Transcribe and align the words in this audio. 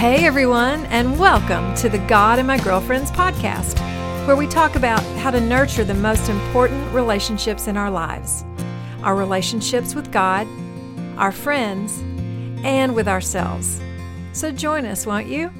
Hey, 0.00 0.24
everyone, 0.24 0.86
and 0.86 1.20
welcome 1.20 1.74
to 1.74 1.90
the 1.90 1.98
God 1.98 2.38
and 2.38 2.48
My 2.48 2.56
Girlfriends 2.56 3.10
podcast, 3.10 3.78
where 4.26 4.34
we 4.34 4.46
talk 4.46 4.74
about 4.74 5.02
how 5.18 5.30
to 5.30 5.42
nurture 5.42 5.84
the 5.84 5.92
most 5.92 6.30
important 6.30 6.90
relationships 6.94 7.68
in 7.68 7.76
our 7.76 7.90
lives 7.90 8.42
our 9.02 9.14
relationships 9.14 9.94
with 9.94 10.10
God, 10.10 10.48
our 11.18 11.30
friends, 11.30 11.98
and 12.64 12.94
with 12.94 13.08
ourselves. 13.08 13.78
So 14.32 14.50
join 14.50 14.86
us, 14.86 15.04
won't 15.04 15.26
you? 15.26 15.52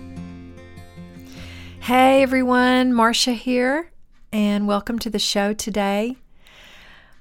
Hey, 1.81 2.23
everyone, 2.23 2.95
Marcia 2.95 3.33
here, 3.33 3.91
and 4.33 4.67
welcome 4.67 4.99
to 5.01 5.11
the 5.11 5.19
show 5.19 5.53
today. 5.53 6.17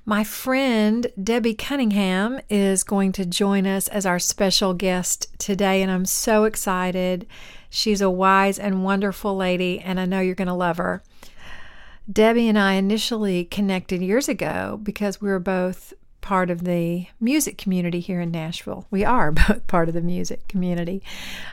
My 0.10 0.24
friend 0.24 1.06
Debbie 1.24 1.54
Cunningham 1.54 2.40
is 2.50 2.84
going 2.84 3.12
to 3.12 3.28
join 3.28 3.68
us 3.68 3.88
as 3.90 4.08
our 4.08 4.18
special 4.18 4.74
guest 4.74 5.28
today, 5.38 5.84
and 5.84 5.92
I'm 5.92 6.06
so 6.06 6.46
excited. 6.46 7.28
She's 7.70 8.02
a 8.02 8.10
wise 8.10 8.58
and 8.58 8.84
wonderful 8.84 9.38
lady, 9.38 9.80
and 9.80 10.00
I 10.00 10.06
know 10.06 10.20
you're 10.20 10.34
going 10.34 10.48
to 10.48 10.56
love 10.56 10.78
her. 10.78 11.04
Debbie 12.12 12.48
and 12.48 12.58
I 12.58 12.74
initially 12.74 13.46
connected 13.46 14.02
years 14.02 14.28
ago 14.28 14.80
because 14.82 15.22
we 15.22 15.30
were 15.30 15.38
both 15.38 15.94
part 16.22 16.50
of 16.50 16.64
the 16.64 17.08
music 17.20 17.58
community 17.58 18.00
here 18.00 18.22
in 18.22 18.32
Nashville. 18.32 18.86
We 18.92 19.04
are 19.04 19.32
both 19.48 19.68
part 19.68 19.88
of 19.88 19.94
the 19.94 20.02
music 20.02 20.48
community. 20.48 21.02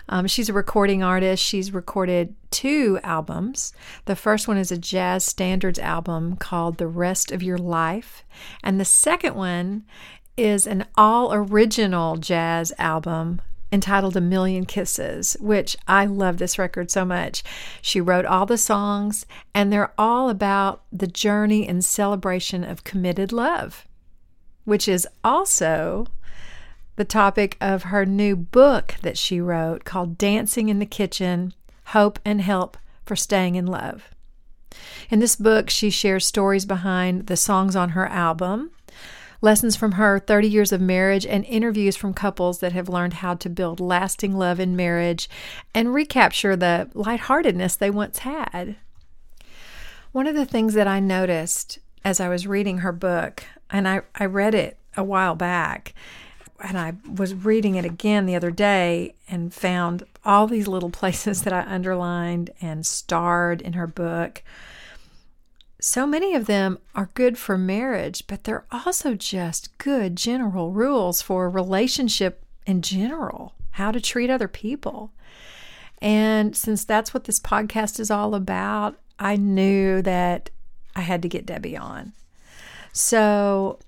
Um, 0.09 0.27
she's 0.27 0.48
a 0.48 0.52
recording 0.52 1.02
artist. 1.02 1.42
She's 1.42 1.73
recorded 1.73 2.34
two 2.51 2.98
albums. 3.02 3.73
The 4.06 4.16
first 4.16 4.48
one 4.48 4.56
is 4.56 4.73
a 4.73 4.79
jazz 4.79 5.25
standards 5.25 5.79
album 5.79 6.37
called 6.37 6.79
The 6.79 6.87
Rest 6.87 7.33
of 7.33 7.42
Your 7.42 7.59
Life, 7.59 8.25
and 8.62 8.80
the 8.80 8.84
second 8.84 9.34
one 9.34 9.84
is 10.37 10.67
an 10.67 10.87
all 10.97 11.33
original 11.33 12.17
jazz 12.17 12.73
album 12.78 13.41
entitled 13.73 14.17
A 14.17 14.20
Million 14.20 14.64
Kisses, 14.64 15.37
which 15.41 15.77
I 15.89 16.06
love 16.06 16.39
this 16.39 16.59
record 16.59 16.91
so 16.91 17.05
much. 17.05 17.42
She 17.83 18.01
wrote 18.01 18.25
all 18.25 18.47
the 18.47 18.59
songs, 18.59 19.27
and 19.55 19.72
they're 19.72 19.92
all 19.98 20.28
about 20.28 20.83
the 20.92 21.06
journey 21.06 21.67
and 21.67 21.84
celebration 21.84 22.64
of 22.64 22.84
committed 22.84 23.33
love 23.33 23.87
which 24.67 24.86
is 24.86 25.09
also 25.25 26.06
the 26.97 27.05
topic 27.05 27.56
of 27.61 27.84
her 27.84 28.05
new 28.05 28.36
book 28.36 28.97
that 29.03 29.17
she 29.17 29.41
wrote 29.41 29.84
called 29.84 30.19
Dancing 30.19 30.69
in 30.69 30.81
the 30.81 30.84
Kitchen 30.84 31.55
Hope 31.86 32.19
and 32.25 32.42
Help 32.42 32.77
for 33.05 33.17
Staying 33.17 33.55
in 33.55 33.64
Love. 33.64 34.11
In 35.09 35.20
this 35.20 35.37
book, 35.37 35.70
she 35.70 35.89
shares 35.89 36.27
stories 36.27 36.67
behind 36.67 37.28
the 37.28 37.37
songs 37.37 37.77
on 37.77 37.91
her 37.91 38.06
album, 38.06 38.72
lessons 39.41 39.77
from 39.77 39.92
her 39.92 40.19
30 40.19 40.48
years 40.48 40.72
of 40.72 40.81
marriage, 40.81 41.25
and 41.25 41.44
interviews 41.44 41.97
from 41.97 42.12
couples 42.12 42.59
that 42.59 42.72
have 42.72 42.89
learned 42.89 43.14
how 43.14 43.34
to 43.34 43.48
build 43.48 43.78
lasting 43.78 44.37
love 44.37 44.59
in 44.59 44.75
marriage 44.75 45.28
and 45.75 45.94
recapture 45.94 46.56
the 46.56 46.91
lightheartedness 46.94 47.77
they 47.77 47.91
once 47.91 48.19
had. 48.20 48.77
One 50.12 50.27
of 50.27 50.34
the 50.34 50.47
things 50.47 50.75
that 50.75 50.89
I 50.89 50.98
noticed 50.98 51.78
as 52.07 52.21
I 52.21 52.29
was 52.29 52.47
reading 52.47 52.79
her 52.79 52.93
book 52.93 53.43
and 53.69 53.89
I, 53.89 54.03
I 54.15 54.27
read 54.27 54.55
it 54.55 54.79
a 54.97 55.03
while 55.03 55.35
back 55.35 55.93
and 56.62 56.79
I 56.79 56.93
was 57.05 57.35
reading 57.35 57.75
it 57.75 57.85
again 57.85 58.27
the 58.27 58.37
other 58.37 58.53
day 58.53 59.17
and 59.29 59.53
found 59.53 60.05
all 60.25 60.47
these 60.47 60.69
little 60.69 60.91
places 61.01 61.43
that 61.43 61.53
I 61.53 61.62
underlined 61.62 62.51
and 62.61 62.87
starred 62.87 63.61
in 63.61 63.73
her 63.73 63.89
book. 63.89 64.45
So 65.81 66.07
many 66.07 66.37
of 66.37 66.47
them 66.47 66.79
are 66.95 67.11
good 67.15 67.37
for 67.39 67.59
marriage, 67.59 68.29
but 68.29 68.45
they're 68.45 68.67
also 68.71 69.17
just 69.17 69.77
good 69.79 70.15
general 70.15 70.71
rules 70.71 71.23
for 71.23 71.51
relationship 71.51 72.45
in 72.69 72.83
general, 72.83 73.55
how 73.73 73.91
to 73.91 74.01
treat 74.01 74.31
other 74.31 74.49
people. 74.49 75.11
And 76.01 76.57
since 76.57 76.84
that's 76.84 77.12
what 77.12 77.25
this 77.25 77.41
podcast 77.41 77.99
is 77.99 78.12
all 78.12 78.37
about, 78.37 78.97
I 79.19 79.34
knew 79.34 80.03
that 80.03 80.51
I 80.97 81.02
had 81.02 81.22
to 81.22 81.28
get 81.28 81.47
Debbie 81.47 81.77
on. 81.77 82.14
So 82.93 83.78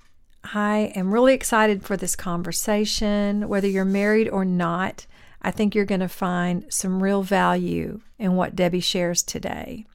I 0.45 0.93
am 0.95 1.13
really 1.13 1.35
excited 1.35 1.83
for 1.83 1.97
this 1.97 2.15
conversation. 2.15 3.49
Whether 3.49 3.67
you're 3.67 3.85
married 3.85 4.29
or 4.29 4.45
not, 4.45 5.07
I 5.43 5.51
think 5.51 5.75
you're 5.75 5.85
going 5.85 6.01
to 6.01 6.09
find 6.09 6.67
some 6.69 7.03
real 7.03 7.23
value 7.23 8.01
in 8.19 8.37
what 8.37 8.55
Debbie 8.55 8.81
shares 8.81 9.23
today. 9.23 9.87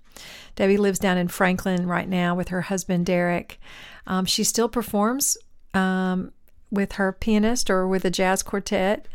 Debbie 0.55 0.77
lives 0.77 0.99
down 0.99 1.17
in 1.17 1.27
Franklin 1.27 1.87
right 1.87 2.09
now 2.09 2.35
with 2.35 2.49
her 2.49 2.61
husband, 2.61 3.05
Derek. 3.05 3.59
Um, 4.07 4.25
she 4.25 4.43
still 4.43 4.69
performs 4.69 5.37
um, 5.73 6.31
with 6.71 6.93
her 6.93 7.11
pianist 7.11 7.69
or 7.69 7.87
with 7.87 8.05
a 8.05 8.11
jazz 8.11 8.43
quartet. 8.43 9.07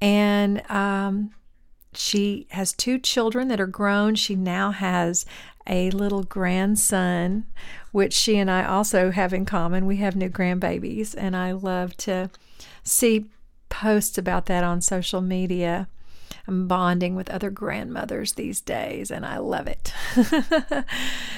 And 0.00 0.62
um, 0.70 1.32
she 1.92 2.46
has 2.50 2.72
two 2.72 2.98
children 2.98 3.48
that 3.48 3.60
are 3.60 3.66
grown. 3.66 4.14
She 4.14 4.34
now 4.34 4.70
has 4.70 5.26
a 5.66 5.90
little 5.90 6.22
grandson, 6.22 7.46
which 7.92 8.12
she 8.12 8.36
and 8.38 8.50
I 8.50 8.64
also 8.64 9.10
have 9.10 9.32
in 9.32 9.44
common. 9.44 9.86
We 9.86 9.96
have 9.96 10.16
new 10.16 10.28
grandbabies, 10.28 11.14
and 11.16 11.36
I 11.36 11.52
love 11.52 11.96
to 11.98 12.30
see 12.82 13.30
posts 13.68 14.18
about 14.18 14.46
that 14.46 14.64
on 14.64 14.80
social 14.80 15.20
media. 15.20 15.88
I'm 16.46 16.66
bonding 16.66 17.14
with 17.14 17.30
other 17.30 17.50
grandmothers 17.50 18.32
these 18.32 18.60
days, 18.60 19.10
and 19.10 19.24
I 19.24 19.38
love 19.38 19.66
it. 19.66 19.92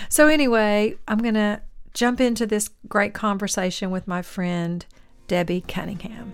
so, 0.08 0.28
anyway, 0.28 0.96
I'm 1.06 1.18
going 1.18 1.34
to 1.34 1.60
jump 1.94 2.20
into 2.20 2.46
this 2.46 2.70
great 2.88 3.12
conversation 3.12 3.90
with 3.90 4.08
my 4.08 4.22
friend, 4.22 4.84
Debbie 5.28 5.60
Cunningham. 5.60 6.32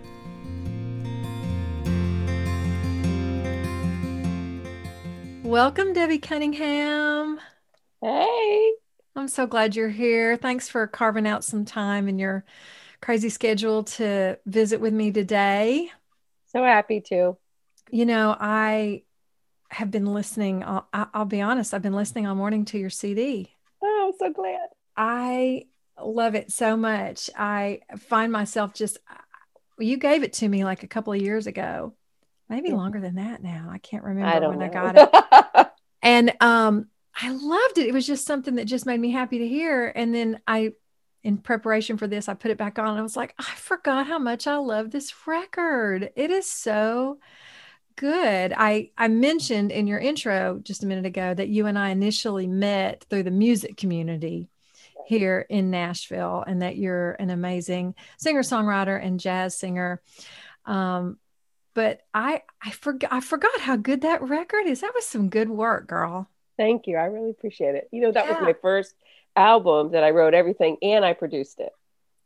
Welcome, 5.42 5.94
Debbie 5.94 6.18
Cunningham. 6.18 7.40
Hey. 8.00 8.72
I'm 9.16 9.28
so 9.28 9.46
glad 9.46 9.74
you're 9.74 9.88
here. 9.88 10.36
Thanks 10.36 10.68
for 10.68 10.86
carving 10.86 11.26
out 11.26 11.42
some 11.44 11.64
time 11.64 12.08
in 12.08 12.18
your 12.18 12.44
crazy 13.00 13.28
schedule 13.28 13.84
to 13.84 14.38
visit 14.46 14.80
with 14.80 14.92
me 14.92 15.10
today. 15.10 15.90
So 16.46 16.62
happy 16.62 17.00
to. 17.08 17.36
You 17.90 18.06
know, 18.06 18.36
I 18.38 19.02
have 19.70 19.90
been 19.90 20.06
listening. 20.06 20.62
I'll, 20.62 20.88
I'll 20.92 21.24
be 21.24 21.40
honest, 21.40 21.74
I've 21.74 21.82
been 21.82 21.94
listening 21.94 22.26
all 22.26 22.34
morning 22.34 22.64
to 22.66 22.78
your 22.78 22.90
CD. 22.90 23.54
Oh, 23.82 24.12
I'm 24.12 24.18
so 24.18 24.32
glad. 24.32 24.68
I 24.96 25.66
love 26.00 26.34
it 26.34 26.52
so 26.52 26.76
much. 26.76 27.30
I 27.36 27.80
find 27.98 28.30
myself 28.32 28.74
just, 28.74 28.98
you 29.78 29.96
gave 29.96 30.22
it 30.22 30.34
to 30.34 30.48
me 30.48 30.64
like 30.64 30.82
a 30.82 30.88
couple 30.88 31.12
of 31.12 31.20
years 31.20 31.46
ago, 31.46 31.94
maybe 32.48 32.70
longer 32.70 33.00
than 33.00 33.16
that 33.16 33.42
now. 33.42 33.68
I 33.70 33.78
can't 33.78 34.04
remember 34.04 34.26
I 34.28 34.38
when 34.48 34.60
know. 34.60 34.64
I 34.64 34.68
got 34.68 34.96
it. 34.96 35.68
and 36.02 36.32
um, 36.40 36.86
I 37.20 37.30
loved 37.30 37.78
it. 37.78 37.88
It 37.88 37.94
was 37.94 38.06
just 38.06 38.26
something 38.26 38.54
that 38.56 38.66
just 38.66 38.86
made 38.86 39.00
me 39.00 39.10
happy 39.10 39.38
to 39.38 39.48
hear. 39.48 39.92
And 39.94 40.14
then 40.14 40.40
I, 40.46 40.72
in 41.24 41.38
preparation 41.38 41.96
for 41.96 42.06
this, 42.06 42.28
I 42.28 42.34
put 42.34 42.52
it 42.52 42.58
back 42.58 42.78
on. 42.78 42.96
I 42.96 43.02
was 43.02 43.16
like, 43.16 43.34
I 43.38 43.54
forgot 43.56 44.06
how 44.06 44.20
much 44.20 44.46
I 44.46 44.56
love 44.56 44.90
this 44.90 45.12
record. 45.26 46.10
It 46.14 46.30
is 46.30 46.48
so 46.48 47.18
good. 47.96 48.54
I 48.56 48.92
I 48.96 49.08
mentioned 49.08 49.72
in 49.72 49.88
your 49.88 49.98
intro 49.98 50.60
just 50.62 50.84
a 50.84 50.86
minute 50.86 51.06
ago 51.06 51.34
that 51.34 51.48
you 51.48 51.66
and 51.66 51.76
I 51.76 51.90
initially 51.90 52.46
met 52.46 53.04
through 53.10 53.24
the 53.24 53.32
music 53.32 53.76
community 53.76 54.48
here 55.06 55.44
in 55.48 55.70
Nashville, 55.70 56.44
and 56.46 56.62
that 56.62 56.76
you're 56.76 57.12
an 57.12 57.30
amazing 57.30 57.96
singer 58.18 58.42
songwriter 58.42 59.04
and 59.04 59.18
jazz 59.18 59.56
singer. 59.56 60.00
Um, 60.66 61.18
but 61.74 62.02
I 62.14 62.42
I 62.62 62.70
forgot 62.70 63.12
I 63.12 63.20
forgot 63.20 63.60
how 63.60 63.74
good 63.76 64.02
that 64.02 64.22
record 64.22 64.66
is. 64.66 64.82
That 64.82 64.94
was 64.94 65.04
some 65.04 65.28
good 65.28 65.48
work, 65.50 65.88
girl. 65.88 66.28
Thank 66.58 66.86
you. 66.86 66.96
I 66.96 67.04
really 67.04 67.30
appreciate 67.30 67.76
it. 67.76 67.88
You 67.90 68.02
know, 68.02 68.12
that 68.12 68.26
yeah. 68.26 68.32
was 68.32 68.42
my 68.42 68.54
first 68.60 68.94
album 69.34 69.92
that 69.92 70.04
I 70.04 70.10
wrote 70.10 70.34
everything 70.34 70.76
and 70.82 71.04
I 71.04 71.14
produced 71.14 71.60
it. 71.60 71.72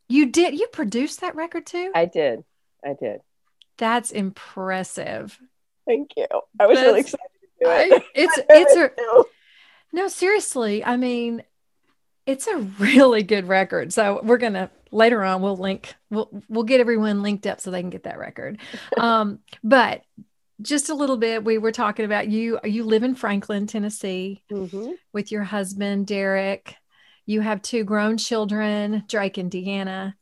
You 0.08 0.26
did? 0.26 0.58
You 0.58 0.66
produced 0.72 1.20
that 1.20 1.36
record 1.36 1.66
too? 1.66 1.92
I 1.94 2.06
did. 2.06 2.42
I 2.84 2.94
did. 2.98 3.20
That's 3.78 4.10
impressive. 4.10 5.38
Thank 5.86 6.12
you. 6.16 6.26
I 6.58 6.66
was 6.66 6.78
That's, 6.78 6.86
really 6.86 7.00
excited 7.00 7.28
to 7.40 7.64
do 7.64 7.70
it. 7.70 7.92
I, 7.92 8.04
it's 8.14 8.38
it's 8.48 8.76
a 8.76 9.24
no, 9.92 10.08
seriously. 10.08 10.84
I 10.84 10.96
mean, 10.96 11.42
it's 12.26 12.46
a 12.46 12.56
really 12.56 13.22
good 13.22 13.48
record. 13.48 13.92
So 13.92 14.20
we're 14.22 14.38
gonna 14.38 14.70
later 14.90 15.24
on 15.24 15.42
we'll 15.42 15.56
link 15.56 15.94
we'll 16.10 16.30
we'll 16.48 16.64
get 16.64 16.80
everyone 16.80 17.22
linked 17.22 17.46
up 17.46 17.60
so 17.60 17.70
they 17.70 17.80
can 17.80 17.90
get 17.90 18.04
that 18.04 18.18
record. 18.18 18.58
Um, 18.96 19.40
but 19.62 20.02
just 20.62 20.88
a 20.88 20.94
little 20.94 21.16
bit 21.16 21.44
we 21.44 21.58
were 21.58 21.72
talking 21.72 22.04
about 22.04 22.28
you 22.28 22.58
you 22.64 22.84
live 22.84 23.02
in 23.02 23.14
franklin 23.14 23.66
tennessee 23.66 24.42
mm-hmm. 24.50 24.92
with 25.12 25.32
your 25.32 25.42
husband 25.42 26.06
derek. 26.06 26.76
You 27.24 27.40
have 27.40 27.62
two 27.62 27.84
grown 27.84 28.18
children 28.18 29.04
drake 29.08 29.38
and 29.38 29.50
deanna 29.50 30.14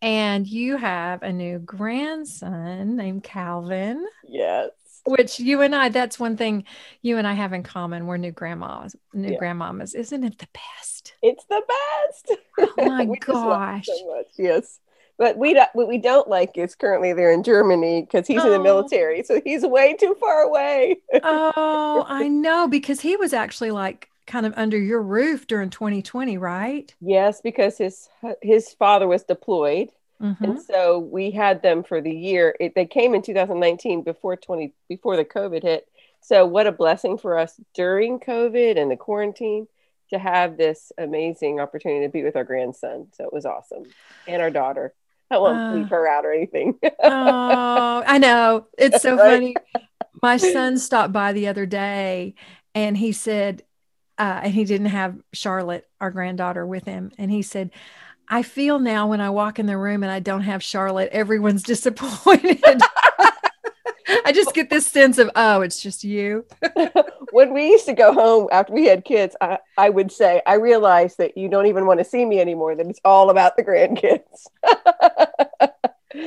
and 0.00 0.46
you 0.46 0.76
have 0.76 1.22
a 1.22 1.32
new 1.32 1.58
grandson 1.60 2.96
named 2.96 3.22
calvin 3.22 4.04
yes. 4.26 4.70
which 5.06 5.38
you 5.38 5.62
and 5.62 5.74
i 5.74 5.88
that's 5.88 6.18
one 6.18 6.36
thing 6.36 6.64
you 7.00 7.18
and 7.18 7.26
i 7.26 7.32
have 7.32 7.52
in 7.52 7.62
common. 7.62 8.06
We're 8.06 8.16
new 8.16 8.32
grandmas 8.32 8.96
new 9.12 9.32
yeah. 9.32 9.38
grandmamas. 9.38 9.94
Isn't 9.94 10.24
it 10.24 10.38
the 10.38 10.48
best? 10.52 11.14
It's 11.22 11.44
the 11.44 11.62
best. 11.68 12.40
Oh 12.58 12.84
my 12.84 13.06
gosh. 13.20 13.86
so 13.86 14.24
yes 14.36 14.80
But 15.22 15.38
we 15.38 15.54
don't, 15.54 15.68
what 15.72 15.86
we 15.86 15.98
don't 15.98 16.26
like 16.26 16.58
is 16.58 16.74
currently 16.74 17.12
they're 17.12 17.30
in 17.30 17.44
Germany 17.44 18.00
because 18.00 18.26
he's 18.26 18.40
oh. 18.40 18.46
in 18.46 18.50
the 18.50 18.58
oh. 18.58 18.62
military, 18.64 19.22
so 19.22 19.40
he's 19.44 19.62
way 19.64 19.94
too 19.94 20.16
far 20.18 20.40
away. 20.40 20.96
oh, 21.22 22.04
I 22.08 22.26
know 22.26 22.66
because 22.66 23.00
he 23.00 23.14
was 23.14 23.32
actually 23.32 23.70
like 23.70 24.10
kind 24.26 24.46
of 24.46 24.52
under 24.56 24.76
your 24.76 25.00
roof 25.00 25.46
during 25.46 25.70
2020, 25.70 26.38
right? 26.38 26.92
Yes, 27.00 27.40
because 27.40 27.78
his 27.78 28.08
his 28.42 28.74
father 28.74 29.06
was 29.06 29.22
deployed. 29.22 29.90
Mm-hmm. 30.20 30.42
And 30.42 30.60
so 30.60 30.98
we 30.98 31.30
had 31.30 31.62
them 31.62 31.84
for 31.84 32.00
the 32.00 32.10
year. 32.10 32.56
It, 32.58 32.74
they 32.74 32.86
came 32.86 33.14
in 33.14 33.22
2019 33.22 34.02
before 34.02 34.36
20 34.36 34.72
before 34.88 35.14
the 35.14 35.24
COVID 35.24 35.62
hit. 35.62 35.86
So 36.20 36.46
what 36.46 36.66
a 36.66 36.72
blessing 36.72 37.16
for 37.16 37.38
us 37.38 37.60
during 37.74 38.18
COVID 38.18 38.76
and 38.76 38.90
the 38.90 38.96
quarantine 38.96 39.68
to 40.10 40.18
have 40.18 40.56
this 40.56 40.90
amazing 40.98 41.60
opportunity 41.60 42.06
to 42.06 42.10
be 42.10 42.24
with 42.24 42.34
our 42.34 42.42
grandson. 42.42 43.06
So 43.12 43.22
it 43.22 43.32
was 43.32 43.46
awesome. 43.46 43.84
And 44.26 44.42
our 44.42 44.50
daughter. 44.50 44.94
I 45.32 45.38
won't 45.38 45.58
uh, 45.58 45.74
leave 45.74 45.88
her 45.88 46.06
out 46.06 46.24
or 46.24 46.32
anything. 46.32 46.78
oh, 47.02 48.02
I 48.06 48.18
know. 48.18 48.66
It's 48.78 49.02
so 49.02 49.16
funny. 49.16 49.56
My 50.22 50.36
son 50.36 50.78
stopped 50.78 51.12
by 51.12 51.32
the 51.32 51.48
other 51.48 51.66
day 51.66 52.34
and 52.74 52.96
he 52.96 53.12
said, 53.12 53.62
uh, 54.18 54.40
and 54.44 54.54
he 54.54 54.64
didn't 54.64 54.88
have 54.88 55.16
Charlotte, 55.32 55.88
our 56.00 56.10
granddaughter, 56.10 56.66
with 56.66 56.84
him. 56.84 57.10
And 57.18 57.30
he 57.30 57.42
said, 57.42 57.70
I 58.28 58.42
feel 58.42 58.78
now 58.78 59.08
when 59.08 59.20
I 59.20 59.30
walk 59.30 59.58
in 59.58 59.66
the 59.66 59.76
room 59.76 60.02
and 60.02 60.12
I 60.12 60.20
don't 60.20 60.42
have 60.42 60.62
Charlotte, 60.62 61.08
everyone's 61.12 61.62
disappointed. 61.64 62.62
I 64.24 64.32
just 64.32 64.54
get 64.54 64.70
this 64.70 64.86
sense 64.86 65.18
of, 65.18 65.30
oh, 65.34 65.60
it's 65.60 65.80
just 65.80 66.04
you. 66.04 66.46
when 67.32 67.52
we 67.52 67.68
used 67.68 67.86
to 67.86 67.92
go 67.92 68.12
home 68.12 68.48
after 68.52 68.72
we 68.72 68.86
had 68.86 69.04
kids, 69.04 69.36
I, 69.40 69.58
I 69.76 69.90
would 69.90 70.12
say, 70.12 70.42
I 70.46 70.54
realized 70.54 71.18
that 71.18 71.36
you 71.36 71.48
don't 71.48 71.66
even 71.66 71.86
want 71.86 72.00
to 72.00 72.04
see 72.04 72.24
me 72.24 72.40
anymore, 72.40 72.74
that 72.74 72.86
it's 72.86 73.00
all 73.04 73.30
about 73.30 73.56
the 73.56 73.64
grandkids. 73.64 74.46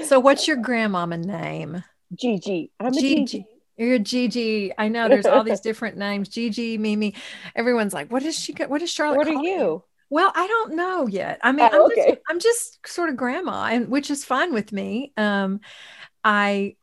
so, 0.07 0.19
what's 0.19 0.47
your 0.47 0.57
grandmama 0.57 1.17
name? 1.17 1.83
Gigi. 2.13 2.71
I'm 2.79 2.93
Gigi. 2.93 3.15
Gigi. 3.25 3.45
You're 3.77 3.99
Gigi. 3.99 4.71
I 4.77 4.87
know 4.87 5.09
there's 5.09 5.25
all 5.25 5.43
these 5.43 5.59
different 5.59 5.97
names. 5.97 6.29
Gigi, 6.29 6.77
Mimi. 6.77 7.13
Everyone's 7.55 7.93
like, 7.93 8.09
what 8.11 8.23
is 8.23 8.39
she? 8.39 8.53
What 8.53 8.81
is 8.81 8.89
Charlotte? 8.89 9.17
What 9.17 9.27
are 9.27 9.43
you? 9.43 9.83
Well, 10.09 10.31
I 10.33 10.47
don't 10.47 10.75
know 10.75 11.07
yet. 11.07 11.39
I 11.43 11.51
mean, 11.51 11.67
oh, 11.71 11.75
I'm, 11.75 11.81
okay. 11.91 12.09
just, 12.11 12.21
I'm 12.29 12.39
just 12.39 12.87
sort 12.87 13.09
of 13.09 13.17
grandma, 13.17 13.65
and 13.65 13.89
which 13.89 14.09
is 14.09 14.23
fine 14.23 14.53
with 14.53 14.71
me. 14.71 15.11
Um, 15.17 15.59
I 16.23 16.75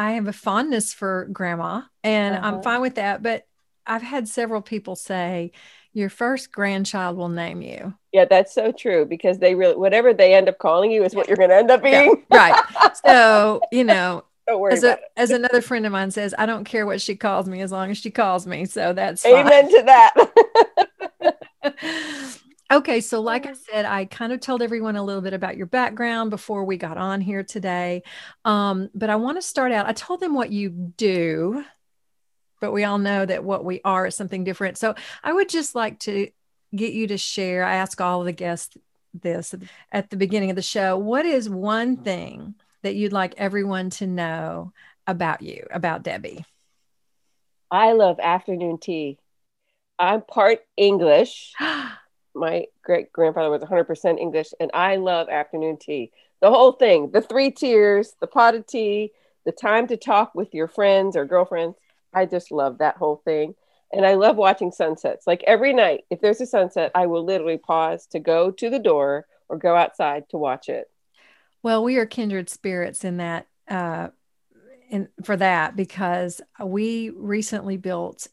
I 0.00 0.12
have 0.12 0.28
a 0.28 0.32
fondness 0.32 0.94
for 0.94 1.28
grandma, 1.30 1.82
and 2.02 2.34
uh-huh. 2.34 2.46
I'm 2.46 2.62
fine 2.62 2.80
with 2.80 2.94
that. 2.94 3.22
But 3.22 3.46
I've 3.86 4.00
had 4.00 4.28
several 4.28 4.62
people 4.62 4.96
say, 4.96 5.52
your 5.92 6.08
first 6.08 6.50
grandchild 6.50 7.18
will 7.18 7.28
name 7.28 7.60
you. 7.60 7.92
Yeah, 8.10 8.24
that's 8.24 8.54
so 8.54 8.72
true 8.72 9.04
because 9.04 9.40
they 9.40 9.54
really 9.54 9.76
whatever 9.76 10.14
they 10.14 10.32
end 10.34 10.48
up 10.48 10.56
calling 10.56 10.90
you 10.90 11.04
is 11.04 11.14
what 11.14 11.28
you're 11.28 11.36
going 11.36 11.50
to 11.50 11.56
end 11.56 11.70
up 11.70 11.82
being. 11.82 12.24
Yeah, 12.32 12.38
right. 12.38 12.92
So, 13.04 13.60
you 13.70 13.84
know, 13.84 14.24
as, 14.70 14.84
a, 14.84 14.98
as 15.18 15.30
another 15.32 15.60
friend 15.60 15.84
of 15.84 15.92
mine 15.92 16.10
says, 16.12 16.34
I 16.38 16.46
don't 16.46 16.64
care 16.64 16.86
what 16.86 17.02
she 17.02 17.14
calls 17.14 17.46
me 17.46 17.60
as 17.60 17.70
long 17.70 17.90
as 17.90 17.98
she 17.98 18.10
calls 18.10 18.46
me. 18.46 18.64
So 18.64 18.94
that's 18.94 19.26
amen 19.26 19.70
fine. 19.70 19.70
to 19.70 19.82
that. 21.22 22.38
Okay, 22.72 23.00
so 23.00 23.20
like 23.20 23.46
I 23.46 23.54
said, 23.54 23.84
I 23.84 24.04
kind 24.04 24.32
of 24.32 24.38
told 24.38 24.62
everyone 24.62 24.94
a 24.94 25.02
little 25.02 25.22
bit 25.22 25.32
about 25.32 25.56
your 25.56 25.66
background 25.66 26.30
before 26.30 26.64
we 26.64 26.76
got 26.76 26.96
on 26.96 27.20
here 27.20 27.42
today. 27.42 28.04
Um, 28.44 28.90
but 28.94 29.10
I 29.10 29.16
want 29.16 29.38
to 29.38 29.42
start 29.42 29.72
out. 29.72 29.88
I 29.88 29.92
told 29.92 30.20
them 30.20 30.34
what 30.34 30.52
you 30.52 30.70
do, 30.70 31.64
but 32.60 32.70
we 32.70 32.84
all 32.84 32.98
know 32.98 33.26
that 33.26 33.42
what 33.42 33.64
we 33.64 33.80
are 33.84 34.06
is 34.06 34.14
something 34.14 34.44
different. 34.44 34.78
So 34.78 34.94
I 35.24 35.32
would 35.32 35.48
just 35.48 35.74
like 35.74 35.98
to 36.00 36.28
get 36.72 36.92
you 36.92 37.08
to 37.08 37.18
share. 37.18 37.64
I 37.64 37.74
ask 37.74 38.00
all 38.00 38.20
of 38.20 38.26
the 38.26 38.32
guests 38.32 38.76
this 39.12 39.52
at 39.90 40.10
the 40.10 40.16
beginning 40.16 40.50
of 40.50 40.56
the 40.56 40.62
show. 40.62 40.96
What 40.96 41.26
is 41.26 41.50
one 41.50 41.96
thing 41.96 42.54
that 42.82 42.94
you'd 42.94 43.12
like 43.12 43.34
everyone 43.36 43.90
to 43.90 44.06
know 44.06 44.72
about 45.08 45.42
you, 45.42 45.66
about 45.72 46.04
Debbie? 46.04 46.44
I 47.68 47.94
love 47.94 48.20
afternoon 48.20 48.78
tea. 48.78 49.18
I'm 49.98 50.22
part 50.22 50.60
English. 50.76 51.52
my 52.40 52.64
great 52.82 53.12
grandfather 53.12 53.50
was 53.50 53.62
100% 53.62 54.18
English, 54.18 54.48
and 54.58 54.70
I 54.74 54.96
love 54.96 55.28
afternoon 55.28 55.76
tea. 55.76 56.10
The 56.40 56.50
whole 56.50 56.72
thing, 56.72 57.10
the 57.12 57.20
three 57.20 57.50
tiers, 57.50 58.14
the 58.20 58.26
pot 58.26 58.54
of 58.54 58.66
tea, 58.66 59.12
the 59.44 59.52
time 59.52 59.86
to 59.88 59.96
talk 59.96 60.34
with 60.34 60.54
your 60.54 60.66
friends 60.66 61.16
or 61.16 61.24
girlfriends. 61.24 61.76
I 62.12 62.26
just 62.26 62.50
love 62.50 62.78
that 62.78 62.96
whole 62.96 63.22
thing. 63.24 63.54
And 63.92 64.06
I 64.06 64.14
love 64.14 64.36
watching 64.36 64.72
sunsets. 64.72 65.26
Like 65.26 65.42
every 65.46 65.72
night, 65.72 66.04
if 66.10 66.20
there's 66.20 66.40
a 66.40 66.46
sunset, 66.46 66.92
I 66.94 67.06
will 67.06 67.24
literally 67.24 67.58
pause 67.58 68.06
to 68.08 68.20
go 68.20 68.50
to 68.52 68.70
the 68.70 68.78
door 68.78 69.26
or 69.48 69.58
go 69.58 69.74
outside 69.74 70.28
to 70.30 70.38
watch 70.38 70.68
it. 70.68 70.90
Well, 71.62 71.84
we 71.84 71.96
are 71.96 72.06
kindred 72.06 72.48
spirits 72.48 73.04
in 73.04 73.18
that, 73.18 73.46
uh, 73.68 74.08
in, 74.88 75.08
for 75.24 75.36
that, 75.36 75.76
because 75.76 76.40
we 76.62 77.10
recently 77.10 77.76
built 77.76 78.28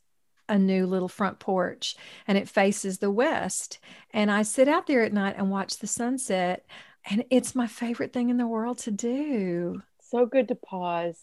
a 0.50 0.58
new 0.58 0.86
little 0.86 1.08
front 1.08 1.40
porch 1.40 1.96
and 2.28 2.38
it 2.38 2.50
faces 2.50 3.00
the 3.00 3.12
west. 3.12 3.80
And 4.12 4.32
I 4.32 4.44
sit 4.44 4.68
out 4.68 4.88
there 4.88 5.04
at 5.04 5.14
night 5.14 5.36
and 5.38 5.52
watch 5.52 5.78
the 5.78 5.88
sunset. 5.88 6.66
And 7.10 7.24
it's 7.30 7.56
my 7.56 7.68
favorite 7.68 8.14
thing 8.14 8.30
in 8.30 8.38
the 8.38 8.48
world 8.48 8.80
to 8.80 8.92
do. 8.92 9.82
So 10.02 10.26
good 10.26 10.48
to 10.50 10.56
pause. 10.56 11.18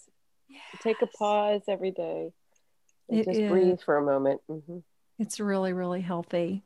Yes. 0.48 0.62
Take 0.82 1.02
a 1.02 1.06
pause 1.06 1.62
every 1.68 1.90
day. 1.90 2.32
And 3.08 3.24
just 3.24 3.38
is. 3.38 3.50
breathe 3.50 3.80
for 3.84 3.96
a 3.96 4.02
moment. 4.02 4.40
Mm-hmm. 4.50 4.78
It's 5.18 5.40
really, 5.40 5.72
really 5.72 6.00
healthy. 6.00 6.64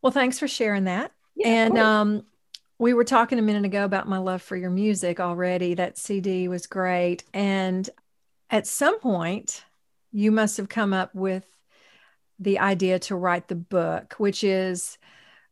Well, 0.00 0.12
thanks 0.12 0.38
for 0.38 0.48
sharing 0.48 0.84
that. 0.84 1.12
Yeah, 1.36 1.48
and 1.48 1.78
um, 1.78 2.24
we 2.78 2.94
were 2.94 3.04
talking 3.04 3.38
a 3.38 3.42
minute 3.42 3.64
ago 3.64 3.84
about 3.84 4.08
my 4.08 4.18
love 4.18 4.42
for 4.42 4.56
your 4.56 4.70
music 4.70 5.20
already. 5.20 5.74
That 5.74 5.96
CD 5.96 6.48
was 6.48 6.66
great. 6.66 7.24
And 7.32 7.88
at 8.50 8.66
some 8.66 8.98
point, 8.98 9.64
you 10.10 10.30
must 10.32 10.56
have 10.56 10.68
come 10.68 10.92
up 10.92 11.14
with 11.14 11.46
the 12.42 12.58
idea 12.58 12.98
to 12.98 13.16
write 13.16 13.48
the 13.48 13.54
book, 13.54 14.14
which 14.18 14.42
is, 14.42 14.98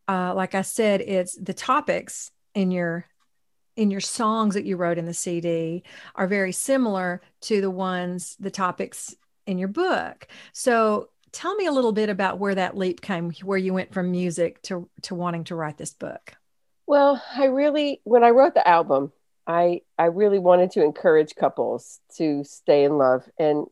uh, 0.08 0.34
like 0.34 0.54
I 0.54 0.62
said, 0.62 1.00
it's 1.00 1.36
the 1.36 1.54
topics 1.54 2.30
in 2.54 2.70
your 2.70 3.06
in 3.76 3.90
your 3.90 4.00
songs 4.00 4.54
that 4.54 4.64
you 4.66 4.76
wrote 4.76 4.98
in 4.98 5.06
the 5.06 5.14
CD 5.14 5.84
are 6.14 6.26
very 6.26 6.52
similar 6.52 7.22
to 7.40 7.60
the 7.60 7.70
ones, 7.70 8.36
the 8.38 8.50
topics 8.50 9.14
in 9.46 9.56
your 9.58 9.68
book. 9.68 10.26
So 10.52 11.08
tell 11.32 11.54
me 11.54 11.66
a 11.66 11.72
little 11.72 11.92
bit 11.92 12.08
about 12.10 12.38
where 12.38 12.54
that 12.54 12.76
leap 12.76 13.00
came, 13.00 13.30
where 13.42 13.56
you 13.56 13.72
went 13.72 13.94
from 13.94 14.10
music 14.10 14.60
to 14.62 14.88
to 15.02 15.14
wanting 15.14 15.44
to 15.44 15.54
write 15.54 15.78
this 15.78 15.94
book. 15.94 16.34
Well, 16.86 17.22
I 17.36 17.44
really, 17.44 18.00
when 18.02 18.24
I 18.24 18.30
wrote 18.30 18.54
the 18.54 18.66
album, 18.66 19.12
I 19.46 19.82
I 19.96 20.06
really 20.06 20.40
wanted 20.40 20.72
to 20.72 20.84
encourage 20.84 21.36
couples 21.36 22.00
to 22.16 22.42
stay 22.44 22.84
in 22.84 22.98
love 22.98 23.28
and 23.38 23.66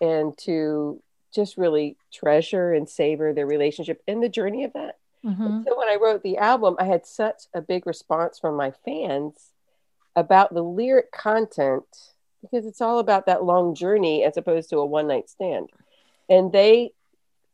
and 0.00 0.36
to 0.38 1.02
just 1.34 1.56
really 1.56 1.96
treasure 2.12 2.72
and 2.72 2.88
savor 2.88 3.32
their 3.32 3.46
relationship 3.46 4.02
and 4.06 4.22
the 4.22 4.28
journey 4.28 4.64
of 4.64 4.72
that. 4.74 4.98
Mm-hmm. 5.24 5.62
So 5.66 5.78
when 5.78 5.88
I 5.88 5.98
wrote 6.00 6.22
the 6.22 6.38
album, 6.38 6.76
I 6.78 6.84
had 6.84 7.06
such 7.06 7.42
a 7.54 7.60
big 7.60 7.86
response 7.86 8.38
from 8.38 8.56
my 8.56 8.72
fans 8.84 9.34
about 10.16 10.52
the 10.52 10.62
lyric 10.62 11.12
content 11.12 11.84
because 12.42 12.66
it's 12.66 12.80
all 12.80 12.98
about 12.98 13.26
that 13.26 13.44
long 13.44 13.74
journey 13.74 14.24
as 14.24 14.36
opposed 14.36 14.70
to 14.70 14.78
a 14.78 14.86
one 14.86 15.06
night 15.06 15.30
stand. 15.30 15.70
And 16.28 16.52
they 16.52 16.92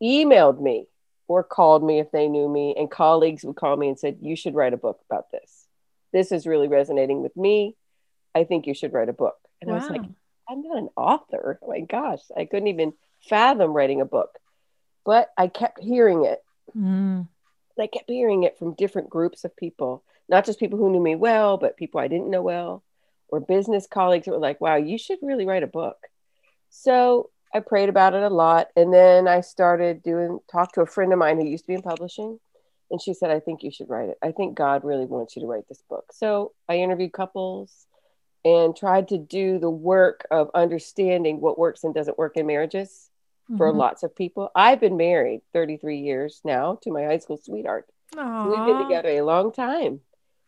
emailed 0.02 0.60
me 0.60 0.86
or 1.28 1.44
called 1.44 1.84
me 1.84 1.98
if 1.98 2.10
they 2.10 2.26
knew 2.26 2.48
me, 2.48 2.74
and 2.76 2.90
colleagues 2.90 3.44
would 3.44 3.56
call 3.56 3.76
me 3.76 3.88
and 3.88 3.98
said, 3.98 4.18
You 4.22 4.34
should 4.34 4.54
write 4.54 4.72
a 4.72 4.78
book 4.78 5.00
about 5.10 5.30
this. 5.30 5.66
This 6.10 6.32
is 6.32 6.46
really 6.46 6.68
resonating 6.68 7.22
with 7.22 7.36
me. 7.36 7.76
I 8.34 8.44
think 8.44 8.66
you 8.66 8.72
should 8.72 8.94
write 8.94 9.10
a 9.10 9.12
book. 9.14 9.36
And 9.60 9.70
wow. 9.70 9.76
I 9.76 9.80
was 9.80 9.90
like, 9.90 10.02
I'm 10.48 10.62
not 10.62 10.78
an 10.78 10.88
author. 10.96 11.58
Oh 11.62 11.68
my 11.68 11.80
gosh, 11.80 12.22
I 12.34 12.46
couldn't 12.46 12.68
even 12.68 12.94
fathom 13.20 13.72
writing 13.72 14.00
a 14.00 14.06
book, 14.06 14.38
but 15.04 15.30
I 15.36 15.48
kept 15.48 15.80
hearing 15.80 16.24
it. 16.24 16.42
Mm. 16.76 17.28
I 17.78 17.86
kept 17.86 18.10
hearing 18.10 18.42
it 18.42 18.58
from 18.58 18.74
different 18.74 19.08
groups 19.08 19.44
of 19.44 19.56
people, 19.56 20.02
not 20.28 20.44
just 20.44 20.58
people 20.58 20.78
who 20.78 20.90
knew 20.90 21.00
me 21.00 21.14
well, 21.14 21.56
but 21.56 21.76
people 21.76 22.00
I 22.00 22.08
didn't 22.08 22.30
know 22.30 22.42
well, 22.42 22.82
or 23.28 23.40
business 23.40 23.86
colleagues 23.86 24.24
that 24.24 24.32
were 24.32 24.38
like, 24.38 24.60
wow, 24.60 24.76
you 24.76 24.98
should 24.98 25.18
really 25.22 25.46
write 25.46 25.62
a 25.62 25.68
book. 25.68 25.96
So 26.70 27.30
I 27.54 27.60
prayed 27.60 27.88
about 27.88 28.14
it 28.14 28.22
a 28.22 28.28
lot. 28.28 28.68
And 28.76 28.92
then 28.92 29.28
I 29.28 29.40
started 29.40 30.02
doing, 30.02 30.40
talk 30.50 30.72
to 30.72 30.82
a 30.82 30.86
friend 30.86 31.12
of 31.12 31.18
mine 31.18 31.38
who 31.38 31.46
used 31.46 31.64
to 31.64 31.68
be 31.68 31.74
in 31.74 31.82
publishing. 31.82 32.38
And 32.90 33.00
she 33.00 33.14
said, 33.14 33.30
I 33.30 33.40
think 33.40 33.62
you 33.62 33.70
should 33.70 33.90
write 33.90 34.08
it. 34.08 34.18
I 34.22 34.32
think 34.32 34.56
God 34.56 34.84
really 34.84 35.04
wants 35.04 35.36
you 35.36 35.42
to 35.42 35.48
write 35.48 35.68
this 35.68 35.82
book. 35.88 36.06
So 36.12 36.52
I 36.68 36.78
interviewed 36.78 37.12
couples 37.12 37.86
and 38.48 38.74
tried 38.74 39.08
to 39.08 39.18
do 39.18 39.58
the 39.58 39.70
work 39.70 40.26
of 40.30 40.50
understanding 40.54 41.40
what 41.40 41.58
works 41.58 41.84
and 41.84 41.94
doesn't 41.94 42.16
work 42.16 42.36
in 42.36 42.46
marriages 42.46 43.10
for 43.58 43.68
mm-hmm. 43.68 43.78
lots 43.78 44.02
of 44.02 44.16
people. 44.16 44.50
I've 44.54 44.80
been 44.80 44.96
married 44.96 45.42
33 45.52 45.98
years 45.98 46.40
now 46.44 46.78
to 46.82 46.90
my 46.90 47.04
high 47.04 47.18
school 47.18 47.36
sweetheart. 47.36 47.86
We've 48.14 48.66
been 48.66 48.82
together 48.82 49.10
a 49.10 49.22
long 49.22 49.52
time. 49.52 50.00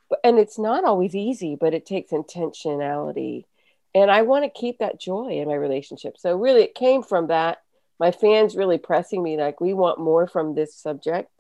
But, 0.09 0.21
and 0.25 0.38
it's 0.38 0.59
not 0.59 0.85
always 0.85 1.14
easy, 1.14 1.57
but 1.61 1.75
it 1.75 1.85
takes 1.85 2.11
intentionality. 2.11 3.45
And 3.95 4.11
I 4.11 4.23
want 4.23 4.45
to 4.45 4.61
keep 4.61 4.78
that 4.78 5.00
joy 5.00 5.40
in 5.40 5.49
my 5.49 5.54
relationship. 5.54 6.16
So 6.16 6.37
really 6.37 6.62
it 6.62 6.75
came 6.75 7.02
from 7.02 7.26
that. 7.26 7.59
My 7.99 8.12
fans 8.12 8.57
really 8.57 8.78
pressing 8.78 9.23
me 9.23 9.37
like, 9.37 9.61
we 9.61 9.75
want 9.75 10.00
more 10.00 10.26
from 10.26 10.54
this 10.54 10.75
subject. 10.75 11.30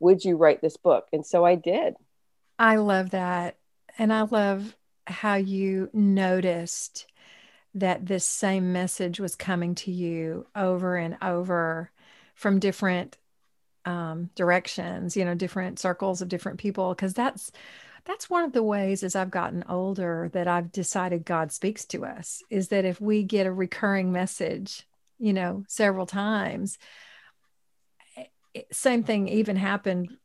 Would 0.00 0.22
you 0.22 0.36
write 0.36 0.60
this 0.60 0.76
book? 0.76 1.06
And 1.14 1.24
so 1.24 1.46
I 1.46 1.54
did. 1.54 1.94
I 2.58 2.76
love 2.76 3.10
that 3.10 3.56
And 3.98 4.12
I 4.12 4.22
love 4.22 4.76
how 5.08 5.34
you 5.34 5.90
noticed 5.92 7.06
that 7.74 8.06
this 8.06 8.24
same 8.24 8.72
message 8.72 9.20
was 9.20 9.34
coming 9.34 9.74
to 9.76 9.90
you 9.90 10.46
over 10.56 10.96
and 10.96 11.16
over 11.22 11.90
from 12.34 12.58
different 12.58 13.16
um, 13.84 14.30
directions, 14.34 15.16
you 15.16 15.24
know, 15.24 15.34
different 15.34 15.78
circles 15.78 16.20
of 16.20 16.28
different 16.28 16.58
people, 16.58 16.94
because 16.94 17.14
that's 17.14 17.52
that's 18.04 18.30
one 18.30 18.44
of 18.44 18.52
the 18.52 18.62
ways 18.62 19.02
as 19.02 19.14
I've 19.14 19.30
gotten 19.30 19.64
older 19.68 20.30
that 20.32 20.48
I've 20.48 20.72
decided 20.72 21.24
God 21.24 21.52
speaks 21.52 21.84
to 21.86 22.06
us 22.06 22.42
is 22.48 22.68
that 22.68 22.84
if 22.86 23.00
we 23.00 23.22
get 23.22 23.46
a 23.46 23.52
recurring 23.52 24.12
message, 24.12 24.86
you 25.18 25.32
know, 25.32 25.64
several 25.68 26.06
times, 26.06 26.78
same 28.72 29.04
thing 29.04 29.28
even 29.28 29.56
happened 29.56 30.16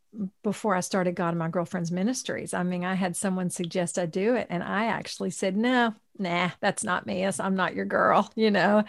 before 0.43 0.75
I 0.75 0.82
started 0.82 1.15
God 1.15 1.29
and 1.29 1.39
My 1.39 1.50
Girlfriend's 1.50 1.91
Ministries. 1.91 2.53
I 2.53 2.63
mean, 2.63 2.84
I 2.84 2.93
had 2.93 3.15
someone 3.15 3.50
suggest 3.50 3.98
I 3.98 4.05
do 4.05 4.36
it, 4.36 4.48
and 4.50 4.63
I 4.63 4.86
actually 4.86 5.32
said, 5.32 5.58
"No, 5.58 5.96
nah, 6.17 6.51
that's 6.60 6.84
not 6.84 7.05
me. 7.05 7.25
I'm 7.25 7.55
not 7.55 7.75
your 7.75 7.86
girl," 7.86 8.32
you 8.36 8.51
know. 8.51 8.84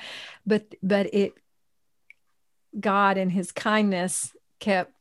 But 0.46 0.74
but 0.82 1.12
it, 1.14 1.34
God 2.78 3.16
and 3.16 3.30
His 3.30 3.52
kindness 3.52 4.34
kept 4.60 4.92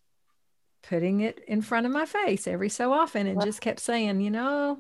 putting 0.84 1.22
it 1.22 1.40
in 1.48 1.62
front 1.62 1.86
of 1.86 1.92
my 1.92 2.06
face 2.06 2.48
every 2.48 2.70
so 2.70 2.94
often, 2.94 3.28
and 3.28 3.42
just 3.42 3.62
kept 3.62 3.80
saying, 3.80 4.22
you 4.22 4.32
know. 4.32 4.78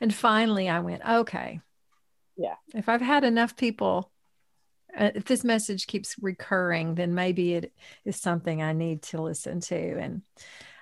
And 0.00 0.14
finally, 0.14 0.68
I 0.68 0.80
went, 0.80 1.02
"Okay, 1.08 1.60
yeah. 2.36 2.56
If 2.74 2.88
I've 2.88 3.00
had 3.00 3.24
enough 3.24 3.56
people." 3.56 4.10
Uh, 4.96 5.10
if 5.14 5.24
this 5.24 5.44
message 5.44 5.86
keeps 5.86 6.16
recurring, 6.20 6.94
then 6.94 7.14
maybe 7.14 7.54
it 7.54 7.72
is 8.04 8.16
something 8.16 8.62
I 8.62 8.72
need 8.72 9.02
to 9.02 9.20
listen 9.20 9.60
to. 9.60 9.98
And 9.98 10.22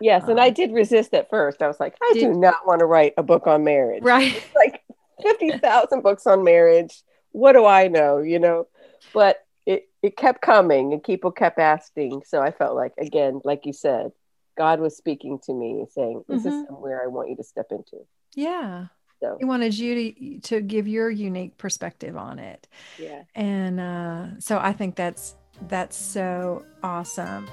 Yes, 0.00 0.28
and 0.28 0.40
I 0.40 0.48
um, 0.48 0.54
did 0.54 0.72
resist 0.72 1.14
at 1.14 1.30
first. 1.30 1.62
I 1.62 1.66
was 1.66 1.80
like, 1.80 1.94
I 2.02 2.10
did, 2.14 2.20
do 2.20 2.34
not 2.34 2.66
want 2.66 2.80
to 2.80 2.86
write 2.86 3.14
a 3.16 3.22
book 3.22 3.46
on 3.46 3.64
marriage. 3.64 4.02
Right. 4.02 4.34
It's 4.36 4.54
like 4.54 4.82
50,000 5.22 6.02
books 6.02 6.26
on 6.26 6.44
marriage. 6.44 7.02
What 7.32 7.52
do 7.52 7.64
I 7.64 7.88
know, 7.88 8.18
you 8.18 8.38
know? 8.38 8.68
But 9.12 9.44
it 9.66 9.88
it 10.02 10.16
kept 10.16 10.42
coming 10.42 10.92
and 10.92 11.02
people 11.02 11.30
kept 11.30 11.58
asking. 11.58 12.22
So 12.26 12.40
I 12.40 12.50
felt 12.50 12.76
like 12.76 12.92
again, 12.98 13.40
like 13.44 13.66
you 13.66 13.72
said, 13.72 14.12
God 14.56 14.80
was 14.80 14.96
speaking 14.96 15.38
to 15.44 15.54
me 15.54 15.84
saying, 15.90 16.24
this 16.28 16.42
mm-hmm. 16.42 16.48
is 16.48 16.66
somewhere 16.66 17.02
I 17.02 17.08
want 17.08 17.30
you 17.30 17.36
to 17.36 17.44
step 17.44 17.66
into. 17.70 18.04
Yeah. 18.34 18.86
So 19.20 19.36
he 19.38 19.44
wanted 19.44 19.76
you 19.78 19.94
to 19.94 20.38
to 20.40 20.60
give 20.60 20.86
your 20.88 21.10
unique 21.10 21.56
perspective 21.56 22.16
on 22.16 22.38
it. 22.38 22.68
Yeah. 22.98 23.22
And 23.34 23.80
uh 23.80 24.40
so 24.40 24.58
I 24.58 24.72
think 24.72 24.96
that's 24.96 25.34
that's 25.68 25.96
so 25.96 26.64
awesome. 26.82 27.48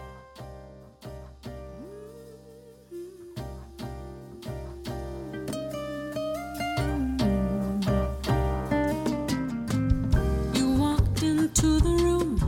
You 10.53 10.73
walked 10.77 11.23
into 11.23 11.79
the 11.79 11.95
room, 12.03 12.39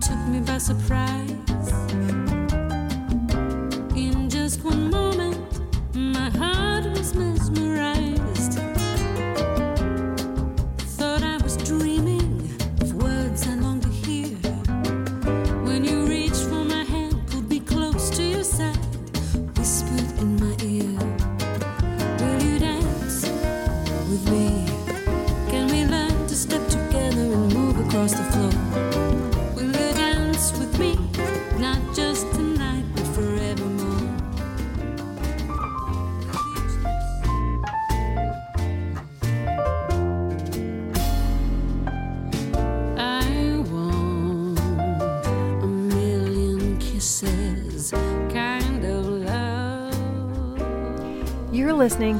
took 0.00 0.18
me 0.28 0.40
by 0.40 0.58
surprise. 0.58 1.15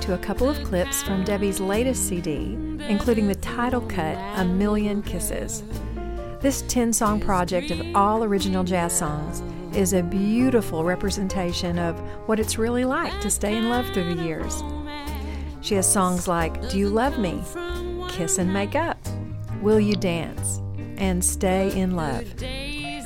To 0.07 0.15
a 0.15 0.19
couple 0.19 0.49
of 0.49 0.63
clips 0.63 1.03
from 1.03 1.25
Debbie's 1.25 1.59
latest 1.59 2.07
CD, 2.07 2.57
including 2.89 3.27
the 3.27 3.35
title 3.35 3.81
cut, 3.81 4.17
A 4.39 4.45
Million 4.45 5.03
Kisses. 5.03 5.65
This 6.41 6.63
10 6.69 6.93
song 6.93 7.19
project 7.19 7.73
of 7.73 7.85
all 7.97 8.23
original 8.23 8.63
jazz 8.63 8.97
songs 8.97 9.43
is 9.77 9.95
a 9.95 10.05
beautiful 10.05 10.85
representation 10.85 11.77
of 11.81 11.99
what 12.29 12.39
it's 12.39 12.57
really 12.57 12.85
like 12.85 13.21
to 13.21 13.29
stay 13.29 13.57
in 13.57 13.69
love 13.69 13.85
through 13.87 14.15
the 14.15 14.23
years. 14.23 14.63
She 15.61 15.75
has 15.75 15.93
songs 15.93 16.29
like 16.29 16.69
Do 16.71 16.79
You 16.79 16.89
Love 16.89 17.19
Me? 17.19 17.43
Kiss 18.09 18.39
and 18.39 18.53
Make 18.53 18.77
Up, 18.77 18.99
Will 19.61 19.81
You 19.81 19.97
Dance? 19.97 20.61
and 20.99 21.23
Stay 21.23 21.77
in 21.79 21.97
Love 21.97 22.25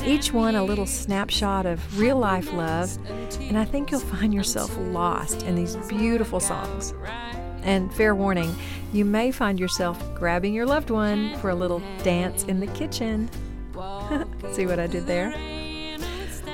each 0.02 0.32
one 0.32 0.54
a 0.54 0.64
little 0.64 0.86
snapshot 0.86 1.66
of 1.66 1.98
real 1.98 2.16
life 2.16 2.52
love, 2.52 2.96
and 3.40 3.58
I 3.58 3.64
think 3.64 3.90
you'll 3.90 4.00
find 4.00 4.32
yourself 4.32 4.76
lost 4.78 5.42
in 5.42 5.54
these 5.54 5.76
beautiful 5.88 6.40
songs. 6.40 6.94
And 7.62 7.92
fair 7.94 8.14
warning, 8.14 8.54
you 8.92 9.04
may 9.04 9.30
find 9.30 9.60
yourself 9.60 10.02
grabbing 10.14 10.54
your 10.54 10.66
loved 10.66 10.90
one 10.90 11.36
for 11.38 11.50
a 11.50 11.54
little 11.54 11.82
dance 12.02 12.44
in 12.44 12.60
the 12.60 12.66
kitchen. 12.68 13.30
See 14.52 14.66
what 14.66 14.78
I 14.78 14.86
did 14.86 15.06
there? 15.06 15.34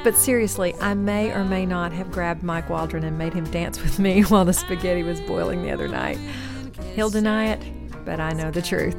But 0.05 0.17
seriously, 0.17 0.75
I 0.81 0.95
may 0.95 1.33
or 1.33 1.45
may 1.45 1.67
not 1.67 1.93
have 1.93 2.13
grabbed 2.13 2.43
Mike 2.43 2.69
Waldron 2.71 3.05
and 3.05 3.19
made 3.19 3.35
him 3.35 3.45
dance 3.51 3.83
with 3.83 3.99
me 3.99 4.23
while 4.29 4.45
the 4.45 4.53
spaghetti 4.53 5.03
was 5.03 5.21
boiling 5.23 5.63
the 5.63 5.71
other 5.71 5.89
night. 5.89 6.19
He'll 6.95 7.11
deny 7.11 7.49
it, 7.49 8.05
but 8.05 8.21
I 8.21 8.33
know 8.33 8.51
the 8.51 8.63
truth. 8.63 8.97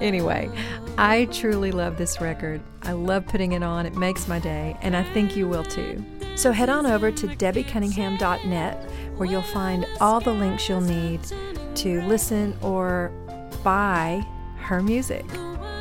Anyway, 0.00 0.50
I 0.96 1.24
truly 1.26 1.72
love 1.72 1.98
this 1.98 2.20
record. 2.20 2.60
I 2.82 2.92
love 2.92 3.26
putting 3.26 3.52
it 3.52 3.64
on, 3.64 3.84
it 3.84 3.96
makes 3.96 4.28
my 4.28 4.38
day, 4.38 4.76
and 4.80 4.96
I 4.96 5.02
think 5.02 5.34
you 5.34 5.48
will 5.48 5.64
too. 5.64 6.04
So 6.36 6.52
head 6.52 6.68
on 6.68 6.86
over 6.86 7.10
to 7.10 7.26
debbiecunningham.net 7.26 8.90
where 9.16 9.28
you'll 9.28 9.42
find 9.42 9.86
all 10.00 10.20
the 10.20 10.32
links 10.32 10.68
you'll 10.68 10.80
need 10.80 11.20
to 11.76 12.00
listen 12.02 12.56
or 12.62 13.10
buy 13.64 14.24
her 14.58 14.80
music. 14.82 15.24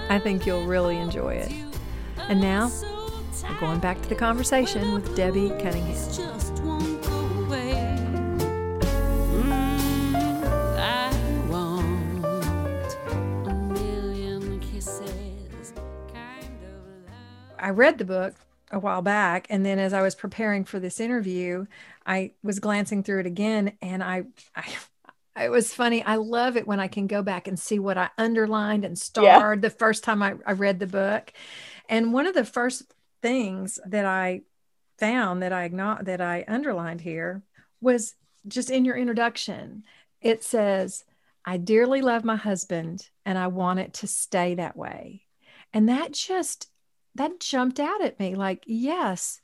I 0.10 0.20
think 0.20 0.46
you'll 0.48 0.66
really 0.66 0.98
enjoy 0.98 1.36
it. 1.36 1.52
And 2.18 2.42
now, 2.42 2.72
we're 3.44 3.60
going 3.60 3.80
back 3.80 4.02
to 4.02 4.10
the 4.10 4.16
conversation 4.16 4.94
with 4.94 5.16
Debbie 5.16 5.50
Cunningham. 5.50 6.43
I 17.64 17.70
read 17.70 17.98
the 17.98 18.06
book 18.06 18.36
a 18.72 18.80
while 18.80 19.02
back 19.02 19.48
and 19.50 19.66
then 19.66 19.80
as 19.80 19.94
I 19.94 20.02
was 20.02 20.16
preparing 20.16 20.66
for 20.66 20.80
this 20.80 21.00
interview, 21.00 21.66
I 22.06 22.32
was 22.44 22.60
glancing 22.60 23.04
through 23.04 23.22
it 23.22 23.26
again 23.26 23.78
and 23.82 24.04
I, 24.04 24.26
I 24.56 24.66
it 25.36 25.50
was 25.50 25.74
funny. 25.74 26.04
I 26.04 26.18
love 26.18 26.58
it 26.58 26.68
when 26.68 26.80
I 26.80 26.88
can 26.88 27.08
go 27.08 27.24
back 27.24 27.48
and 27.48 27.58
see 27.58 27.80
what 27.80 27.98
I 27.98 28.10
underlined 28.20 28.86
and 28.86 28.98
starred 28.98 29.64
yeah. 29.64 29.70
the 29.70 29.76
first 29.76 30.04
time 30.04 30.22
I, 30.22 30.36
I 30.46 30.52
read 30.52 30.80
the 30.80 30.86
book. 30.86 31.34
And 31.90 32.14
one 32.14 32.28
of 32.28 32.36
the 32.36 32.46
first 32.46 32.94
things 33.22 33.80
that 33.88 34.06
I 34.06 34.42
found 35.00 35.42
that 35.42 35.52
I 35.52 35.70
that 36.04 36.22
I 36.22 36.46
underlined 36.48 37.02
here 37.02 37.42
was 37.82 38.14
just 38.48 38.70
in 38.70 38.86
your 38.86 38.96
introduction. 38.96 39.84
It 40.22 40.44
says, 40.44 41.04
I 41.44 41.58
dearly 41.58 42.02
love 42.02 42.24
my 42.24 42.36
husband 42.36 43.10
and 43.26 43.38
I 43.38 43.48
want 43.48 43.80
it 43.80 43.94
to 43.96 44.08
stay 44.08 44.54
that 44.56 44.78
way. 44.78 45.24
And 45.74 45.90
that 45.90 46.14
just 46.14 46.70
that 47.16 47.40
jumped 47.40 47.80
out 47.80 48.02
at 48.02 48.20
me 48.20 48.36
like, 48.36 48.64
yes, 48.66 49.40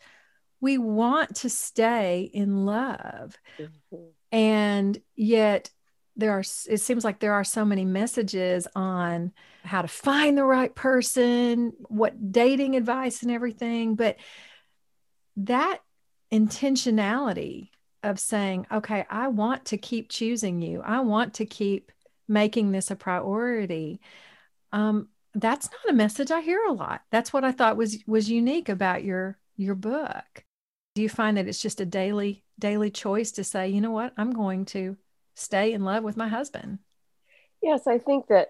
we 0.62 0.78
want 0.78 1.36
to 1.38 1.50
stay 1.50 2.30
in 2.34 2.66
love. 2.66 3.38
Mm-hmm. 3.60 4.06
And 4.32 5.02
yet, 5.16 5.72
there 6.16 6.32
are, 6.32 6.42
it 6.42 6.82
seems 6.82 7.06
like 7.06 7.20
there 7.20 7.34
are 7.34 7.46
so 7.46 7.64
many 7.64 7.86
messages 7.86 8.68
on 8.76 9.32
how 9.64 9.82
to 9.82 9.88
find 9.88 10.38
the 10.38 10.44
right 10.44 10.76
person, 10.76 11.72
what 11.88 12.32
dating 12.32 12.76
advice 12.76 13.24
and 13.24 13.32
everything. 13.32 13.96
But 13.96 14.18
that 15.38 15.80
intentionality 16.32 17.70
of 18.04 18.20
saying, 18.20 18.68
okay, 18.70 19.06
I 19.10 19.30
want 19.30 19.66
to 19.66 19.78
keep 19.78 20.10
choosing 20.10 20.62
you, 20.62 20.82
I 20.82 21.00
want 21.02 21.36
to 21.36 21.46
keep 21.46 21.92
making 22.28 22.72
this 22.72 22.92
a 22.92 22.96
priority. 22.96 24.02
Um, 24.74 25.08
that's 25.34 25.70
not 25.72 25.94
a 25.94 25.96
message 25.96 26.32
I 26.32 26.42
hear 26.42 26.64
a 26.68 26.74
lot. 26.74 27.02
That's 27.12 27.32
what 27.32 27.44
I 27.44 27.52
thought 27.52 27.78
was 27.78 28.00
was 28.08 28.30
unique 28.30 28.70
about 28.70 29.04
your 29.04 29.38
your 29.58 29.76
book. 29.76 30.44
Do 30.96 31.02
you 31.02 31.10
find 31.10 31.38
that 31.38 31.48
it's 31.48 31.62
just 31.62 31.82
a 31.82 31.86
daily 31.86 32.44
daily 32.58 32.92
choice 32.92 33.32
to 33.34 33.44
say, 33.44 33.70
you 33.70 33.82
know 33.82 33.92
what, 33.92 34.14
I'm 34.18 34.32
going 34.32 34.66
to 34.66 34.98
stay 35.36 35.72
in 35.74 35.86
love 35.86 36.04
with 36.04 36.18
my 36.18 36.28
husband. 36.28 36.80
Yes, 37.62 37.88
I 37.88 37.98
think 37.98 38.28
that 38.28 38.50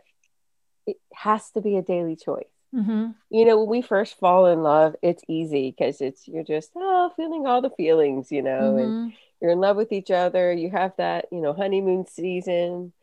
it 0.88 0.98
has 1.14 1.52
to 1.52 1.62
be 1.62 1.78
a 1.78 1.82
daily 1.84 2.16
choice. 2.16 2.46
Mm-hmm. 2.74 3.08
You 3.30 3.46
know, 3.46 3.60
when 3.60 3.70
we 3.70 3.82
first 3.82 4.18
fall 4.20 4.48
in 4.48 4.62
love, 4.64 4.96
it's 5.02 5.24
easy 5.28 5.72
because 5.72 6.02
it's 6.02 6.28
you're 6.28 6.44
just 6.44 6.72
oh 6.76 7.12
feeling 7.16 7.46
all 7.46 7.62
the 7.62 7.72
feelings, 7.72 8.32
you 8.32 8.42
know, 8.42 8.74
Mm-hmm. 8.74 8.80
and 8.80 9.14
you're 9.42 9.52
in 9.52 9.60
love 9.60 9.78
with 9.78 9.92
each 9.92 10.12
other. 10.12 10.52
You 10.52 10.70
have 10.72 10.94
that, 10.98 11.26
you 11.32 11.42
know, 11.42 11.54
honeymoon 11.54 12.06
season, 12.08 12.94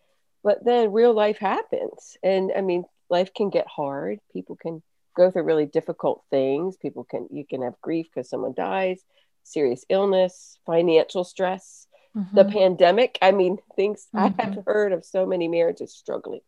but 0.45 0.65
then 0.65 0.93
real 0.93 1.15
life 1.15 1.39
happens, 1.39 2.17
and 2.23 2.53
I 2.57 2.61
mean, 2.61 2.85
life 3.09 3.33
can 3.35 3.51
get 3.51 3.67
hard. 3.67 4.19
People 4.33 4.57
can 4.57 4.83
go 5.17 5.31
through 5.31 5.45
really 5.45 5.67
difficult 5.67 6.23
things. 6.31 6.77
People 6.77 7.05
can 7.05 7.29
you 7.31 7.45
can 7.47 7.63
have 7.63 7.81
grief 7.81 8.07
because 8.13 8.29
someone 8.29 8.55
dies, 8.55 9.01
serious 9.43 9.85
illness, 9.89 10.59
financial 10.67 11.25
stress, 11.25 11.87
the 12.33 12.45
Mhm. 12.45 12.53
pandemic. 12.53 13.19
I 13.23 13.31
mean, 13.33 13.59
things 13.77 14.09
I 14.15 14.29
Mhm. 14.31 14.39
have 14.55 14.65
heard 14.67 14.93
of 14.93 15.05
so 15.05 15.27
many 15.27 15.49
marriages 15.49 15.95
struggling 15.95 16.41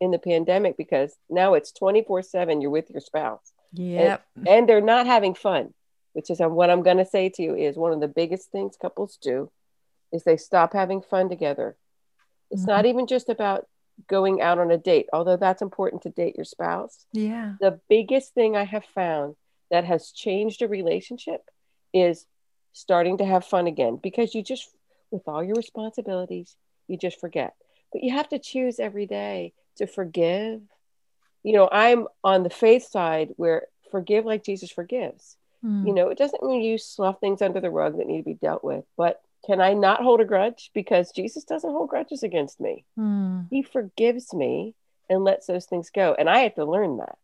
in 0.00 0.10
the 0.10 0.18
pandemic 0.18 0.76
because 0.76 1.16
now 1.30 1.54
it's 1.54 1.72
24 1.72 2.22
7 2.22 2.60
you're 2.60 2.70
with 2.70 2.90
your 2.90 3.00
spouse 3.00 3.52
Yep. 3.72 4.22
and 4.46 4.68
they're 4.68 4.80
not 4.80 5.06
having 5.06 5.34
fun 5.34 5.72
which 6.14 6.30
is 6.30 6.40
what 6.40 6.68
i'm 6.68 6.82
going 6.82 6.96
to 6.96 7.04
say 7.06 7.28
to 7.28 7.42
you 7.42 7.54
is 7.54 7.76
one 7.76 7.92
of 7.92 8.00
the 8.00 8.08
biggest 8.08 8.50
things 8.50 8.76
couples 8.76 9.16
do 9.22 9.50
is 10.12 10.24
they 10.24 10.36
stop 10.36 10.72
having 10.72 11.00
fun 11.00 11.28
together 11.28 11.76
it's 12.50 12.64
Mhm. 12.64 12.66
not 12.74 12.86
even 12.86 13.06
just 13.06 13.28
about 13.28 13.68
going 14.08 14.40
out 14.42 14.58
on 14.58 14.70
a 14.70 14.78
date 14.78 15.06
although 15.12 15.36
that's 15.36 15.62
important 15.62 16.02
to 16.02 16.10
date 16.10 16.34
your 16.36 16.44
spouse 16.44 17.06
Yeah. 17.12 17.54
the 17.60 17.80
biggest 17.88 18.34
thing 18.34 18.56
i 18.56 18.64
have 18.64 18.84
found 18.84 19.36
that 19.70 19.84
has 19.84 20.10
changed 20.10 20.62
a 20.62 20.68
relationship 20.68 21.42
is 21.92 22.26
starting 22.72 23.18
to 23.18 23.24
have 23.24 23.44
fun 23.44 23.66
again 23.66 23.98
because 24.02 24.34
you 24.34 24.42
just 24.42 24.68
with 25.10 25.22
all 25.28 25.42
your 25.44 25.54
responsibilities 25.54 26.56
you 26.88 26.96
just 26.96 27.20
forget 27.20 27.54
but 27.92 28.02
you 28.02 28.12
have 28.12 28.28
to 28.30 28.38
choose 28.38 28.80
every 28.80 29.06
day 29.06 29.52
to 29.76 29.86
forgive 29.86 30.60
you 31.44 31.52
know 31.52 31.68
i'm 31.70 32.06
on 32.24 32.42
the 32.42 32.50
faith 32.50 32.84
side 32.88 33.28
where 33.36 33.66
forgive 33.90 34.24
like 34.24 34.42
jesus 34.44 34.70
forgives 34.70 35.36
Mm. 35.64 35.86
you 35.86 35.94
know 35.94 36.08
it 36.08 36.18
doesn't 36.18 36.42
mean 36.42 36.60
you 36.60 36.76
slough 36.76 37.20
things 37.20 37.40
under 37.40 37.58
the 37.58 37.70
rug 37.70 37.96
that 37.96 38.06
need 38.06 38.18
to 38.18 38.22
be 38.24 38.34
dealt 38.34 38.62
with 38.62 38.84
but 38.98 39.22
can 39.46 39.60
i 39.60 39.72
not 39.74 40.02
hold 40.02 40.20
a 40.20 40.24
grudge 40.24 40.70
because 40.74 41.12
jesus 41.12 41.44
doesn't 41.44 41.70
hold 41.70 41.88
grudges 41.90 42.22
against 42.22 42.60
me 42.60 42.84
Mm. 42.98 43.46
he 43.50 43.62
forgives 43.62 44.32
me 44.32 44.74
and 45.10 45.24
lets 45.24 45.46
those 45.46 45.66
things 45.66 45.90
go 45.90 46.14
and 46.18 46.28
i 46.30 46.38
had 46.38 46.54
to 46.56 46.64
learn 46.64 46.96
that 46.98 47.18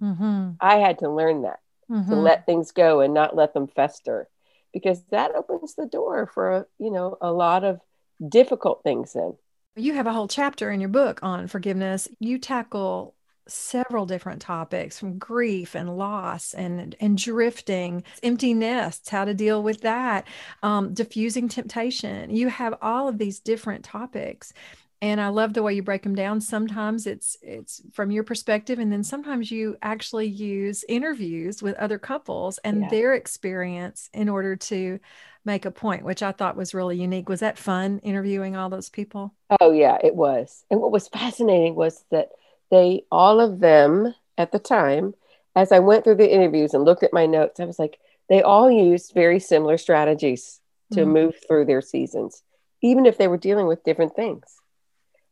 Mhm. 0.00 0.56
i 0.60 0.76
had 0.76 0.98
to 1.00 1.08
learn 1.10 1.42
that 1.42 1.60
to 1.88 1.94
Mhm. 1.94 2.22
let 2.22 2.46
things 2.46 2.70
go 2.72 3.00
and 3.00 3.14
not 3.14 3.34
let 3.34 3.54
them 3.54 3.66
fester 3.66 4.28
because 4.72 5.02
that 5.06 5.34
opens 5.34 5.74
the 5.74 5.86
door 5.86 6.26
for 6.26 6.68
you 6.78 6.90
know 6.90 7.16
a 7.20 7.32
lot 7.32 7.64
of 7.64 7.80
difficult 8.28 8.82
things 8.82 9.12
then 9.14 9.36
You 9.76 9.94
have 9.94 10.08
a 10.08 10.12
whole 10.12 10.26
chapter 10.28 10.70
in 10.72 10.80
your 10.80 10.88
book 10.88 11.20
on 11.22 11.46
forgiveness. 11.46 12.08
You 12.18 12.38
tackle 12.38 13.14
several 13.48 14.06
different 14.06 14.40
topics 14.42 14.98
from 14.98 15.18
grief 15.18 15.74
and 15.74 15.96
loss 15.96 16.54
and 16.54 16.94
and 17.00 17.16
drifting, 17.18 18.02
empty 18.22 18.54
nests, 18.54 19.08
how 19.08 19.24
to 19.24 19.34
deal 19.34 19.62
with 19.62 19.80
that, 19.82 20.26
um, 20.62 20.94
diffusing 20.94 21.48
temptation. 21.48 22.30
You 22.34 22.48
have 22.48 22.74
all 22.82 23.08
of 23.08 23.18
these 23.18 23.40
different 23.40 23.84
topics. 23.84 24.52
And 25.00 25.20
I 25.20 25.28
love 25.28 25.54
the 25.54 25.62
way 25.62 25.74
you 25.74 25.82
break 25.82 26.02
them 26.02 26.16
down. 26.16 26.40
Sometimes 26.40 27.06
it's 27.06 27.36
it's 27.40 27.80
from 27.92 28.10
your 28.10 28.24
perspective, 28.24 28.80
and 28.80 28.90
then 28.92 29.04
sometimes 29.04 29.48
you 29.50 29.76
actually 29.80 30.26
use 30.26 30.84
interviews 30.88 31.62
with 31.62 31.76
other 31.76 31.98
couples 31.98 32.58
and 32.64 32.82
Yeah. 32.82 32.88
their 32.88 33.14
experience 33.14 34.10
in 34.12 34.28
order 34.28 34.56
to 34.56 34.98
make 35.44 35.64
a 35.64 35.70
point, 35.70 36.04
which 36.04 36.22
I 36.22 36.32
thought 36.32 36.56
was 36.56 36.74
really 36.74 36.96
unique. 37.00 37.28
Was 37.28 37.40
that 37.40 37.58
fun 37.58 38.00
interviewing 38.00 38.56
all 38.56 38.70
those 38.70 38.90
people? 38.90 39.34
Oh 39.60 39.70
yeah, 39.72 39.98
it 40.02 40.14
was. 40.14 40.64
And 40.70 40.80
what 40.80 40.92
was 40.92 41.08
fascinating 41.08 41.74
was 41.74 42.04
that 42.10 42.30
they 42.70 43.04
all 43.10 43.40
of 43.40 43.60
them 43.60 44.14
at 44.36 44.52
the 44.52 44.58
time, 44.58 45.14
as 45.56 45.72
I 45.72 45.78
went 45.80 46.04
through 46.04 46.16
the 46.16 46.32
interviews 46.32 46.74
and 46.74 46.84
looked 46.84 47.02
at 47.02 47.12
my 47.12 47.26
notes, 47.26 47.60
I 47.60 47.64
was 47.64 47.78
like, 47.78 47.98
they 48.28 48.42
all 48.42 48.70
used 48.70 49.12
very 49.14 49.40
similar 49.40 49.78
strategies 49.78 50.60
to 50.92 51.00
Mm. 51.00 51.08
move 51.08 51.34
through 51.46 51.66
their 51.66 51.82
seasons, 51.82 52.42
even 52.82 53.06
if 53.06 53.18
they 53.18 53.28
were 53.28 53.36
dealing 53.36 53.66
with 53.66 53.84
different 53.84 54.14
things. 54.14 54.44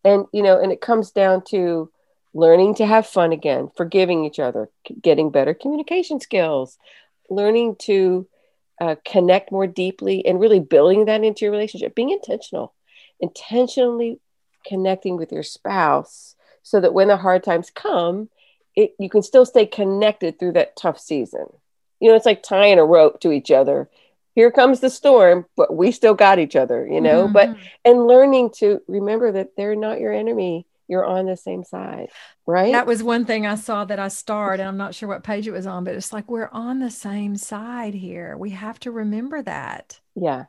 And 0.04 0.26
you 0.32 0.42
know, 0.42 0.60
and 0.60 0.72
it 0.72 0.80
comes 0.80 1.10
down 1.10 1.42
to 1.48 1.90
learning 2.34 2.74
to 2.76 2.86
have 2.86 3.06
fun 3.06 3.32
again, 3.32 3.70
forgiving 3.76 4.24
each 4.24 4.38
other, 4.38 4.70
getting 5.00 5.30
better 5.30 5.54
communication 5.54 6.20
skills, 6.20 6.78
learning 7.30 7.76
to 7.80 8.26
uh, 8.80 8.96
connect 9.06 9.50
more 9.50 9.66
deeply, 9.66 10.24
and 10.26 10.38
really 10.38 10.60
building 10.60 11.06
that 11.06 11.24
into 11.24 11.44
your 11.44 11.52
relationship, 11.52 11.94
being 11.94 12.10
intentional, 12.10 12.74
intentionally 13.20 14.20
connecting 14.66 15.16
with 15.16 15.32
your 15.32 15.42
spouse 15.42 16.35
so 16.66 16.80
that 16.80 16.92
when 16.92 17.06
the 17.06 17.16
hard 17.16 17.44
times 17.44 17.70
come, 17.70 18.28
it, 18.74 18.92
you 18.98 19.08
can 19.08 19.22
still 19.22 19.46
stay 19.46 19.64
connected 19.66 20.36
through 20.36 20.50
that 20.54 20.74
tough 20.74 20.98
season. 20.98 21.46
You 22.00 22.10
know, 22.10 22.16
it's 22.16 22.26
like 22.26 22.42
tying 22.42 22.80
a 22.80 22.84
rope 22.84 23.20
to 23.20 23.30
each 23.30 23.52
other. 23.52 23.88
Here 24.34 24.50
comes 24.50 24.80
the 24.80 24.90
storm, 24.90 25.46
but 25.56 25.76
we 25.76 25.92
still 25.92 26.14
got 26.14 26.40
each 26.40 26.56
other, 26.56 26.84
you 26.84 27.00
know. 27.00 27.28
But 27.28 27.50
Mhm. 27.50 27.56
and 27.84 28.06
learning 28.08 28.50
to 28.58 28.82
remember 28.88 29.30
that 29.30 29.54
they're 29.56 29.76
not 29.76 30.00
your 30.00 30.12
enemy. 30.12 30.66
You're 30.88 31.04
on 31.04 31.26
the 31.26 31.36
same 31.36 31.62
side, 31.62 32.08
right? 32.46 32.72
that 32.72 32.86
was 32.86 33.00
one 33.02 33.24
thing 33.24 33.46
I 33.46 33.54
saw 33.54 33.84
that 33.84 34.00
I 34.00 34.08
starred, 34.08 34.58
and 34.58 34.68
I'm 34.68 34.76
not 34.76 34.94
sure 34.94 35.08
what 35.08 35.22
page 35.22 35.46
it 35.46 35.52
was 35.52 35.68
on, 35.68 35.84
but 35.84 35.94
it's 35.94 36.12
like 36.12 36.28
we're 36.28 36.50
on 36.52 36.80
the 36.80 36.90
same 36.90 37.36
side 37.36 37.94
here. 37.94 38.36
We 38.36 38.50
have 38.50 38.80
to 38.80 38.90
remember 38.90 39.40
that. 39.42 40.00
yeah. 40.16 40.46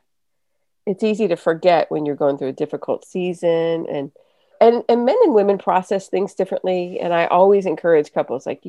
It's 0.88 1.04
easy 1.04 1.28
to 1.28 1.36
forget 1.36 1.92
when 1.92 2.06
you're 2.06 2.16
going 2.16 2.38
through 2.38 2.48
a 2.50 2.54
difficult 2.64 3.06
season 3.06 3.86
and 3.90 4.12
and 4.60 4.84
and 4.90 5.06
men 5.06 5.18
and 5.24 5.34
women 5.34 5.58
process 5.58 6.08
things 6.10 6.34
differently 6.34 7.00
and 7.00 7.14
I 7.14 7.26
always 7.28 7.66
encourage 7.66 8.12
couples 8.14 8.46
like 8.46 8.64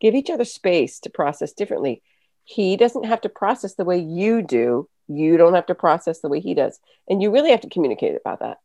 give 0.00 0.14
each 0.14 0.30
other 0.30 0.44
space 0.44 1.00
to 1.00 1.10
process 1.10 1.52
differently. 1.52 2.02
He 2.44 2.76
doesn't 2.76 3.04
have 3.04 3.20
to 3.22 3.28
process 3.28 3.74
the 3.74 3.84
way 3.84 3.98
you 3.98 4.42
do. 4.42 4.88
You 5.08 5.36
don't 5.36 5.54
have 5.54 5.66
to 5.66 5.74
process 5.74 6.20
the 6.20 6.28
way 6.28 6.40
he 6.40 6.54
does. 6.54 6.78
And 7.08 7.22
you 7.22 7.30
really 7.30 7.50
have 7.50 7.60
to 7.62 7.68
communicate 7.68 8.16
about 8.16 8.40
that. 8.40 8.58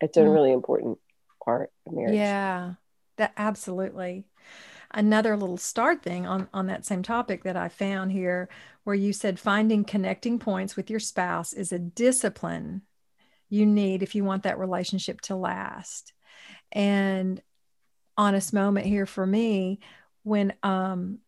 It's 0.00 0.16
a 0.16 0.20
Mm. 0.20 0.32
really 0.32 0.52
important 0.52 0.98
part 1.44 1.70
of 1.86 1.92
marriage. 1.92 2.14
Yeah, 2.14 2.74
that 3.16 3.32
absolutely. 3.36 4.24
Another 4.90 5.36
little 5.36 5.56
start 5.56 6.02
thing 6.02 6.26
on 6.26 6.48
on 6.52 6.66
that 6.66 6.84
same 6.84 7.02
topic 7.02 7.44
that 7.44 7.56
I 7.56 7.68
found 7.68 8.12
here, 8.12 8.48
where 8.84 8.96
you 8.96 9.12
said 9.12 9.38
finding 9.38 9.84
connecting 9.84 10.38
points 10.38 10.74
with 10.74 10.90
your 10.90 11.00
spouse 11.00 11.52
is 11.52 11.72
a 11.72 11.78
discipline 11.78 12.82
you 13.48 13.66
need 13.66 14.02
if 14.02 14.14
you 14.14 14.24
want 14.24 14.42
that 14.44 14.58
relationship 14.58 15.20
to 15.22 15.36
last. 15.36 16.12
And 16.72 17.40
honest 18.16 18.52
moment 18.52 18.86
here 18.86 19.06
for 19.06 19.26
me 19.26 19.80
when 20.22 20.52
um 20.62 21.18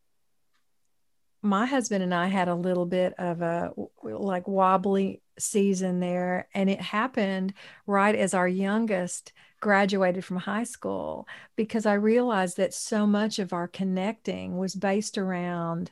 my 1.42 1.66
husband 1.66 2.04
and 2.04 2.14
I 2.14 2.28
had 2.28 2.48
a 2.48 2.54
little 2.54 2.86
bit 2.86 3.14
of 3.18 3.42
a 3.42 3.72
like 4.04 4.46
wobbly 4.46 5.22
season 5.38 5.98
there 5.98 6.48
and 6.54 6.70
it 6.70 6.80
happened 6.80 7.54
right 7.86 8.14
as 8.14 8.34
our 8.34 8.46
youngest 8.46 9.32
graduated 9.60 10.24
from 10.24 10.36
high 10.36 10.64
school 10.64 11.26
because 11.56 11.86
I 11.86 11.94
realized 11.94 12.58
that 12.58 12.74
so 12.74 13.06
much 13.06 13.38
of 13.38 13.52
our 13.52 13.66
connecting 13.66 14.58
was 14.58 14.74
based 14.74 15.18
around 15.18 15.90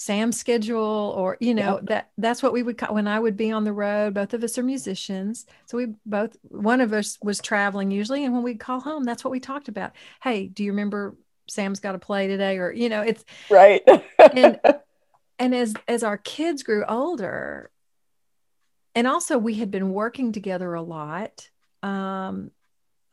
Sam's 0.00 0.40
schedule 0.40 1.12
or 1.14 1.36
you 1.40 1.54
know 1.54 1.74
Yep. 1.74 1.86
that 1.88 2.10
that's 2.16 2.42
what 2.42 2.54
we 2.54 2.62
would 2.62 2.78
call 2.78 2.94
when 2.94 3.06
I 3.06 3.20
would 3.20 3.36
be 3.36 3.52
on 3.52 3.64
the 3.64 3.72
road 3.74 4.14
both 4.14 4.32
of 4.32 4.42
us 4.42 4.56
are 4.56 4.62
musicians 4.62 5.44
so 5.66 5.76
we 5.76 5.88
both 6.06 6.38
one 6.48 6.80
of 6.80 6.94
us 6.94 7.18
was 7.22 7.38
traveling 7.38 7.90
usually 7.90 8.24
and 8.24 8.32
when 8.32 8.42
we'd 8.42 8.58
call 8.58 8.80
home 8.80 9.04
that's 9.04 9.22
what 9.22 9.30
we 9.30 9.40
talked 9.40 9.68
about 9.68 9.92
hey 10.22 10.46
do 10.46 10.64
you 10.64 10.70
remember 10.72 11.16
Sam's 11.50 11.80
got 11.80 11.92
to 11.92 11.98
play 11.98 12.28
today 12.28 12.56
or 12.56 12.72
you 12.72 12.88
know 12.88 13.02
it's 13.02 13.26
Right. 13.50 13.82
And- 14.18 14.58
and 15.38 15.54
as 15.54 15.74
as 15.86 16.02
our 16.02 16.16
kids 16.16 16.62
grew 16.62 16.82
older 16.88 17.70
and 18.94 19.06
also 19.06 19.36
we 19.36 19.56
had 19.56 19.70
been 19.70 19.92
working 19.92 20.32
together 20.32 20.72
a 20.72 20.80
lot 20.82 21.50
um 21.82 22.50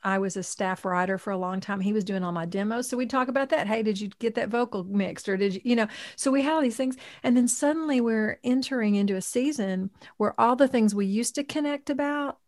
I 0.08 0.20
was 0.20 0.38
a 0.38 0.44
staff 0.44 0.86
writer 0.86 1.18
for 1.18 1.32
a 1.32 1.38
long 1.38 1.60
time. 1.60 1.82
He 1.82 1.92
was 1.92 2.06
doing 2.06 2.24
all 2.24 2.32
my 2.32 2.46
demos. 2.46 2.88
So 2.88 2.96
we'd 2.96 3.10
talk 3.10 3.28
about 3.28 3.50
that. 3.50 3.68
Hey, 3.68 3.84
did 3.84 4.00
you 4.00 4.10
get 4.20 4.36
that 4.36 4.48
vocal 4.48 4.86
mixed? 4.86 5.28
Or 5.28 5.36
did 5.36 5.56
you, 5.56 5.62
you 5.66 5.76
know, 5.76 5.88
so 6.16 6.32
we 6.32 6.44
had 6.44 6.54
all 6.54 6.62
these 6.62 6.78
things. 6.78 6.96
And 7.24 7.36
then 7.36 7.50
suddenly 7.50 8.00
we're 8.00 8.40
entering 8.42 8.96
into 8.96 9.18
a 9.18 9.22
season 9.22 9.90
where 10.16 10.34
all 10.40 10.56
the 10.56 10.70
things 10.70 10.96
we 10.96 11.06
used 11.06 11.36
to 11.36 11.44
connect 11.44 11.90
about 11.90 12.40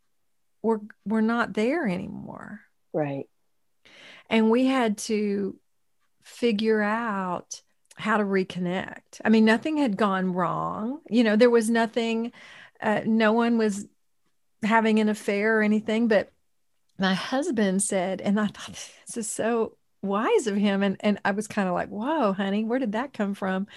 were 0.61 0.79
were 1.05 1.21
not 1.21 1.53
there 1.53 1.85
anymore. 1.85 2.61
right. 2.93 3.27
And 4.29 4.49
we 4.49 4.65
had 4.65 4.97
to 5.09 5.59
figure 6.23 6.81
out 6.81 7.61
how 7.95 8.15
to 8.17 8.23
reconnect. 8.23 9.19
I 9.25 9.29
mean, 9.29 9.43
nothing 9.43 9.75
had 9.77 9.97
gone 9.97 10.31
wrong. 10.31 11.01
You 11.09 11.25
know, 11.25 11.35
there 11.35 11.49
was 11.49 11.69
nothing, 11.69 12.31
uh, 12.81 13.01
no 13.05 13.33
one 13.33 13.57
was 13.57 13.85
having 14.63 14.99
an 14.99 15.09
affair 15.09 15.59
or 15.59 15.61
anything, 15.61 16.07
but 16.07 16.31
my 16.99 17.13
husband 17.13 17.81
said, 17.81 18.21
and 18.21 18.39
I 18.39 18.47
thought 18.47 18.67
this 19.07 19.17
is 19.17 19.31
so 19.31 19.77
wise 20.01 20.47
of 20.47 20.55
him. 20.55 20.83
And, 20.83 20.97
and 20.99 21.19
I 21.25 21.31
was 21.31 21.47
kind 21.47 21.67
of 21.67 21.73
like, 21.73 21.89
whoa, 21.89 22.33
honey, 22.33 22.63
where 22.63 22.79
did 22.79 22.93
that 22.93 23.13
come 23.13 23.33
from? 23.33 23.67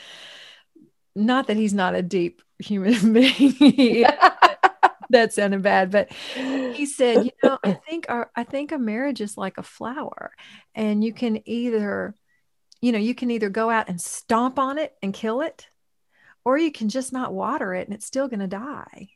Not 1.14 1.48
that 1.48 1.56
he's 1.56 1.74
not 1.74 1.94
a 1.94 2.02
deep 2.02 2.42
human 2.58 3.12
being, 3.12 4.04
that 5.10 5.32
sounded 5.32 5.62
bad, 5.62 5.90
but 5.90 6.10
he 6.12 6.86
said, 6.86 7.24
you 7.24 7.30
know, 7.42 7.58
I 7.62 7.72
think 7.72 8.06
our 8.08 8.30
I 8.34 8.44
think 8.44 8.72
a 8.72 8.78
marriage 8.78 9.20
is 9.20 9.36
like 9.36 9.58
a 9.58 9.62
flower, 9.62 10.32
and 10.74 11.04
you 11.04 11.12
can 11.12 11.46
either, 11.46 12.14
you 12.80 12.92
know, 12.92 12.98
you 12.98 13.14
can 13.14 13.30
either 13.30 13.50
go 13.50 13.68
out 13.68 13.90
and 13.90 14.00
stomp 14.00 14.58
on 14.58 14.78
it 14.78 14.94
and 15.02 15.12
kill 15.12 15.42
it, 15.42 15.68
or 16.46 16.56
you 16.56 16.72
can 16.72 16.88
just 16.88 17.12
not 17.12 17.34
water 17.34 17.74
it 17.74 17.86
and 17.86 17.94
it's 17.94 18.06
still 18.06 18.28
going 18.28 18.40
to 18.40 18.46
die. 18.46 19.10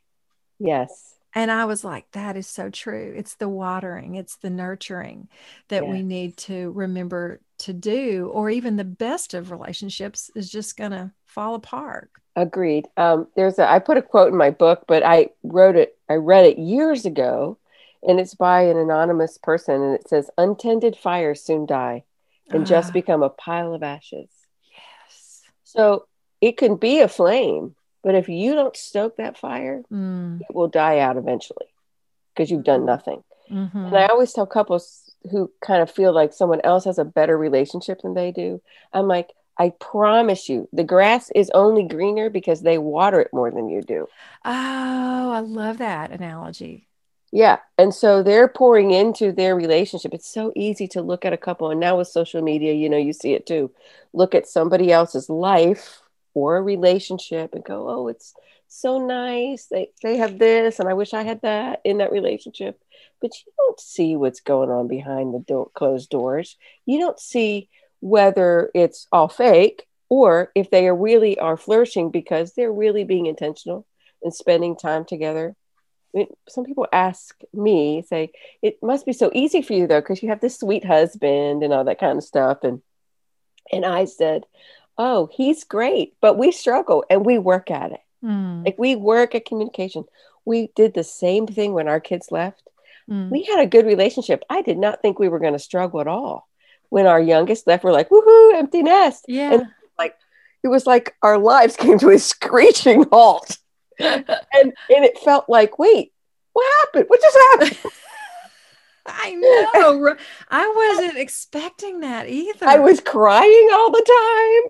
Yes. 0.58 1.15
And 1.36 1.52
I 1.52 1.66
was 1.66 1.84
like, 1.84 2.10
that 2.12 2.36
is 2.36 2.48
so 2.48 2.70
true. 2.70 3.14
It's 3.16 3.36
the 3.36 3.48
watering, 3.48 4.16
it's 4.16 4.36
the 4.36 4.50
nurturing 4.50 5.28
that 5.68 5.86
Yes. 5.86 5.90
we 5.90 6.02
need 6.02 6.36
to 6.38 6.72
remember 6.72 7.40
to 7.58 7.72
do, 7.74 8.30
or 8.34 8.50
even 8.50 8.76
the 8.76 8.84
best 8.84 9.34
of 9.34 9.50
relationships 9.52 10.30
is 10.34 10.50
just 10.50 10.76
going 10.76 10.92
to 10.92 11.12
fall 11.26 11.54
apart. 11.54 12.10
Agreed. 12.36 12.86
Um, 12.98 13.28
there's 13.36 13.58
a 13.58 13.68
I 13.70 13.78
put 13.78 13.96
a 13.96 14.02
quote 14.02 14.30
in 14.32 14.36
my 14.38 14.50
book, 14.50 14.84
but 14.86 15.02
I 15.02 15.30
wrote 15.42 15.76
it, 15.76 15.96
I 16.08 16.14
read 16.14 16.44
it 16.46 16.58
years 16.58 17.06
ago, 17.06 17.58
and 18.06 18.20
it's 18.20 18.34
by 18.34 18.62
an 18.62 18.76
anonymous 18.76 19.38
person, 19.38 19.82
and 19.82 19.94
it 19.94 20.08
says, 20.08 20.30
Untended 20.38 20.96
fires 20.96 21.42
soon 21.42 21.66
die 21.66 22.04
and 22.52 22.66
just 22.66 22.92
Ah, 22.92 22.92
become 22.92 23.22
a 23.22 23.30
pile 23.30 23.74
of 23.74 23.82
ashes. 23.82 24.30
yes. 24.70 25.42
So 25.64 26.06
it 26.40 26.56
can 26.56 26.76
be 26.76 27.00
a 27.00 27.08
flame, 27.08 27.74
but 28.02 28.14
if 28.14 28.28
you 28.28 28.54
don't 28.54 28.76
stoke 28.76 29.16
that 29.16 29.38
fire, 29.38 29.82
Mm, 29.90 30.40
it 30.40 30.54
will 30.54 30.68
die 30.68 30.98
out 31.00 31.16
eventually 31.16 31.66
because 32.34 32.50
you've 32.50 32.64
done 32.64 32.84
nothing. 32.84 33.22
mhm. 33.50 33.86
And 33.86 33.96
I 33.96 34.06
always 34.06 34.32
tell 34.32 34.46
couples 34.46 35.10
who 35.30 35.50
kind 35.60 35.82
of 35.82 35.90
feel 35.90 36.12
like 36.12 36.32
someone 36.32 36.60
else 36.62 36.84
has 36.84 36.98
a 36.98 37.04
better 37.04 37.36
relationship 37.36 38.02
than 38.02 38.14
they 38.14 38.30
do, 38.32 38.60
I'm 38.92 39.08
like, 39.08 39.32
I 39.58 39.70
promise 39.80 40.48
you, 40.48 40.68
the 40.72 40.84
grass 40.84 41.30
is 41.34 41.50
only 41.54 41.82
greener 41.84 42.28
because 42.28 42.60
they 42.60 42.76
water 42.78 43.20
it 43.20 43.32
more 43.32 43.50
than 43.50 43.68
you 43.68 43.82
do. 43.82 44.06
Oh, 44.44 45.30
I 45.32 45.40
love 45.40 45.78
that 45.78 46.10
analogy. 46.10 46.88
Yeah. 47.32 47.58
And 47.78 47.94
so 47.94 48.22
they're 48.22 48.48
pouring 48.48 48.90
into 48.92 49.32
their 49.32 49.56
relationship. 49.56 50.14
It's 50.14 50.28
so 50.28 50.52
easy 50.54 50.86
to 50.88 51.02
look 51.02 51.24
at 51.24 51.32
a 51.32 51.36
couple. 51.38 51.70
And 51.70 51.80
now 51.80 51.96
with 51.98 52.08
social 52.08 52.40
media, 52.42 52.72
you 52.74 52.88
know, 52.88 52.96
you 52.96 53.12
see 53.12 53.32
it 53.34 53.46
too. 53.46 53.70
Look 54.12 54.34
at 54.34 54.46
somebody 54.46 54.92
else's 54.92 55.28
life 55.28 56.00
or 56.36 56.58
a 56.58 56.62
relationship 56.62 57.54
and 57.54 57.64
go, 57.64 57.88
oh, 57.88 58.08
it's 58.08 58.34
so 58.68 58.98
nice. 58.98 59.66
They, 59.66 59.88
they 60.02 60.18
have 60.18 60.38
this, 60.38 60.78
and 60.78 60.86
I 60.88 60.92
wish 60.92 61.14
I 61.14 61.22
had 61.22 61.40
that 61.40 61.80
in 61.82 61.98
that 61.98 62.12
relationship. 62.12 62.78
But 63.22 63.30
you 63.46 63.52
don't 63.56 63.80
see 63.80 64.16
what's 64.16 64.40
going 64.40 64.70
on 64.70 64.86
behind 64.86 65.32
the 65.32 65.64
closed 65.74 66.10
doors. 66.10 66.56
You 66.84 66.98
don't 66.98 67.18
see 67.18 67.70
whether 68.00 68.70
it's 68.74 69.06
all 69.10 69.28
fake 69.28 69.86
or 70.10 70.52
if 70.54 70.70
they 70.70 70.86
are 70.86 70.94
really 70.94 71.38
are 71.38 71.56
flourishing 71.56 72.10
because 72.10 72.52
they're 72.52 72.70
really 72.72 73.04
being 73.04 73.24
intentional 73.24 73.86
and 74.22 74.34
spending 74.34 74.76
time 74.76 75.06
together 75.06 75.56
I 76.14 76.20
mean, 76.20 76.28
some 76.48 76.64
people 76.64 76.86
ask 76.92 77.38
me, 77.52 78.02
say, 78.08 78.30
it 78.62 78.78
must 78.82 79.04
be 79.04 79.12
so 79.12 79.30
easy 79.34 79.60
for 79.60 79.74
you 79.74 79.86
though, 79.86 80.00
because 80.00 80.22
you 80.22 80.30
have 80.30 80.40
this 80.40 80.58
sweet 80.58 80.82
husband 80.82 81.62
and 81.62 81.74
all 81.74 81.84
that 81.84 82.00
kind 82.00 82.16
of 82.16 82.24
stuff. 82.24 82.58
And 82.62 82.80
and 83.70 83.84
I 83.84 84.06
said, 84.06 84.44
Oh, 84.98 85.28
he's 85.32 85.64
great, 85.64 86.14
but 86.20 86.38
we 86.38 86.52
struggle 86.52 87.04
and 87.10 87.24
we 87.26 87.38
work 87.38 87.70
at 87.70 87.92
it. 87.92 88.00
Mm, 88.24 88.64
Like 88.64 88.78
we 88.78 88.96
work 88.96 89.34
at 89.34 89.44
communication. 89.44 90.04
We 90.44 90.70
did 90.74 90.94
the 90.94 91.04
same 91.04 91.46
thing 91.46 91.72
when 91.74 91.88
our 91.88 92.00
kids 92.00 92.30
left. 92.32 92.62
mm. 93.10 93.28
We 93.30 93.42
had 93.44 93.60
a 93.60 93.66
good 93.66 93.84
relationship. 93.86 94.42
I 94.48 94.62
did 94.62 94.78
not 94.78 95.02
think 95.02 95.18
we 95.18 95.28
were 95.28 95.38
going 95.38 95.52
to 95.52 95.58
struggle 95.58 96.00
at 96.00 96.06
all. 96.08 96.48
When 96.88 97.06
our 97.06 97.20
youngest 97.20 97.66
left, 97.66 97.84
we're 97.84 97.92
like, 97.92 98.08
woohoo, 98.08 98.54
empty 98.54 98.82
nest. 98.82 99.24
Yeah. 99.28 99.52
And 99.52 99.66
like, 99.98 100.14
it 100.62 100.68
was 100.68 100.86
like 100.86 101.14
our 101.22 101.36
lives 101.36 101.76
came 101.82 101.98
to 101.98 102.10
a 102.10 102.18
screeching 102.18 103.04
halt. 103.12 103.58
And 103.98 104.24
and 104.94 105.04
it 105.04 105.18
felt 105.18 105.48
like, 105.48 105.78
wait, 105.78 106.12
what 106.52 106.66
happened? 106.84 107.06
What 107.08 107.20
just 107.20 107.38
happened? 107.50 107.92
I 109.08 109.34
know. 109.34 110.16
I 110.50 110.94
wasn't 110.96 111.18
expecting 111.18 112.00
that 112.00 112.28
either. 112.28 112.66
I 112.66 112.78
was 112.78 113.00
crying 113.00 113.68
all 113.72 113.90
the 113.90 114.04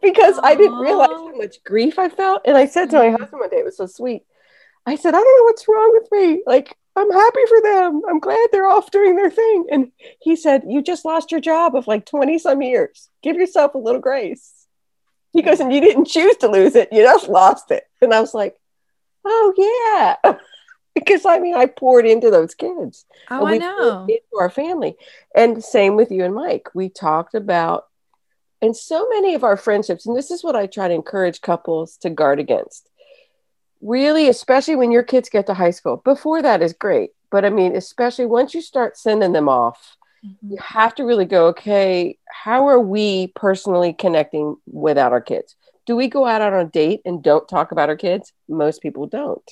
time 0.03 0.11
because 0.11 0.39
I 0.43 0.55
didn't 0.55 0.79
realize 0.79 1.09
how 1.11 1.37
much 1.37 1.63
grief 1.65 1.99
I 1.99 2.09
felt. 2.09 2.43
And 2.45 2.57
I 2.57 2.67
said 2.67 2.91
to 2.91 2.99
my 2.99 3.07
Mhm. 3.07 3.19
husband 3.21 3.41
one 3.41 3.51
day, 3.51 3.59
it 3.59 3.65
was 3.65 3.77
so 3.77 3.87
sweet. 3.87 4.25
I 4.87 4.97
said, 4.97 5.15
I 5.15 5.19
don't 5.19 5.37
know 5.39 5.45
what's 5.45 5.67
wrong 5.69 5.93
with 6.01 6.13
me. 6.13 6.43
Like, 6.47 6.77
I'm 6.95 7.11
happy 7.11 7.41
for 7.49 7.61
them. 7.61 8.03
I'm 8.09 8.21
glad 8.21 8.49
they're 8.53 8.69
off 8.69 8.91
doing 8.91 9.17
their 9.17 9.31
thing. 9.31 9.67
And 9.71 9.93
he 10.21 10.37
said, 10.37 10.65
You 10.67 10.81
just 10.83 11.05
lost 11.05 11.31
your 11.31 11.41
job 11.41 11.75
of 11.77 11.87
like 11.87 12.07
20 12.07 12.39
some 12.39 12.63
years. 12.63 13.11
Give 13.23 13.37
yourself 13.37 13.75
a 13.75 13.79
little 13.79 14.01
grace. 14.01 14.67
He 15.33 15.43
goes, 15.43 15.61
And 15.61 15.73
you 15.73 15.81
didn't 15.81 16.07
choose 16.07 16.37
to 16.39 16.49
lose 16.49 16.75
it. 16.75 16.89
You 16.93 17.03
just 17.03 17.29
lost 17.29 17.71
it. 17.71 17.85
And 18.01 18.15
I 18.15 18.21
was 18.21 18.33
like, 18.33 18.57
Oh, 19.25 20.17
yeah. 20.25 20.33
because 20.97 21.25
I 21.25 21.39
mean, 21.39 21.55
I 21.55 21.67
poured 21.67 22.07
into 22.07 22.31
those 22.31 22.55
kids 22.55 23.05
oh, 23.31 23.47
I 23.47 23.59
know. 23.59 24.07
into 24.09 24.41
our 24.41 24.51
family. 24.51 24.97
And 25.35 25.63
same 25.63 25.95
with 25.95 26.11
you 26.11 26.25
and 26.25 26.35
Mike. 26.35 26.69
We 26.75 26.89
talked 26.89 27.35
about, 27.35 27.85
and 28.63 28.75
so 28.77 29.07
many 29.11 29.35
of 29.35 29.45
our 29.45 29.57
friendships, 29.57 30.07
and 30.07 30.17
this 30.17 30.31
is 30.31 30.43
what 30.43 30.57
I 30.57 30.67
try 30.67 30.89
to 30.89 30.95
encourage 30.95 31.43
couples 31.43 31.97
to 31.99 32.11
guard 32.11 32.41
against. 32.41 32.89
Really, 33.83 34.29
especially 34.29 34.75
when 34.75 34.91
your 34.91 35.03
kids 35.03 35.29
get 35.29 35.47
to 35.47 35.55
high 35.55 35.71
school. 35.71 35.99
Before 35.99 36.41
that 36.43 36.63
is 36.63 36.73
great. 36.73 37.11
But 37.31 37.45
I 37.45 37.51
mean, 37.51 37.77
especially 37.77 38.27
once 38.27 38.55
you 38.55 38.63
start 38.63 38.97
sending 38.97 39.33
them 39.33 39.49
off, 39.49 39.97
Mhm. 40.25 40.53
you 40.53 40.57
have 40.59 40.95
to 40.95 41.05
really 41.05 41.27
go, 41.27 41.49
okay, 41.49 42.19
how 42.29 42.67
are 42.67 42.81
we 42.81 43.29
personally 43.37 43.93
connecting 43.93 44.57
without 44.67 45.13
our 45.13 45.21
kids? 45.21 45.55
Do 45.85 45.95
we 45.95 46.09
go 46.09 46.25
out 46.25 46.41
on 46.41 46.55
a 46.55 46.65
date 46.65 47.03
and 47.05 47.23
don't 47.23 47.47
talk 47.47 47.71
about 47.71 47.91
our 47.91 47.97
kids? 47.97 48.33
Most 48.49 48.81
people 48.81 49.07
don't. 49.07 49.49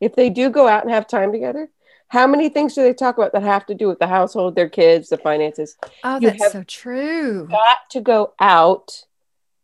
If 0.00 0.14
they 0.14 0.30
do 0.30 0.50
go 0.50 0.68
out 0.68 0.82
and 0.82 0.92
have 0.92 1.06
time 1.06 1.32
together, 1.32 1.70
how 2.08 2.26
many 2.26 2.48
things 2.48 2.74
do 2.74 2.82
they 2.82 2.94
talk 2.94 3.16
about 3.16 3.32
that 3.32 3.42
have 3.42 3.66
to 3.66 3.74
do 3.74 3.88
with 3.88 3.98
the 3.98 4.06
household, 4.06 4.54
their 4.54 4.68
kids, 4.68 5.08
the 5.08 5.16
finances? 5.16 5.76
Oh, 6.02 6.18
you 6.20 6.30
that's 6.30 6.52
so 6.52 6.62
true. 6.64 7.48
Got 7.48 7.90
to 7.90 8.00
go 8.00 8.34
out 8.38 9.04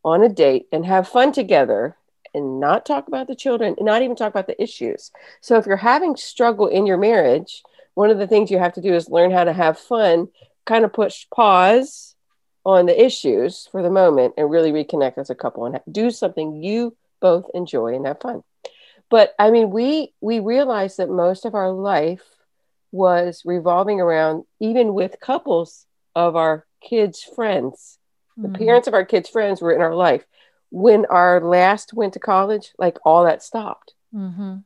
on 0.05 0.23
a 0.23 0.29
date 0.29 0.67
and 0.73 0.85
have 0.87 1.09
fun 1.09 1.33
together 1.33 1.97
and 2.35 2.61
not 2.61 2.87
talk 2.87 3.09
about 3.09 3.27
the 3.27 3.35
children 3.35 3.75
and 3.77 3.87
not 3.87 4.03
even 4.03 4.17
talk 4.17 4.31
about 4.33 4.47
the 4.47 4.61
issues. 4.63 5.11
So 5.41 5.57
if 5.57 5.67
you're 5.67 5.77
having 5.77 6.17
struggle 6.17 6.67
in 6.67 6.87
your 6.87 6.97
marriage, 6.97 7.63
one 7.95 8.11
of 8.11 8.19
the 8.19 8.27
things 8.27 8.51
you 8.51 8.59
have 8.59 8.75
to 8.75 8.81
do 8.81 8.95
is 8.95 9.09
learn 9.09 9.31
how 9.31 9.45
to 9.45 9.53
have 9.53 9.79
fun, 9.79 10.29
kind 10.65 10.85
of 10.85 10.93
push 10.93 11.27
pause 11.35 12.15
on 12.65 12.87
the 12.87 13.05
issues 13.05 13.69
for 13.71 13.83
the 13.83 13.91
moment 13.91 14.35
and 14.37 14.51
really 14.51 14.73
reconnect 14.73 15.19
as 15.19 15.31
a 15.31 15.35
couple 15.35 15.67
and 15.67 15.81
do 15.91 16.11
something 16.11 16.63
you 16.63 16.97
both 17.21 17.47
enjoy 17.55 17.95
and 17.95 18.07
have 18.07 18.21
fun. 18.21 18.43
But 19.11 19.35
I 19.39 19.51
mean, 19.51 19.71
we 19.71 20.15
we 20.21 20.39
realized 20.41 20.97
that 20.99 21.11
most 21.11 21.45
of 21.45 21.55
our 21.55 21.71
life 21.71 22.23
was 22.93 23.43
revolving 23.45 24.01
around 24.01 24.45
even 24.61 24.95
with 24.95 25.21
couples 25.21 25.87
of 26.15 26.35
our 26.37 26.67
kids' 26.81 27.23
friends 27.23 27.99
the 28.37 28.49
Mhm. 28.49 28.59
parents 28.59 28.89
of 28.89 28.95
our 28.95 29.05
kids' 29.05 29.29
friends 29.29 29.61
were 29.61 29.73
in 29.73 29.83
our 29.83 29.95
life. 29.95 30.25
When 30.71 31.05
our 31.07 31.41
last 31.43 31.93
went 31.93 32.15
to 32.15 32.21
college, 32.21 32.73
like 32.79 32.97
all 33.05 33.25
that 33.25 33.43
stopped. 33.43 33.93
Mhm. 34.15 34.65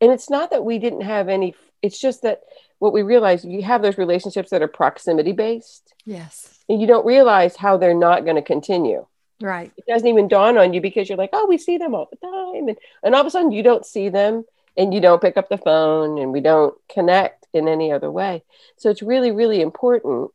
And 0.00 0.12
it's 0.12 0.28
not 0.28 0.50
that 0.50 0.64
we 0.64 0.78
didn't 0.80 1.02
have 1.02 1.28
any, 1.28 1.54
it's 1.80 2.00
just 2.00 2.22
that 2.22 2.42
what 2.80 2.92
we 2.92 3.02
realized 3.02 3.44
you 3.44 3.62
have 3.62 3.82
those 3.82 3.98
relationships 3.98 4.50
that 4.50 4.62
are 4.62 4.68
proximity 4.68 5.30
based, 5.32 5.94
Yes. 6.04 6.58
and 6.68 6.80
you 6.80 6.88
don't 6.88 7.06
realize 7.06 7.54
how 7.56 7.76
they're 7.76 7.94
not 7.94 8.24
going 8.24 8.36
to 8.36 8.42
continue. 8.42 9.06
Right. 9.44 9.70
It 9.76 9.84
doesn't 9.86 10.08
even 10.08 10.26
dawn 10.26 10.56
on 10.56 10.72
you 10.72 10.80
because 10.80 11.06
you're 11.06 11.18
like, 11.18 11.28
oh, 11.34 11.46
we 11.46 11.58
see 11.58 11.76
them 11.76 11.94
all 11.94 12.08
the 12.10 12.16
time. 12.16 12.68
And, 12.68 12.78
and 13.02 13.14
all 13.14 13.20
of 13.20 13.26
a 13.26 13.30
sudden 13.30 13.52
you 13.52 13.62
don't 13.62 13.84
see 13.84 14.08
them 14.08 14.44
and 14.76 14.94
you 14.94 15.00
don't 15.02 15.20
pick 15.20 15.36
up 15.36 15.50
the 15.50 15.58
phone 15.58 16.18
and 16.18 16.32
we 16.32 16.40
don't 16.40 16.74
connect 16.90 17.46
in 17.52 17.68
any 17.68 17.92
other 17.92 18.10
way. 18.10 18.42
So 18.78 18.88
it's 18.88 19.02
really, 19.02 19.32
really 19.32 19.60
important 19.60 20.30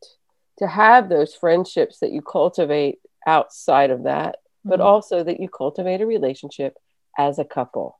to 0.59 0.67
have 0.67 1.09
those 1.09 1.33
friendships 1.33 1.99
that 1.99 2.11
you 2.11 2.21
cultivate 2.21 2.99
outside 3.25 3.89
of 3.89 4.03
that, 4.03 4.37
but 4.63 4.79
Mhm. 4.79 4.85
also 4.85 5.23
that 5.23 5.39
you 5.39 5.49
cultivate 5.49 6.01
a 6.01 6.05
relationship 6.05 6.77
as 7.17 7.39
a 7.39 7.45
couple. 7.45 7.97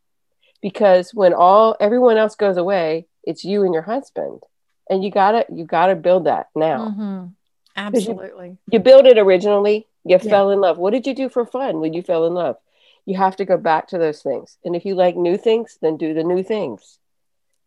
Because 0.62 1.12
when 1.14 1.34
all 1.34 1.76
everyone 1.80 2.18
else 2.18 2.36
goes 2.36 2.58
away, 2.58 3.08
it's 3.24 3.44
you 3.44 3.64
and 3.64 3.74
your 3.74 3.84
husband. 3.84 4.44
And 4.92 5.04
you 5.04 5.10
gotta 5.10 5.46
you 5.52 5.66
gotta 5.66 5.96
build 5.96 6.26
that 6.26 6.50
now. 6.56 6.94
Mhm. 6.96 7.34
Absolutely. 7.76 8.58
You 8.72 8.80
build 8.80 9.06
it 9.08 9.18
originally, 9.18 9.88
you 10.06 10.18
Yeah. 10.22 10.30
fell 10.30 10.52
in 10.52 10.62
love. 10.62 10.78
What 10.78 10.92
did 10.92 11.06
you 11.08 11.14
do 11.14 11.30
for 11.30 11.46
fun 11.46 11.80
when 11.80 11.94
you 11.94 12.02
fell 12.02 12.26
in 12.26 12.34
love? 12.34 12.58
You 13.06 13.18
have 13.18 13.36
to 13.38 13.46
go 13.46 13.58
back 13.58 13.88
to 13.90 13.98
those 13.98 14.22
things. 14.22 14.58
And 14.64 14.76
if 14.76 14.86
you 14.86 14.96
like 14.96 15.16
new 15.16 15.38
things, 15.38 15.78
then 15.82 15.98
do 15.98 16.14
the 16.14 16.24
new 16.24 16.44
things. 16.44 17.00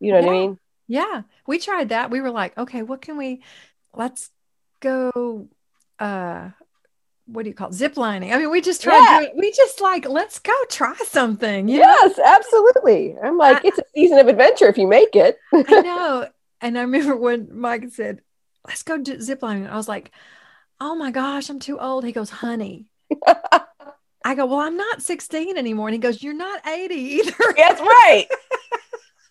You 0.00 0.12
know 0.12 0.20
what 0.20 0.28
I 0.28 0.32
mean? 0.32 0.58
Yeah, 0.88 1.22
we 1.46 1.58
tried 1.58 1.88
that. 1.90 2.10
We 2.10 2.20
were 2.20 2.30
like, 2.30 2.56
okay, 2.58 2.82
what 2.82 3.02
can 3.02 3.16
we 3.16 3.42
let's 3.94 4.30
go 4.80 5.48
uh 5.98 6.50
what 7.26 7.44
do 7.44 7.48
you 7.50 7.54
call 7.54 7.68
it? 7.68 7.74
Zip 7.74 7.96
lining. 7.96 8.32
I 8.32 8.38
mean, 8.38 8.50
we 8.50 8.60
just 8.60 8.82
tried 8.82 8.98
Yeah. 8.98 9.20
doing, 9.20 9.32
we 9.36 9.52
just 9.52 9.80
like, 9.80 10.08
let's 10.08 10.38
go 10.40 10.52
try 10.68 10.94
something. 11.06 11.68
You 11.68 11.78
know? 11.78 11.96
Yes, 12.02 12.18
absolutely. 12.18 13.16
I'm 13.22 13.38
like, 13.38 13.58
I- 13.58 13.68
it's 13.68 13.78
a 13.78 13.84
season 13.94 14.18
of 14.18 14.26
adventure 14.28 14.66
if 14.66 14.76
you 14.76 14.88
make 14.88 15.14
it. 15.14 15.38
I 15.52 15.80
know. 15.82 16.28
And 16.60 16.76
I 16.76 16.82
remember 16.82 17.16
when 17.16 17.48
Mike 17.56 17.88
said, 17.90 18.20
let's 18.66 18.82
go 18.82 18.98
do 18.98 19.20
zip 19.20 19.42
lining. 19.42 19.66
I 19.66 19.76
was 19.76 19.88
like, 19.88 20.10
oh 20.82 20.96
my 20.96 21.12
gosh, 21.12 21.48
I'm 21.48 21.60
too 21.60 21.78
old. 21.78 22.04
He 22.04 22.10
goes, 22.10 22.28
honey. 22.28 22.86
I 24.24 24.34
go, 24.34 24.46
well, 24.46 24.58
I'm 24.58 24.76
not 24.76 25.00
16 25.00 25.56
anymore. 25.56 25.86
And 25.88 25.94
he 25.94 25.98
goes, 25.98 26.22
you're 26.22 26.34
not 26.34 26.66
80 26.66 26.94
either. 26.94 27.54
That's 27.56 27.80
right. 27.80 28.26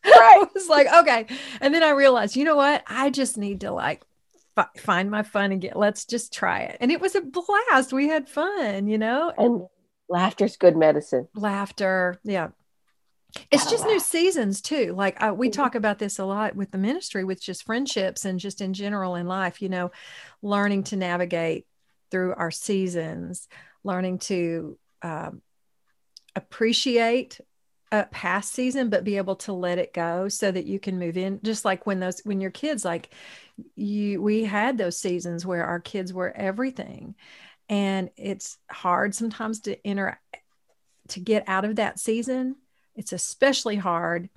Right. 0.04 0.16
I 0.42 0.48
was 0.56 0.68
like, 0.68 0.88
okay. 0.92 1.28
And 1.62 1.76
then 1.76 1.84
I 1.84 1.92
realized, 1.92 2.36
you 2.36 2.44
know 2.44 2.56
what? 2.56 2.84
I 2.88 3.12
just 3.12 3.38
need 3.38 3.62
to 3.62 3.72
like 3.72 4.02
f- 4.58 4.72
find 4.80 5.12
my 5.12 5.22
fun 5.22 5.52
and 5.52 5.62
get, 5.62 5.78
let's 5.78 6.06
just 6.06 6.34
try 6.34 6.62
it. 6.62 6.78
And 6.82 6.92
it 6.92 7.00
was 7.00 7.14
a 7.14 7.22
blast. 7.22 7.94
We 7.94 8.08
had 8.08 8.28
fun, 8.28 8.88
you 8.88 8.98
know? 8.98 9.32
And 9.38 9.68
laughter's 10.10 10.58
good 10.58 10.76
medicine. 10.76 11.28
Laughter. 11.36 12.20
Yeah. 12.24 12.48
It's 13.50 13.70
just 13.70 13.86
new 13.86 14.00
seasons 14.00 14.62
too. 14.62 14.94
Like 14.96 15.22
uh, 15.22 15.34
we 15.34 15.48
mm-hmm. 15.50 15.62
talk 15.62 15.76
about 15.76 16.00
this 16.00 16.20
a 16.20 16.26
lot 16.26 16.56
with 16.56 16.72
the 16.72 16.78
ministry, 16.78 17.24
with 17.24 17.42
just 17.42 17.64
friendships 17.64 18.26
and 18.26 18.40
just 18.40 18.62
in 18.62 18.74
general 18.74 19.16
in 19.16 19.28
life, 19.28 19.62
you 19.62 19.70
know, 19.70 19.92
learning 20.42 20.84
to 20.86 20.96
navigate 20.96 21.66
through 22.10 22.34
our 22.36 22.52
seasons, 22.52 23.48
learning 23.84 24.20
to 24.20 24.78
um, 25.02 25.42
appreciate 26.36 27.40
a 27.92 28.06
past 28.06 28.54
season 28.54 28.90
but 28.90 29.04
be 29.04 29.18
able 29.18 29.36
to 29.36 29.52
let 29.52 29.78
it 29.78 29.94
go 29.94 30.30
so 30.30 30.50
that 30.50 30.66
you 30.66 30.80
can 30.80 30.98
move 30.98 31.18
in 31.18 31.42
just 31.44 31.66
like 31.66 31.86
when 31.86 32.00
those 32.00 32.22
when 32.22 32.40
your 32.40 32.52
kids 32.52 32.86
like 32.86 33.14
you 33.76 34.22
we 34.22 34.46
had 34.46 34.78
those 34.78 34.98
seasons 34.98 35.46
where 35.46 35.66
our 35.66 35.80
kids 35.80 36.14
were 36.14 36.32
everything 36.32 37.16
and 37.68 38.10
it's 38.16 38.58
hard 38.70 39.14
sometimes 39.14 39.60
to 39.60 39.76
enter 39.86 40.20
to 41.10 41.20
get 41.20 41.44
out 41.48 41.66
of 41.66 41.76
that 41.76 42.00
season 42.00 42.56
it's 42.96 43.14
especially 43.14 43.76
hard 43.76 44.30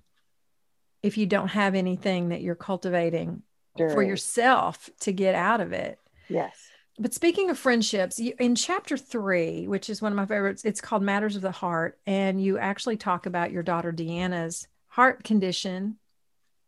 if 1.02 1.18
you 1.18 1.26
don't 1.26 1.48
have 1.48 1.74
anything 1.74 2.30
that 2.30 2.40
you're 2.40 2.54
cultivating 2.54 3.42
sure. 3.76 3.90
for 3.90 4.02
yourself 4.02 4.88
to 5.00 5.12
get 5.12 5.34
out 5.34 5.60
of 5.60 5.72
it 5.72 5.98
yes 6.28 6.70
but 6.98 7.12
speaking 7.12 7.50
of 7.50 7.58
friendships, 7.58 8.20
in 8.20 8.54
chapter 8.54 8.96
three, 8.96 9.66
which 9.66 9.90
is 9.90 10.00
one 10.00 10.12
of 10.12 10.16
my 10.16 10.26
favorites, 10.26 10.64
it's 10.64 10.80
called 10.80 11.02
Matters 11.02 11.34
of 11.34 11.42
the 11.42 11.50
Heart. 11.50 11.98
And 12.06 12.40
you 12.40 12.56
actually 12.56 12.96
talk 12.96 13.26
about 13.26 13.50
your 13.50 13.64
daughter 13.64 13.92
Deanna's 13.92 14.68
heart 14.86 15.24
condition 15.24 15.96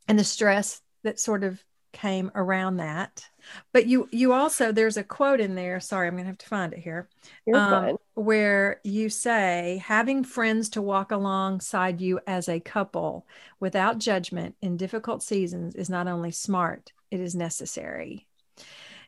and 0.09 0.19
the 0.19 0.25
stress 0.25 0.83
that 1.05 1.21
sort 1.21 1.45
of 1.45 1.63
came 1.93 2.33
around 2.35 2.79
that. 2.79 3.25
But 3.73 3.87
you 3.87 4.09
you 4.13 4.33
also 4.33 4.73
there's 4.73 4.97
a 4.97 5.05
quote 5.05 5.41
in 5.41 5.55
there. 5.55 5.81
Sorry, 5.81 6.09
I'm 6.09 6.17
gonna 6.17 6.29
have 6.29 6.39
to 6.39 6.47
find 6.47 6.73
it 6.73 6.81
here. 6.81 7.09
Um, 7.53 7.97
where 8.15 8.81
you 8.85 9.09
say 9.09 9.83
having 9.85 10.25
friends 10.25 10.71
to 10.71 10.83
walk 10.83 11.11
alongside 11.13 12.01
you 12.01 12.21
as 12.27 12.49
a 12.49 12.61
couple 12.61 13.27
without 13.61 13.99
judgment 13.99 14.57
in 14.63 14.77
difficult 14.77 15.23
seasons 15.23 15.75
is 15.75 15.91
not 15.91 16.09
only 16.09 16.31
smart, 16.31 16.93
it 17.11 17.21
is 17.21 17.35
necessary. 17.35 18.27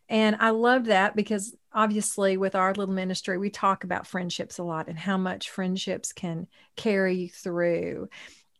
And 0.08 0.36
I 0.40 0.50
love 0.50 0.86
that 0.86 1.14
because 1.16 1.54
obviously, 1.72 2.36
with 2.36 2.54
our 2.54 2.72
little 2.74 2.94
ministry, 2.94 3.36
we 3.36 3.50
talk 3.50 3.84
about 3.84 4.06
friendships 4.06 4.58
a 4.58 4.62
lot 4.62 4.88
and 4.88 4.98
how 4.98 5.18
much 5.18 5.50
friendships 5.50 6.12
can 6.12 6.46
carry 6.76 7.16
you 7.16 7.28
through. 7.28 8.08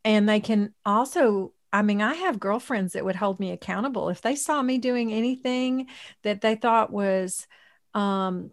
And 0.05 0.29
they 0.29 0.41
can 0.41 0.75
also, 0.85 1.53
I 1.73 1.83
mean, 1.83 2.01
I 2.01 2.15
have 2.15 2.41
girlfriends 2.41 2.95
that 2.95 3.05
would 3.05 3.17
hold 3.17 3.41
me 3.41 3.53
accountable. 3.53 4.09
If 4.09 4.23
they 4.23 4.37
saw 4.37 4.63
me 4.63 4.79
doing 4.79 5.13
anything 5.13 5.89
that 6.23 6.41
they 6.41 6.55
thought 6.55 6.93
was 6.93 7.47
um, 7.95 8.51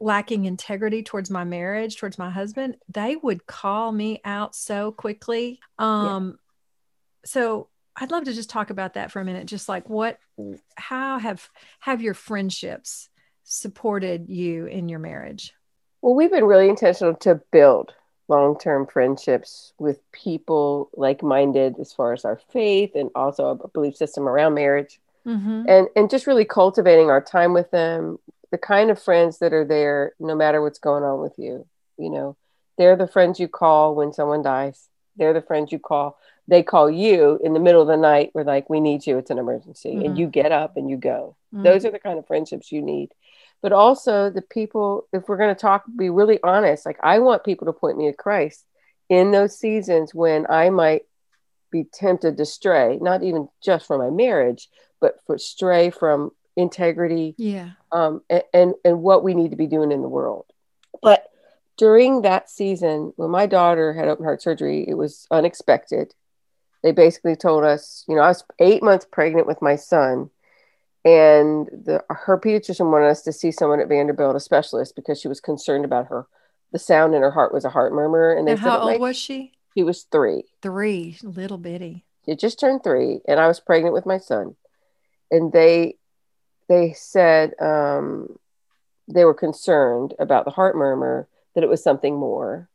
lacking 0.00 0.46
integrity 0.46 1.02
towards 1.02 1.30
my 1.30 1.44
marriage, 1.44 1.96
towards 1.96 2.18
my 2.18 2.30
husband, 2.30 2.76
they 2.88 3.16
would 3.16 3.46
call 3.46 3.92
me 3.92 4.20
out 4.24 4.54
so 4.54 4.92
quickly. 4.92 5.60
Um, 5.78 6.26
yeah. 6.26 6.32
So 7.24 7.68
I'd 7.96 8.10
love 8.10 8.24
to 8.24 8.32
just 8.32 8.50
talk 8.50 8.70
about 8.70 8.94
that 8.94 9.12
for 9.12 9.20
a 9.20 9.24
minute. 9.24 9.46
Just 9.46 9.68
like 9.68 9.88
what, 9.88 10.18
how 10.76 11.18
have 11.18 11.48
have 11.80 12.00
your 12.00 12.14
friendships 12.14 13.08
supported 13.44 14.28
you 14.28 14.66
in 14.66 14.88
your 14.88 14.98
marriage? 14.98 15.52
Well, 16.00 16.14
we've 16.14 16.30
been 16.30 16.44
really 16.44 16.68
intentional 16.68 17.14
to 17.16 17.40
build 17.52 17.94
long-term 18.32 18.86
friendships 18.86 19.72
with 19.78 19.98
people 20.12 20.90
like-minded 20.94 21.78
as 21.78 21.92
far 21.92 22.12
as 22.12 22.24
our 22.24 22.40
faith 22.50 22.92
and 22.94 23.10
also 23.14 23.60
a 23.62 23.68
belief 23.68 23.96
system 23.96 24.28
around 24.28 24.54
marriage, 24.54 25.00
mm-hmm. 25.26 25.64
and 25.68 25.88
and 25.94 26.10
just 26.10 26.26
really 26.26 26.44
cultivating 26.44 27.10
our 27.10 27.20
time 27.20 27.52
with 27.52 27.70
them. 27.70 28.18
The 28.50 28.58
kind 28.58 28.90
of 28.90 29.02
friends 29.02 29.38
that 29.38 29.52
are 29.52 29.64
there 29.64 30.12
no 30.18 30.34
matter 30.34 30.60
what's 30.62 30.78
going 30.78 31.04
on 31.04 31.20
with 31.20 31.38
you. 31.38 31.66
You 31.98 32.10
know, 32.10 32.36
they're 32.78 32.96
the 32.96 33.06
friends 33.06 33.38
you 33.38 33.48
call 33.48 33.94
when 33.94 34.12
someone 34.12 34.42
dies. 34.42 34.88
They're 35.16 35.34
the 35.34 35.42
friends 35.42 35.72
you 35.72 35.78
call 35.78 36.18
they 36.48 36.62
call 36.62 36.90
you 36.90 37.38
in 37.42 37.52
the 37.52 37.60
middle 37.60 37.80
of 37.80 37.88
the 37.88 37.96
night 37.96 38.30
we're 38.34 38.42
like 38.42 38.68
we 38.68 38.80
need 38.80 39.06
you 39.06 39.18
it's 39.18 39.30
an 39.30 39.38
emergency 39.38 39.90
mm-hmm. 39.90 40.06
and 40.06 40.18
you 40.18 40.26
get 40.26 40.52
up 40.52 40.76
and 40.76 40.90
you 40.90 40.96
go 40.96 41.36
mm-hmm. 41.54 41.64
those 41.64 41.84
are 41.84 41.90
the 41.90 41.98
kind 41.98 42.18
of 42.18 42.26
friendships 42.26 42.72
you 42.72 42.82
need 42.82 43.10
but 43.62 43.72
also 43.72 44.28
the 44.28 44.42
people 44.42 45.06
if 45.12 45.28
we're 45.28 45.36
going 45.36 45.54
to 45.54 45.60
talk 45.60 45.84
be 45.96 46.10
really 46.10 46.38
honest 46.42 46.84
like 46.84 46.98
i 47.02 47.18
want 47.18 47.44
people 47.44 47.66
to 47.66 47.72
point 47.72 47.96
me 47.96 48.10
to 48.10 48.16
christ 48.16 48.64
in 49.08 49.30
those 49.30 49.58
seasons 49.58 50.14
when 50.14 50.46
i 50.50 50.68
might 50.68 51.02
be 51.70 51.84
tempted 51.84 52.36
to 52.36 52.44
stray 52.44 52.98
not 53.00 53.22
even 53.22 53.48
just 53.64 53.86
from 53.86 54.00
my 54.00 54.10
marriage 54.10 54.68
but 55.00 55.18
for 55.26 55.36
stray 55.38 55.90
from 55.90 56.30
integrity 56.56 57.34
yeah. 57.38 57.70
um 57.90 58.22
and, 58.28 58.42
and 58.52 58.74
and 58.84 59.02
what 59.02 59.24
we 59.24 59.34
need 59.34 59.50
to 59.50 59.56
be 59.56 59.66
doing 59.66 59.92
in 59.92 60.02
the 60.02 60.08
world. 60.08 60.46
But 61.02 61.28
during 61.76 62.22
that 62.22 62.50
season 62.50 63.12
when 63.16 63.30
my 63.30 63.46
daughter 63.46 63.92
had 63.92 64.08
open 64.08 64.24
heart 64.24 64.42
surgery 64.42 64.84
it 64.86 64.94
was 64.94 65.26
unexpected. 65.30 66.14
They 66.82 66.90
basically 66.90 67.36
told 67.36 67.62
us, 67.62 68.04
you 68.08 68.16
know, 68.16 68.22
I 68.22 68.28
was 68.28 68.44
eight 68.58 68.82
months 68.82 69.06
pregnant 69.10 69.46
with 69.46 69.62
my 69.62 69.76
son, 69.76 70.30
and 71.04 71.66
the 71.66 72.04
her 72.08 72.38
pediatrician 72.38 72.90
wanted 72.90 73.08
us 73.08 73.22
to 73.22 73.32
see 73.32 73.50
someone 73.50 73.80
at 73.80 73.88
Vanderbilt, 73.88 74.36
a 74.36 74.40
specialist, 74.40 74.94
because 74.96 75.20
she 75.20 75.28
was 75.28 75.40
concerned 75.40 75.84
about 75.84 76.06
her. 76.06 76.26
The 76.72 76.78
sound 76.78 77.14
in 77.14 77.22
her 77.22 77.30
heart 77.30 77.52
was 77.52 77.64
a 77.64 77.70
heart 77.70 77.92
murmur, 77.92 78.32
and 78.32 78.46
they 78.46 78.52
and 78.52 78.60
said, 78.60 78.68
"How 78.68 78.80
old 78.80 79.00
was 79.00 79.16
she?" 79.16 79.52
She 79.76 79.82
was 79.82 80.04
three. 80.04 80.44
Three, 80.60 81.16
little 81.22 81.58
bitty. 81.58 82.04
She 82.26 82.36
just 82.36 82.60
turned 82.60 82.84
three, 82.84 83.20
and 83.26 83.40
I 83.40 83.48
was 83.48 83.58
pregnant 83.60 83.94
with 83.94 84.06
my 84.06 84.18
son, 84.18 84.56
and 85.30 85.52
they 85.52 85.96
they 86.68 86.92
said 86.92 87.54
um, 87.60 88.38
they 89.08 89.24
were 89.24 89.34
concerned 89.34 90.14
about 90.18 90.44
the 90.44 90.50
heart 90.50 90.76
murmur 90.76 91.28
that 91.54 91.64
it 91.64 91.68
was 91.68 91.82
something 91.82 92.16
more 92.16 92.68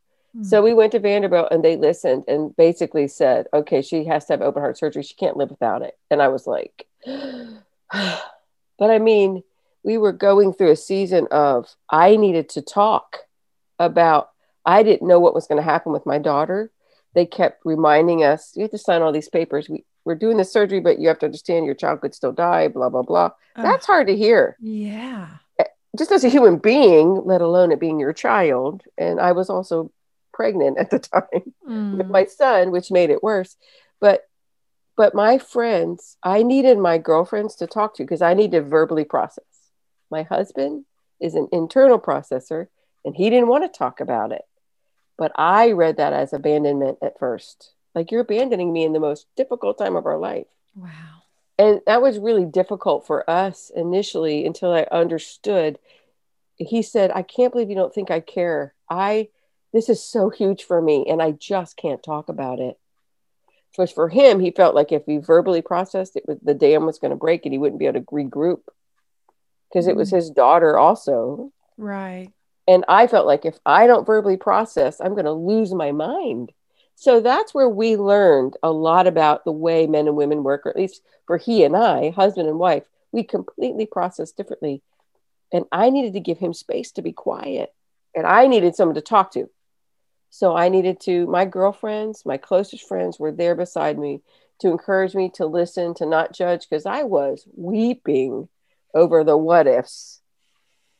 so 0.43 0.61
we 0.61 0.73
went 0.73 0.91
to 0.91 0.99
Vanderbilt 0.99 1.47
and 1.49 1.63
they 1.63 1.77
listened 1.77 2.25
and 2.27 2.55
basically 2.55 3.07
said, 3.07 3.47
okay, 3.53 3.81
she 3.81 4.05
has 4.05 4.25
to 4.25 4.33
have 4.33 4.41
open 4.41 4.61
heart 4.61 4.77
surgery. 4.77 5.01
She 5.01 5.15
can't 5.15 5.37
live 5.37 5.49
without 5.49 5.81
it. 5.81 5.97
And 6.11 6.21
I 6.21 6.27
was 6.27 6.45
like, 6.45 6.85
but 7.91 8.91
I 8.91 8.99
mean, 8.99 9.43
we 9.83 9.97
were 9.97 10.11
going 10.11 10.53
through 10.53 10.71
a 10.71 10.75
season 10.75 11.27
of 11.31 11.73
I 11.89 12.17
needed 12.17 12.49
to 12.49 12.61
talk 12.61 13.19
about, 13.79 14.29
I 14.65 14.83
didn't 14.83 15.07
know 15.07 15.19
what 15.19 15.33
was 15.33 15.47
going 15.47 15.57
to 15.57 15.63
happen 15.63 15.91
with 15.91 16.05
my 16.05 16.17
daughter. 16.17 16.71
They 17.13 17.25
kept 17.25 17.61
reminding 17.65 18.23
us, 18.23 18.51
you 18.55 18.63
have 18.63 18.71
to 18.71 18.77
sign 18.77 19.01
all 19.01 19.11
these 19.11 19.29
papers. 19.29 19.69
We, 19.69 19.85
we're 20.03 20.15
doing 20.15 20.37
the 20.37 20.45
surgery, 20.45 20.79
but 20.79 20.99
you 20.99 21.07
have 21.07 21.19
to 21.19 21.25
understand 21.25 21.65
your 21.65 21.75
child 21.75 22.01
could 22.01 22.13
still 22.13 22.31
die, 22.31 22.67
blah, 22.67 22.89
blah, 22.89 23.01
blah. 23.01 23.31
That's 23.55 23.85
hard 23.85 24.07
to 24.07 24.15
hear. 24.15 24.55
Yeah. 24.59 25.29
Eh, 25.59 25.65
just 25.97 26.11
as 26.11 26.23
a 26.23 26.29
human 26.29 26.57
being, 26.57 27.21
let 27.25 27.41
alone 27.41 27.71
it 27.71 27.79
being 27.79 27.99
your 27.99 28.13
child. 28.13 28.83
And 28.97 29.19
I 29.19 29.31
was 29.31 29.49
also 29.49 29.91
pregnant 30.33 30.77
at 30.77 30.89
the 30.89 30.99
time 31.13 31.53
mm. 31.67 31.97
with 31.97 32.07
my 32.07 32.25
son, 32.25 32.71
which 32.71 32.91
made 32.91 33.09
it 33.09 33.23
worse. 33.23 33.55
But 33.99 34.23
but 34.97 35.13
my 35.13 35.37
friends, 35.37 36.17
I 36.23 36.41
needed 36.41 36.79
my 36.79 36.97
girlfriends 36.97 37.55
to 37.57 37.67
talk 37.67 37.95
to 37.95 38.03
because 38.03 38.23
I 38.23 38.33
need 38.33 38.51
to 38.51 38.61
verbally 38.61 39.05
process. 39.05 39.45
My 40.09 40.23
husband 40.23 40.85
is 41.21 41.35
an 41.35 41.47
internal 41.51 41.99
processor 41.99 42.67
and 43.05 43.15
he 43.15 43.29
didn't 43.29 43.47
want 43.47 43.63
to 43.63 43.77
talk 43.77 43.99
about 43.99 44.31
it. 44.31 44.41
But 45.17 45.31
I 45.35 45.71
read 45.71 45.97
that 45.97 46.13
as 46.13 46.33
abandonment 46.33 46.97
at 47.03 47.19
first. 47.19 47.73
Like 47.93 48.11
you're 48.11 48.21
abandoning 48.21 48.73
me 48.73 48.83
in 48.83 48.93
the 48.93 48.99
most 48.99 49.27
difficult 49.35 49.77
time 49.77 49.95
of 49.95 50.07
our 50.07 50.17
life. 50.17 50.47
Wow. 50.75 50.89
And 51.59 51.81
that 51.85 52.01
was 52.01 52.19
really 52.19 52.45
difficult 52.45 53.05
for 53.05 53.27
us 53.29 53.71
initially 53.75 54.45
until 54.45 54.73
I 54.73 54.87
understood. 54.91 55.77
He 56.55 56.81
said, 56.81 57.11
I 57.13 57.21
can't 57.21 57.51
believe 57.51 57.69
you 57.69 57.75
don't 57.75 57.93
think 57.93 58.09
I 58.09 58.19
care. 58.19 58.73
I 58.89 59.29
this 59.73 59.89
is 59.89 60.03
so 60.03 60.29
huge 60.29 60.63
for 60.63 60.81
me 60.81 61.05
and 61.07 61.21
I 61.21 61.31
just 61.31 61.77
can't 61.77 62.01
talk 62.01 62.29
about 62.29 62.59
it. 62.59 62.79
Because 63.77 63.91
for 63.91 64.09
him, 64.09 64.39
he 64.39 64.49
felt 64.49 64.73
like 64.73 64.91
if 64.91 65.05
he 65.05 65.19
verbally 65.19 65.61
processed 65.61 66.15
it, 66.15 66.25
the 66.43 66.55
dam 66.55 66.87
was 66.87 66.97
going 66.97 67.11
to 67.11 67.15
break 67.15 67.45
and 67.45 67.53
he 67.53 67.59
wouldn't 67.59 67.77
be 67.77 67.85
able 67.85 67.99
to 67.99 68.05
regroup 68.07 68.61
because 69.69 69.87
it 69.87 69.95
was 69.95 70.09
mm. 70.09 70.15
his 70.15 70.31
daughter 70.31 70.77
also. 70.77 71.51
Right. 71.77 72.31
And 72.67 72.83
I 72.87 73.05
felt 73.05 73.27
like 73.27 73.45
if 73.45 73.59
I 73.65 73.85
don't 73.85 74.05
verbally 74.05 74.35
process, 74.35 74.99
I'm 74.99 75.13
going 75.13 75.25
to 75.25 75.31
lose 75.31 75.73
my 75.73 75.91
mind. 75.91 76.51
So 76.95 77.21
that's 77.21 77.53
where 77.53 77.69
we 77.69 77.95
learned 77.95 78.57
a 78.63 78.71
lot 78.71 79.05
about 79.05 79.45
the 79.45 79.51
way 79.51 79.85
men 79.85 80.07
and 80.07 80.15
women 80.15 80.43
work, 80.43 80.65
or 80.65 80.69
at 80.69 80.75
least 80.75 81.03
for 81.27 81.37
he 81.37 81.63
and 81.63 81.77
I, 81.77 82.09
husband 82.09 82.49
and 82.49 82.57
wife, 82.57 82.83
we 83.11 83.23
completely 83.23 83.85
process 83.85 84.31
differently. 84.31 84.81
And 85.53 85.65
I 85.71 85.91
needed 85.91 86.13
to 86.13 86.19
give 86.19 86.39
him 86.39 86.53
space 86.53 86.91
to 86.93 87.03
be 87.03 87.13
quiet. 87.13 87.71
And 88.15 88.25
I 88.25 88.47
needed 88.47 88.75
someone 88.75 88.95
to 88.95 89.01
talk 89.01 89.31
to. 89.33 89.49
So 90.29 90.55
I 90.55 90.69
needed 90.69 90.99
to, 91.01 91.25
my 91.27 91.45
girlfriends, 91.45 92.25
my 92.25 92.37
closest 92.37 92.87
friends 92.87 93.19
were 93.19 93.31
there 93.31 93.55
beside 93.55 93.97
me 93.97 94.21
to 94.59 94.69
encourage 94.69 95.15
me 95.15 95.29
to 95.35 95.45
listen, 95.45 95.93
to 95.95 96.05
not 96.05 96.33
judge, 96.33 96.67
because 96.69 96.85
I 96.85 97.03
was 97.03 97.47
weeping 97.55 98.49
over 98.93 99.23
the 99.23 99.37
what 99.37 99.67
ifs. 99.67 100.21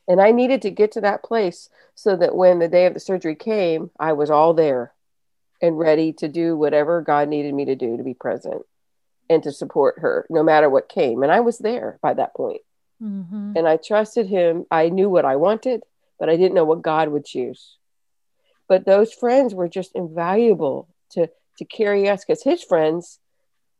And 0.08 0.22
I 0.22 0.32
needed 0.32 0.62
to 0.62 0.72
get 0.72 0.94
to 0.94 1.02
that 1.02 1.24
place 1.24 1.70
so 1.94 2.16
that 2.16 2.36
when 2.36 2.60
the 2.60 2.68
day 2.68 2.86
of 2.86 2.94
the 2.94 3.00
surgery 3.00 3.36
came, 3.36 3.92
I 4.00 4.14
was 4.14 4.30
all 4.30 4.54
there. 4.54 4.94
and 5.62 5.78
ready 5.78 6.14
to 6.14 6.28
do 6.28 6.56
whatever 6.56 7.02
God 7.02 7.30
needed 7.30 7.54
me 7.54 7.66
to 7.66 7.76
do 7.76 7.98
to 7.98 8.04
be 8.04 8.14
present 8.14 8.64
and 9.30 9.44
to 9.44 9.52
support 9.52 10.00
her 10.00 10.26
no 10.30 10.44
matter 10.44 10.70
what 10.70 10.90
came. 10.90 11.24
And 11.24 11.32
I 11.32 11.40
was 11.42 11.58
there 11.58 12.00
by 12.02 12.14
that 12.14 12.36
point. 12.36 12.62
Mm-hmm. 13.02 13.54
And 13.56 13.68
I 13.68 13.78
trusted 13.78 14.28
him. 14.28 14.66
I 14.72 14.90
knew 14.90 15.10
what 15.10 15.26
I 15.26 15.36
wanted, 15.36 15.84
but 16.20 16.30
I 16.30 16.38
didn't 16.38 16.56
know 16.56 16.66
what 16.66 16.82
God 16.82 17.10
would 17.10 17.26
choose. 17.26 17.78
But 18.68 18.86
those 18.86 19.14
friends 19.14 19.54
were 19.54 19.68
just 19.68 19.96
invaluable 19.96 20.88
to 21.12 21.30
to 21.58 21.66
carry 21.66 22.08
us 22.10 22.24
because 22.24 22.44
his 22.44 22.64
friends, 22.64 23.20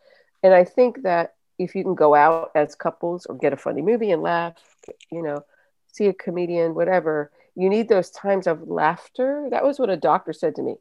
and 0.42 0.52
i 0.52 0.64
think 0.64 1.02
that 1.02 1.34
if 1.58 1.74
you 1.74 1.82
can 1.82 1.94
go 1.94 2.14
out 2.14 2.50
as 2.54 2.74
couples 2.74 3.26
or 3.26 3.36
get 3.36 3.52
a 3.52 3.56
funny 3.56 3.82
movie 3.82 4.10
and 4.10 4.22
laugh 4.22 4.54
you 5.10 5.22
know 5.22 5.42
see 5.92 6.06
a 6.06 6.12
comedian 6.12 6.74
whatever 6.74 7.30
you 7.54 7.68
need 7.68 7.88
those 7.88 8.10
times 8.10 8.46
of 8.46 8.68
laughter 8.68 9.48
that 9.50 9.64
was 9.64 9.78
what 9.78 9.90
a 9.90 9.96
doctor 9.96 10.32
said 10.32 10.54
to 10.54 10.62
me 10.62 10.76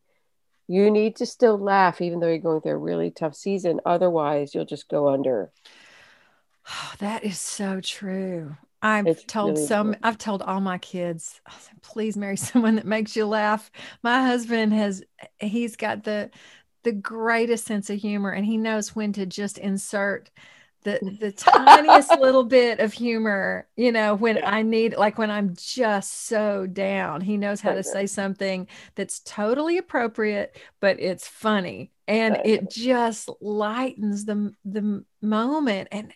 you 0.68 0.92
need 0.92 1.16
to 1.18 1.26
still 1.26 1.58
laugh 1.58 2.02
even 2.02 2.20
though 2.20 2.28
you're 2.28 2.38
going 2.40 2.62
through 2.62 2.72
a 2.74 2.78
really 2.78 3.12
tough 3.12 3.36
season 3.36 3.80
otherwise 3.86 4.54
you'll 4.56 4.66
just 4.66 4.90
go 4.90 5.10
under. 5.10 5.52
Oh, 6.70 6.94
that 7.00 7.24
is 7.24 7.40
so 7.40 7.82
true. 7.82 8.56
I've 8.82 9.10
It's 9.10 9.24
told 9.26 9.58
really 9.58 9.58
some 9.58 9.96
important. 9.96 10.04
i've 10.04 10.20
told 10.20 10.44
all 10.44 10.62
my 10.62 10.78
kids 10.78 11.42
please 11.82 12.16
marry 12.16 12.38
someone 12.38 12.76
that 12.76 12.86
makes 12.86 13.16
you 13.16 13.26
laugh. 13.26 13.72
My 14.04 14.24
husband 14.26 14.74
has 14.74 15.04
he's 15.40 15.76
got 15.76 16.04
the 16.04 16.30
the 16.84 16.92
greatest 16.94 17.66
sense 17.66 17.90
of 17.90 18.00
humor 18.00 18.32
and 18.32 18.46
he 18.46 18.58
knows 18.58 18.96
when 18.96 19.14
to 19.14 19.26
just 19.26 19.58
insert 19.58 20.30
the 20.88 21.18
the 21.20 21.32
tiniest 21.32 22.12
little 22.20 22.44
bit 22.44 22.80
of 22.80 22.94
humor 22.94 23.68
you 23.76 23.92
know 23.92 24.16
when 24.16 24.38
Yeah. 24.38 24.50
i 24.58 24.62
need 24.62 24.96
like 24.98 25.18
when 25.18 25.30
i'm 25.32 25.56
just 25.56 26.26
so 26.28 26.66
down. 26.68 27.22
He 27.22 27.38
knows 27.38 27.62
how 27.62 27.74
to 27.74 27.84
say 27.84 28.06
something 28.08 28.68
that's 28.96 29.20
totally 29.20 29.78
appropriate 29.78 30.58
but 30.80 31.00
it's 31.00 31.28
funny. 31.28 31.92
And 32.08 32.38
it 32.46 32.70
just 32.72 33.30
lightens 33.42 34.26
the 34.26 34.54
the 34.64 35.04
moment 35.22 35.90
and, 35.92 36.08
and 36.08 36.14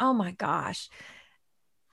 oh 0.00 0.14
my 0.14 0.32
gosh. 0.32 0.88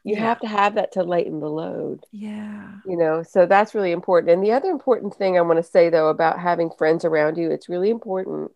You 0.03 0.15
Yeah. 0.15 0.21
have 0.21 0.39
to 0.39 0.47
have 0.47 0.75
that 0.75 0.93
to 0.93 1.03
lighten 1.03 1.39
the 1.39 1.49
load. 1.49 2.05
Yeah. 2.11 2.75
You 2.85 2.97
know 2.97 3.23
so 3.23 3.45
that's 3.45 3.75
really 3.75 3.91
important. 3.91 4.31
And 4.33 4.43
the 4.43 4.53
other 4.53 4.69
important 4.69 5.15
thing 5.15 5.37
i 5.37 5.41
want 5.41 5.57
to 5.57 5.71
say 5.75 5.89
though 5.89 6.09
about 6.09 6.39
having 6.39 6.69
friends 6.71 7.05
around 7.05 7.37
you 7.37 7.51
it's 7.51 7.69
really 7.69 7.89
important 7.89 8.51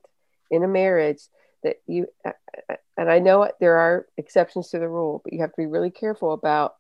in 0.52 0.64
a 0.64 0.68
marriage 0.68 1.22
that 1.66 1.82
you 1.88 2.08
and 2.98 3.10
i 3.12 3.20
know 3.20 3.52
there 3.60 3.76
are 3.78 4.06
exceptions 4.18 4.70
to 4.70 4.80
the 4.80 4.88
rule 4.88 5.20
but 5.24 5.34
you 5.34 5.42
have 5.42 5.52
to 5.52 5.62
be 5.62 5.66
really 5.66 5.92
careful 5.92 6.32
about 6.32 6.76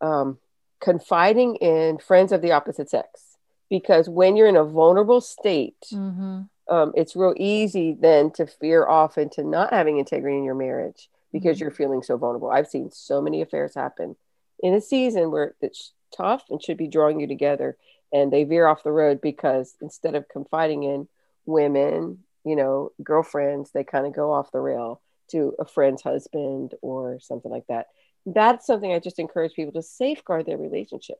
um, 0.00 0.38
confiding 0.80 1.56
in 1.56 1.98
friends 1.98 2.30
of 2.32 2.42
the 2.42 2.52
opposite 2.52 2.90
sex 2.90 3.36
because 3.70 4.08
when 4.08 4.36
you're 4.36 4.48
in 4.48 4.56
a 4.56 4.64
vulnerable 4.64 5.20
state 5.20 5.82
mm-hmm. 5.92 6.42
um, 6.74 6.92
it's 6.94 7.16
real 7.16 7.34
easy 7.36 7.96
then 7.98 8.30
to 8.30 8.46
fear 8.46 8.86
off 8.86 9.18
into 9.18 9.42
not 9.42 9.72
having 9.72 9.98
integrity 9.98 10.36
in 10.36 10.44
your 10.44 10.54
marriage 10.54 11.08
because 11.32 11.56
Mhm. 11.56 11.60
you're 11.62 11.70
feeling 11.72 12.02
so 12.04 12.16
vulnerable. 12.16 12.48
I've 12.48 12.68
seen 12.68 12.90
so 12.92 13.20
many 13.20 13.42
affairs 13.42 13.74
happen 13.74 14.14
in 14.60 14.72
a 14.74 14.80
season 14.80 15.32
where 15.32 15.56
it's 15.60 15.92
tough 16.16 16.44
and 16.48 16.62
should 16.62 16.76
be 16.76 16.86
drawing 16.86 17.18
you 17.18 17.26
together, 17.26 17.76
and 18.12 18.32
they 18.32 18.44
veer 18.44 18.68
off 18.68 18.84
the 18.84 18.92
road 18.92 19.20
because 19.20 19.74
instead 19.80 20.14
of 20.14 20.28
confiding 20.28 20.84
in 20.84 21.08
women, 21.44 22.23
you 22.44 22.56
know, 22.56 22.90
girlfriends, 23.02 23.70
they 23.72 23.84
kind 23.84 24.06
of 24.06 24.12
go 24.14 24.32
off 24.32 24.52
the 24.52 24.60
rail 24.60 25.00
to 25.30 25.54
a 25.58 25.64
friend's 25.64 26.02
husband 26.02 26.74
or 26.82 27.18
something 27.20 27.50
like 27.50 27.66
that. 27.68 27.86
That's 28.26 28.66
something 28.66 28.92
I 28.92 28.98
just 28.98 29.18
encourage 29.18 29.54
people 29.54 29.72
to 29.72 29.82
safeguard 29.82 30.46
their 30.46 30.58
relationship 30.58 31.16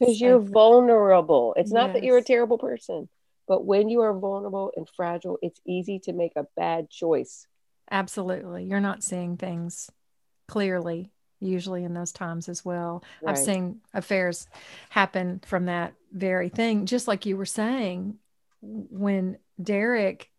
because 0.00 0.20
you're 0.20 0.38
vulnerable. 0.38 1.54
It's 1.56 1.72
not 1.72 1.92
that 1.94 2.02
you're 2.02 2.18
a 2.18 2.22
terrible 2.22 2.58
person, 2.58 3.08
but 3.46 3.64
when 3.64 3.88
you 3.88 4.00
are 4.02 4.16
vulnerable 4.16 4.72
and 4.76 4.88
fragile, 4.96 5.38
it's 5.42 5.60
easy 5.66 5.98
to 6.00 6.12
make 6.12 6.32
a 6.36 6.46
bad 6.56 6.90
choice. 6.90 7.46
absolutely 7.90 8.64
you're 8.64 8.80
not 8.80 9.02
seeing 9.02 9.36
things 9.36 9.90
clearly 10.46 11.10
usually 11.40 11.84
in 11.84 11.94
those 11.94 12.12
times 12.12 12.48
as 12.48 12.64
well 12.64 13.02
i've 13.26 13.38
seen 13.38 13.80
affairs 13.94 14.46
happen 14.90 15.40
from 15.46 15.66
that 15.66 15.94
very 16.12 16.48
thing 16.48 16.84
just 16.84 17.08
like 17.08 17.24
you 17.24 17.36
were 17.36 17.46
saying 17.46 18.16
when 18.60 19.38
derek 19.62 20.30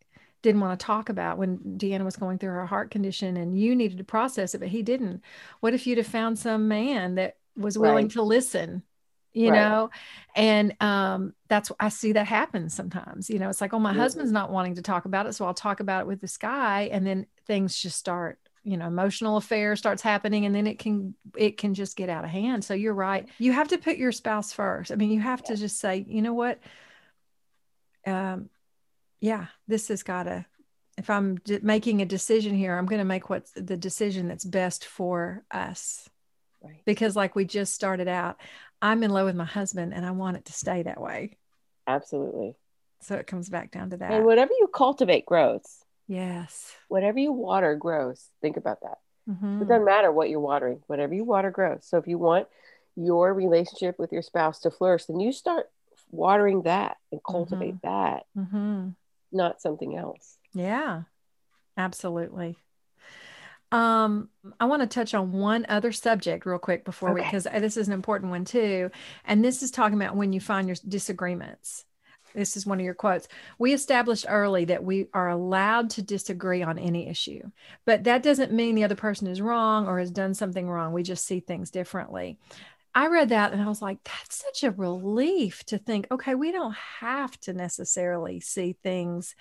didn't 0.42 0.62
want 0.62 0.80
to 0.80 0.86
talk 0.86 1.10
about 1.10 1.38
when 1.38 1.58
deanna 1.78 2.06
was 2.06 2.16
going 2.16 2.38
through 2.38 2.52
her 2.52 2.66
heart 2.66 2.92
condition 2.92 3.38
and 3.38 3.60
you 3.60 3.76
needed 3.76 3.98
to 3.98 4.04
process 4.04 4.56
it 4.56 4.60
but 4.60 4.70
he 4.70 4.82
didn't. 4.84 5.22
What 5.60 5.74
if 5.74 5.86
you'd 5.86 5.98
have 5.98 6.08
found 6.08 6.40
some 6.40 6.68
man 6.68 7.16
that 7.16 7.38
was 7.58 7.78
willing 7.78 8.06
Right. 8.06 8.12
to 8.12 8.22
listen 8.24 8.84
you 9.32 9.52
Right. 9.52 9.60
know? 9.62 9.90
And 10.36 10.76
um 10.82 11.34
that's 11.50 11.72
i 11.80 11.90
see 11.90 12.14
that 12.14 12.28
happen 12.28 12.70
sometimes 12.70 13.30
you 13.30 13.38
know? 13.40 13.50
It's 13.50 13.62
like 13.62 13.74
oh 13.74 13.80
my 13.80 13.94
husband's 13.94 14.32
not 14.32 14.52
wanting 14.52 14.76
to 14.76 14.82
talk 14.82 15.06
about 15.06 15.28
it 15.28 15.34
so 15.34 15.46
i'll 15.46 15.54
talk 15.54 15.80
about 15.82 16.02
it 16.02 16.08
with 16.08 16.22
this 16.22 16.38
guy 16.38 16.90
and 16.92 17.06
then 17.06 17.26
things 17.46 17.78
just 17.78 17.98
start 17.98 18.40
you 18.64 18.76
know 18.78 18.88
emotional 18.88 19.38
affair 19.38 19.76
starts 19.76 20.02
happening 20.02 20.46
and 20.46 20.54
then 20.54 20.68
it 20.68 20.80
can 20.80 21.14
it 21.38 21.58
can 21.58 21.74
just 21.74 21.96
get 21.96 22.10
out 22.10 22.24
of 22.26 22.30
hand. 22.30 22.64
So 22.64 22.74
you're 22.74 22.94
right. 22.94 23.28
You 23.38 23.52
have 23.54 23.70
to 23.70 23.78
put 23.78 23.98
your 23.98 24.12
spouse 24.12 24.52
first. 24.52 24.92
I 24.92 24.96
mean 24.96 25.12
you 25.12 25.20
have 25.22 25.44
to 25.44 25.56
just 25.56 25.80
say 25.80 26.06
you 26.08 26.22
know 26.22 26.34
what? 26.34 26.60
Um 28.06 28.50
yeah 29.22 29.48
this 29.68 29.88
has 29.90 30.04
got 30.04 30.24
to 30.24 30.46
if 30.98 31.10
i'm 31.10 31.36
d- 31.38 31.60
making 31.62 32.02
a 32.02 32.06
decision 32.06 32.56
here 32.56 32.78
i'm 32.78 32.86
going 32.86 33.00
to 33.00 33.06
make 33.06 33.30
what's 33.30 33.52
the 33.52 33.78
decision 33.78 34.28
that's 34.28 34.46
best 34.46 34.86
for 34.86 35.44
us 35.52 36.08
Right. 36.62 36.82
because 36.86 37.16
like 37.16 37.36
we 37.36 37.46
just 37.46 37.74
started 37.74 38.08
out 38.10 38.38
i'm 38.82 39.02
in 39.04 39.12
love 39.12 39.26
with 39.26 39.36
my 39.36 39.46
husband 39.46 39.94
and 39.94 40.06
i 40.06 40.12
want 40.12 40.36
it 40.38 40.46
to 40.46 40.54
stay 40.54 40.84
that 40.84 41.00
way 41.00 41.38
Absolutely. 41.88 42.56
so 43.02 43.16
it 43.16 43.28
comes 43.28 43.50
back 43.50 43.72
down 43.72 43.90
to 43.92 43.98
that 43.98 44.12
And 44.12 44.26
whatever 44.26 44.52
you 44.60 44.68
cultivate 44.68 45.26
grows. 45.26 45.64
yes 46.08 46.74
Whatever 46.90 47.20
you 47.20 47.32
water 47.32 47.76
grows. 47.76 48.30
Think 48.42 48.58
about 48.58 48.82
that. 48.82 48.98
Mhm. 49.30 49.62
It 49.62 49.68
doesn't 49.68 49.86
matter 49.86 50.12
what 50.12 50.28
you're 50.30 50.40
watering. 50.40 50.82
Whatever 50.88 51.14
you 51.14 51.24
water 51.24 51.52
grows. 51.52 51.86
So 51.86 51.98
if 52.00 52.08
you 52.08 52.18
want 52.18 52.48
your 52.96 53.32
relationship 53.32 54.00
with 54.00 54.12
your 54.12 54.24
spouse 54.24 54.60
to 54.62 54.72
flourish, 54.72 55.06
then 55.06 55.20
you 55.20 55.32
start 55.32 55.68
watering 56.10 56.64
that 56.64 56.98
and 57.12 57.22
cultivate 57.24 57.80
that, 57.84 58.24
Mhm. 58.36 58.96
Not 59.32 59.62
something 59.62 59.96
else. 59.96 60.38
Yeah, 60.54 61.04
absolutely. 61.78 62.58
Um, 63.72 64.30
I 64.60 64.66
want 64.66 64.82
to 64.82 64.88
touch 64.88 65.14
on 65.14 65.32
one 65.32 65.66
other 65.70 65.92
subject 65.92 66.46
real 66.46 66.58
quick 66.58 66.86
before 66.86 67.10
okay. 67.12 67.22
we, 67.22 67.26
because 67.26 67.44
this 67.44 67.78
is 67.78 67.88
an 67.88 67.94
important 67.94 68.32
one 68.32 68.46
too. 68.46 68.90
And 69.26 69.46
this 69.46 69.62
is 69.62 69.70
talking 69.70 70.02
about 70.02 70.16
when 70.16 70.34
you 70.34 70.40
find 70.40 70.68
your 70.68 70.78
disagreements. 70.88 71.86
This 72.34 72.56
is 72.56 72.66
one 72.66 72.80
of 72.80 72.86
your 72.86 72.94
quotes. 72.94 73.28
We 73.58 73.74
established 73.74 74.26
early 74.30 74.66
that 74.66 74.84
we 74.84 75.08
are 75.14 75.30
allowed 75.30 75.90
to 75.92 76.02
disagree 76.02 76.62
on 76.62 76.78
any 76.78 77.08
issue, 77.08 77.42
but 77.86 78.04
that 78.04 78.24
doesn't 78.24 78.52
mean 78.52 78.76
the 78.76 78.84
other 78.84 78.96
person 78.96 79.28
is 79.28 79.42
wrong 79.42 79.88
or 79.88 80.00
has 80.00 80.12
done 80.12 80.34
something 80.36 80.70
wrong. 80.70 80.94
We 80.94 81.04
just 81.04 81.26
see 81.26 81.40
things 81.40 81.72
differently. 81.72 82.38
I 83.00 83.08
read 83.08 83.30
that 83.30 83.54
and 83.54 83.62
I 83.62 83.68
was 83.70 83.82
like, 83.82 84.04
that's 84.04 84.44
such 84.44 84.66
a 84.66 84.72
relief 84.72 85.64
to 85.68 85.78
think, 85.78 86.08
okay, 86.12 86.36
we 86.36 86.52
don't 86.52 86.76
have 87.00 87.40
to 87.42 87.54
necessarily 87.54 88.42
see 88.42 88.76
things 88.84 89.36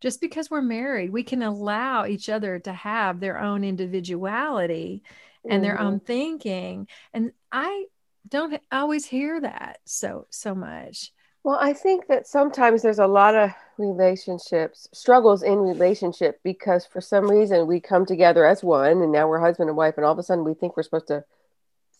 just 0.00 0.22
because 0.22 0.50
we're 0.50 0.62
married. 0.62 1.10
We 1.10 1.22
can 1.22 1.42
allow 1.42 2.06
each 2.06 2.30
other 2.30 2.58
to 2.60 2.72
have 2.72 3.20
their 3.20 3.38
own 3.38 3.62
individuality 3.62 5.02
and 5.44 5.52
mm-hmm. 5.52 5.62
their 5.62 5.78
own 5.78 6.00
thinking. 6.00 6.88
And 7.12 7.32
I 7.52 7.84
don't 8.26 8.58
always 8.72 9.04
hear 9.04 9.38
that 9.38 9.80
so 9.84 10.26
so 10.30 10.54
much. 10.54 11.12
Well, 11.42 11.58
I 11.60 11.74
think 11.74 12.06
that 12.06 12.26
sometimes 12.26 12.80
there's 12.80 13.00
a 13.00 13.06
lot 13.06 13.34
of 13.34 13.50
relationships, 13.76 14.88
struggles 14.94 15.42
in 15.42 15.58
relationship 15.58 16.40
because 16.42 16.86
for 16.86 17.02
some 17.02 17.30
reason 17.30 17.66
we 17.66 17.80
come 17.80 18.06
together 18.06 18.46
as 18.46 18.64
one 18.64 19.02
and 19.02 19.12
now 19.12 19.28
we're 19.28 19.40
husband 19.40 19.68
and 19.68 19.76
wife 19.76 19.98
and 19.98 20.06
all 20.06 20.12
of 20.12 20.18
a 20.18 20.22
sudden 20.22 20.42
we 20.42 20.54
think 20.54 20.74
we're 20.74 20.82
supposed 20.82 21.08
to 21.08 21.22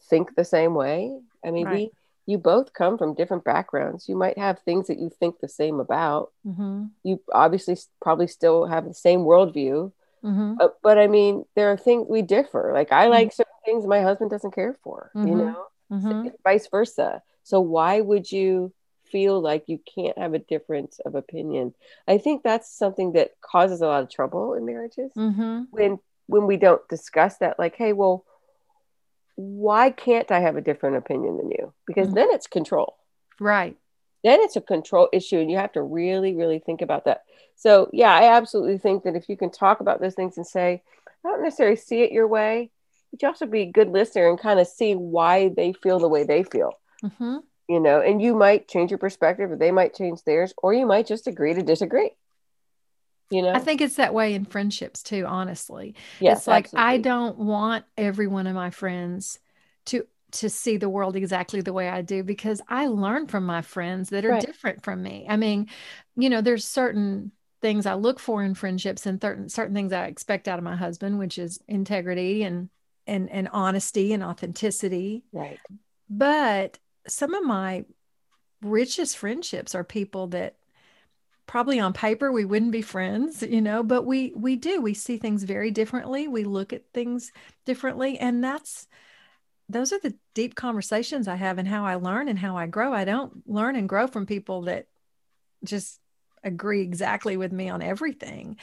think 0.08 0.34
the 0.34 0.44
same 0.44 0.74
way. 0.74 1.18
I 1.44 1.50
mean, 1.50 1.66
right. 1.66 1.74
we 1.74 1.90
you 2.26 2.38
both 2.38 2.72
come 2.72 2.96
from 2.96 3.14
different 3.14 3.44
backgrounds. 3.44 4.08
You 4.08 4.16
might 4.16 4.38
have 4.38 4.58
things 4.60 4.86
that 4.86 4.98
you 4.98 5.10
think 5.10 5.40
the 5.40 5.48
same 5.48 5.78
about. 5.78 6.32
Mm-hmm. 6.46 6.86
You 7.02 7.20
obviously 7.32 7.76
probably 8.00 8.28
still 8.28 8.66
have 8.66 8.86
the 8.86 8.94
same 8.94 9.20
worldview. 9.20 9.92
Mm-hmm. 10.24 10.54
Uh, 10.58 10.68
but 10.82 10.98
I 10.98 11.06
mean, 11.06 11.44
there 11.54 11.70
are 11.70 11.76
things 11.76 12.06
we 12.08 12.22
differ. 12.22 12.70
Like 12.72 12.92
I 12.92 13.08
like 13.08 13.28
mm-hmm. 13.28 13.34
certain 13.34 13.52
things 13.64 13.86
my 13.86 14.00
husband 14.00 14.30
doesn't 14.30 14.54
care 14.54 14.74
for, 14.82 15.10
you 15.14 15.20
mm-hmm. 15.20 15.38
know, 15.38 15.66
mm-hmm. 15.92 16.28
vice 16.42 16.66
versa. 16.68 17.22
So 17.42 17.60
why 17.60 18.00
would 18.00 18.30
you 18.32 18.72
feel 19.04 19.40
like 19.40 19.64
you 19.66 19.78
can't 19.94 20.16
have 20.16 20.32
a 20.32 20.38
difference 20.38 20.98
of 21.04 21.14
opinion? 21.14 21.74
I 22.08 22.16
think 22.16 22.42
that's 22.42 22.74
something 22.74 23.12
that 23.12 23.32
causes 23.42 23.82
a 23.82 23.86
lot 23.86 24.02
of 24.02 24.10
trouble 24.10 24.54
in 24.54 24.64
marriages 24.64 25.12
mm-hmm. 25.14 25.64
when 25.70 25.98
when 26.26 26.46
we 26.46 26.56
don't 26.56 26.86
discuss 26.88 27.36
that. 27.38 27.58
Like, 27.58 27.76
hey, 27.76 27.92
well, 27.92 28.24
why 29.36 29.90
can't 29.90 30.30
I 30.30 30.40
have 30.40 30.56
a 30.56 30.60
different 30.60 30.96
opinion 30.96 31.36
than 31.36 31.50
you? 31.50 31.72
Because 31.86 32.08
mm-hmm. 32.08 32.16
then 32.16 32.28
it's 32.30 32.46
control. 32.46 32.96
Right. 33.40 33.76
Then 34.22 34.40
it's 34.40 34.56
a 34.56 34.60
control 34.60 35.08
issue, 35.12 35.38
and 35.38 35.50
you 35.50 35.58
have 35.58 35.72
to 35.72 35.82
really, 35.82 36.34
really 36.34 36.58
think 36.58 36.80
about 36.80 37.04
that. 37.04 37.24
So, 37.56 37.90
yeah, 37.92 38.12
I 38.12 38.36
absolutely 38.36 38.78
think 38.78 39.04
that 39.04 39.16
if 39.16 39.28
you 39.28 39.36
can 39.36 39.50
talk 39.50 39.80
about 39.80 40.00
those 40.00 40.14
things 40.14 40.36
and 40.36 40.46
say, 40.46 40.82
I 41.24 41.28
don't 41.28 41.42
necessarily 41.42 41.76
see 41.76 42.02
it 42.02 42.12
your 42.12 42.26
way, 42.26 42.70
but 43.10 43.22
you 43.22 43.28
also 43.28 43.46
be 43.46 43.62
a 43.62 43.72
good 43.72 43.90
listener 43.90 44.28
and 44.28 44.38
kind 44.38 44.60
of 44.60 44.66
see 44.66 44.94
why 44.94 45.48
they 45.48 45.72
feel 45.72 45.98
the 45.98 46.08
way 46.08 46.24
they 46.24 46.42
feel. 46.42 46.72
Mm-hmm. 47.04 47.38
You 47.68 47.80
know, 47.80 48.00
and 48.00 48.20
you 48.20 48.34
might 48.34 48.68
change 48.68 48.90
your 48.90 48.98
perspective, 48.98 49.50
or 49.50 49.56
they 49.56 49.70
might 49.70 49.94
change 49.94 50.22
theirs, 50.24 50.54
or 50.62 50.72
you 50.74 50.86
might 50.86 51.06
just 51.06 51.26
agree 51.26 51.54
to 51.54 51.62
disagree 51.62 52.10
you 53.34 53.42
know? 53.42 53.52
i 53.52 53.58
think 53.58 53.80
it's 53.80 53.96
that 53.96 54.14
way 54.14 54.34
in 54.34 54.44
friendships 54.44 55.02
too 55.02 55.24
honestly. 55.26 55.94
Yes, 56.20 56.38
it's 56.38 56.46
like 56.46 56.66
absolutely. 56.66 56.90
i 56.90 56.98
don't 56.98 57.38
want 57.38 57.84
every 57.96 58.26
one 58.26 58.46
of 58.46 58.54
my 58.54 58.70
friends 58.70 59.38
to 59.86 60.06
to 60.32 60.48
see 60.48 60.76
the 60.76 60.88
world 60.88 61.16
exactly 61.16 61.60
the 61.60 61.72
way 61.72 61.88
i 61.88 62.02
do 62.02 62.22
because 62.22 62.60
i 62.68 62.86
learn 62.86 63.26
from 63.26 63.46
my 63.46 63.62
friends 63.62 64.10
that 64.10 64.24
are 64.24 64.30
right. 64.30 64.40
different 64.40 64.82
from 64.82 65.02
me. 65.02 65.26
I 65.28 65.36
mean 65.36 65.68
you 66.16 66.30
know 66.30 66.40
there's 66.40 66.64
certain 66.64 67.32
things 67.60 67.86
i 67.86 67.94
look 67.94 68.20
for 68.20 68.42
in 68.42 68.54
friendships 68.54 69.06
and 69.06 69.20
certain 69.20 69.48
certain 69.48 69.74
things 69.74 69.92
i 69.92 70.06
expect 70.06 70.48
out 70.48 70.58
of 70.58 70.64
my 70.64 70.76
husband 70.76 71.18
which 71.18 71.38
is 71.38 71.60
integrity 71.66 72.42
and 72.42 72.68
and 73.06 73.30
and 73.30 73.48
honesty 73.52 74.12
and 74.12 74.22
authenticity. 74.22 75.24
Right. 75.32 75.58
But 76.08 76.78
some 77.06 77.34
of 77.34 77.44
my 77.44 77.84
richest 78.62 79.16
friendships 79.18 79.74
are 79.74 79.84
people 79.84 80.28
that 80.28 80.56
probably 81.46 81.78
on 81.78 81.92
paper 81.92 82.32
we 82.32 82.44
wouldn't 82.44 82.72
be 82.72 82.82
friends 82.82 83.42
you 83.42 83.60
know 83.60 83.82
but 83.82 84.04
we 84.04 84.32
we 84.34 84.56
do. 84.56 84.80
We 84.80 84.94
see 84.94 85.16
things 85.18 85.42
very 85.44 85.70
differently. 85.70 86.28
We 86.28 86.44
look 86.44 86.72
at 86.72 86.84
things 86.92 87.32
differently. 87.64 88.18
And 88.18 88.42
that's 88.42 88.86
those 89.68 89.92
are 89.92 90.00
the 90.00 90.14
deep 90.34 90.54
conversations 90.54 91.26
i 91.26 91.36
have 91.36 91.58
and 91.58 91.66
how 91.66 91.86
i 91.86 91.94
learn 91.94 92.28
and 92.28 92.38
how 92.38 92.56
i 92.56 92.66
grow. 92.66 92.92
I 92.92 93.04
don't 93.04 93.48
learn 93.48 93.76
and 93.76 93.88
grow 93.88 94.06
from 94.06 94.26
people 94.26 94.62
that 94.62 94.86
just 95.64 96.00
agree 96.42 96.82
exactly 96.82 97.36
with 97.36 97.52
me 97.52 97.70
on 97.70 97.82
everything. 97.82 98.56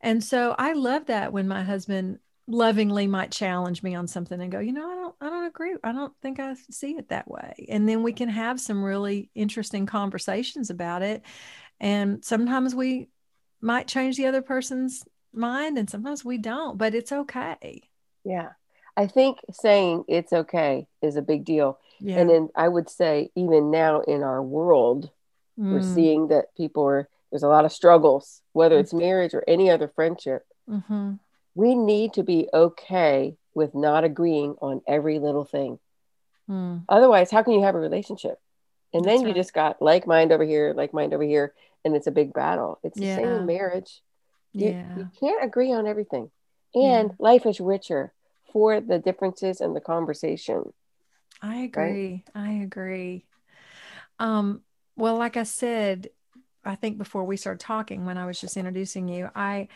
And 0.00 0.22
so 0.22 0.54
i 0.58 0.72
love 0.72 1.06
that 1.06 1.32
when 1.32 1.48
my 1.48 1.62
husband 1.62 2.18
lovingly 2.46 3.06
might 3.06 3.30
challenge 3.30 3.82
me 3.82 3.94
on 3.94 4.06
something 4.06 4.38
and 4.40 4.52
go 4.52 4.58
you 4.58 4.72
know 4.72 4.90
i 4.90 4.94
don't 4.94 5.14
i 5.22 5.30
don't 5.30 5.46
agree 5.46 5.74
i 5.82 5.92
don't 5.92 6.12
think 6.20 6.38
i 6.38 6.54
see 6.70 6.92
it 6.92 7.08
that 7.08 7.26
way 7.26 7.66
and 7.70 7.88
then 7.88 8.02
we 8.02 8.12
can 8.12 8.28
have 8.28 8.60
some 8.60 8.84
really 8.84 9.30
interesting 9.34 9.86
conversations 9.86 10.68
about 10.68 11.00
it 11.00 11.22
and 11.80 12.24
sometimes 12.24 12.74
we 12.74 13.08
might 13.60 13.88
change 13.88 14.16
the 14.16 14.26
other 14.26 14.42
person's 14.42 15.04
mind 15.32 15.78
and 15.78 15.88
sometimes 15.88 16.24
we 16.24 16.38
don't, 16.38 16.78
but 16.78 16.94
it's 16.94 17.12
okay. 17.12 17.82
Yeah. 18.24 18.50
I 18.96 19.06
think 19.06 19.38
saying 19.50 20.04
it's 20.06 20.32
okay 20.32 20.86
is 21.02 21.16
a 21.16 21.22
big 21.22 21.44
deal. 21.44 21.78
Yeah. 21.98 22.18
And 22.18 22.30
then 22.30 22.48
I 22.54 22.68
would 22.68 22.88
say, 22.88 23.30
even 23.34 23.70
now 23.70 24.00
in 24.00 24.22
our 24.22 24.42
world, 24.42 25.10
mm. 25.58 25.72
we're 25.72 25.82
seeing 25.82 26.28
that 26.28 26.54
people 26.56 26.84
are, 26.84 27.08
there's 27.30 27.42
a 27.42 27.48
lot 27.48 27.64
of 27.64 27.72
struggles, 27.72 28.42
whether 28.52 28.78
it's 28.78 28.94
marriage 28.94 29.34
or 29.34 29.42
any 29.48 29.70
other 29.70 29.88
friendship. 29.88 30.46
Mm-hmm. 30.68 31.14
We 31.54 31.74
need 31.74 32.14
to 32.14 32.22
be 32.22 32.48
okay 32.52 33.36
with 33.54 33.74
not 33.74 34.04
agreeing 34.04 34.56
on 34.60 34.82
every 34.86 35.18
little 35.18 35.44
thing. 35.44 35.78
Mm. 36.50 36.84
Otherwise, 36.88 37.30
how 37.30 37.42
can 37.42 37.52
you 37.54 37.62
have 37.62 37.74
a 37.74 37.80
relationship? 37.80 38.38
And 38.92 39.04
That's 39.04 39.16
then 39.16 39.20
you 39.22 39.28
right. 39.28 39.36
just 39.36 39.54
got 39.54 39.80
like 39.80 40.06
mind 40.06 40.32
over 40.32 40.44
here, 40.44 40.72
like 40.76 40.92
mind 40.92 41.14
over 41.14 41.22
here, 41.22 41.54
and 41.84 41.96
it's 41.96 42.06
a 42.06 42.12
big 42.12 42.32
battle. 42.32 42.78
It's 42.82 42.98
the 42.98 43.14
same 43.14 43.28
in 43.28 43.46
marriage. 43.46 44.02
You, 44.52 44.70
yeah. 44.70 44.96
you 44.96 45.10
can't 45.18 45.44
agree 45.44 45.72
on 45.72 45.86
everything. 45.86 46.30
And 46.74 47.10
yeah. 47.10 47.14
life 47.18 47.46
is 47.46 47.60
richer 47.60 48.12
for 48.52 48.80
the 48.80 48.98
differences 48.98 49.60
and 49.60 49.74
the 49.74 49.80
conversation. 49.80 50.72
I 51.42 51.56
agree. 51.56 52.24
Right? 52.34 52.42
I 52.42 52.52
agree. 52.62 53.26
Um, 54.18 54.62
well, 54.96 55.16
like 55.16 55.36
I 55.36 55.42
said, 55.42 56.08
I 56.64 56.76
think 56.76 56.98
before 56.98 57.24
we 57.24 57.36
started 57.36 57.60
talking, 57.60 58.06
when 58.06 58.16
I 58.16 58.26
was 58.26 58.40
just 58.40 58.56
introducing 58.56 59.08
you, 59.08 59.28
I 59.34 59.68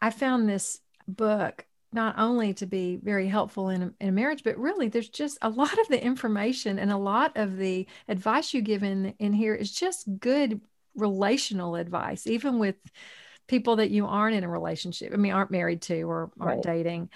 I 0.00 0.10
found 0.10 0.48
this 0.48 0.80
book 1.08 1.66
not 1.92 2.18
only 2.18 2.52
to 2.54 2.66
be 2.66 2.96
very 3.02 3.26
helpful 3.28 3.70
in 3.70 3.82
a, 3.82 3.92
in 4.00 4.08
a 4.10 4.12
marriage, 4.12 4.44
but 4.44 4.58
really 4.58 4.88
there's 4.88 5.08
just 5.08 5.38
a 5.40 5.48
lot 5.48 5.78
of 5.78 5.88
the 5.88 6.02
information 6.02 6.78
and 6.78 6.92
a 6.92 6.96
lot 6.96 7.36
of 7.36 7.56
the 7.56 7.86
advice 8.08 8.52
you 8.52 8.60
give 8.60 8.82
in, 8.82 9.14
in 9.18 9.32
here 9.32 9.54
is 9.54 9.72
just 9.72 10.06
good 10.20 10.60
relational 10.94 11.76
advice, 11.76 12.26
even 12.26 12.58
with 12.58 12.76
people 13.46 13.76
that 13.76 13.90
you 13.90 14.06
aren't 14.06 14.36
in 14.36 14.44
a 14.44 14.48
relationship. 14.48 15.12
I 15.14 15.16
mean, 15.16 15.32
aren't 15.32 15.50
married 15.50 15.80
to 15.82 16.02
or 16.02 16.30
aren't 16.38 16.66
right. 16.66 16.76
dating. 16.76 17.08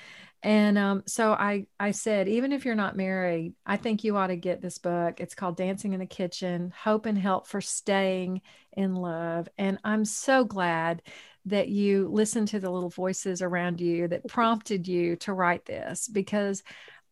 And 0.43 0.77
um, 0.77 1.05
so 1.07 1.33
I, 1.33 1.67
I 1.79 1.93
said, 1.93 2.27
even 2.29 2.51
if 2.51 2.65
you're 2.65 2.75
not 2.75 2.97
married, 2.97 3.55
I 3.65 3.77
think 3.77 4.03
you 4.03 4.17
ought 4.17 4.29
to 4.29 4.37
get 4.37 4.61
this 4.61 4.79
book. 4.79 5.21
It's 5.21 5.37
called 5.37 5.57
Dancing 5.57 5.93
in 5.93 6.01
the 6.01 6.07
Kitchen 6.07 6.73
Hope 6.77 7.07
and 7.07 7.17
Help 7.17 7.47
for 7.47 7.61
Staying 7.61 8.41
in 8.73 8.97
Love. 8.97 9.49
And 9.57 9.79
I'm 9.85 10.05
so 10.05 10.45
glad 10.45 11.03
that 11.47 11.69
you 11.69 12.09
listened 12.09 12.49
to 12.49 12.61
the 12.61 12.71
little 12.71 12.91
voices 12.91 13.43
around 13.43 13.81
you 13.81 14.09
that 14.09 14.27
prompted 14.29 14.87
you 14.87 15.17
to 15.17 15.33
write 15.33 15.65
this 15.65 16.09
because 16.09 16.63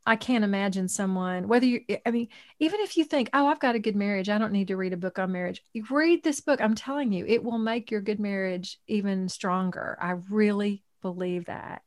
I 0.06 0.16
can't 0.16 0.44
imagine 0.44 0.88
someone, 0.88 1.46
whether 1.46 1.66
you, 1.66 1.82
I 2.06 2.10
mean, 2.10 2.28
even 2.58 2.80
if 2.80 2.96
you 2.96 3.04
think, 3.04 3.28
oh, 3.32 3.46
I've 3.46 3.60
got 3.60 3.74
a 3.74 3.80
good 3.80 3.96
marriage, 3.96 4.28
I 4.28 4.38
don't 4.38 4.52
need 4.52 4.68
to 4.68 4.76
read 4.76 4.92
a 4.92 4.96
book 4.96 5.18
on 5.18 5.32
marriage. 5.32 5.62
You 5.72 5.84
read 5.90 6.22
this 6.22 6.40
book. 6.40 6.60
I'm 6.60 6.74
telling 6.74 7.12
you, 7.12 7.26
it 7.26 7.44
will 7.44 7.58
make 7.58 7.90
your 7.90 8.00
good 8.00 8.18
marriage 8.18 8.78
even 8.86 9.28
stronger. 9.28 9.98
I 10.00 10.16
really 10.30 10.82
believe 11.02 11.46
that. 11.46 11.82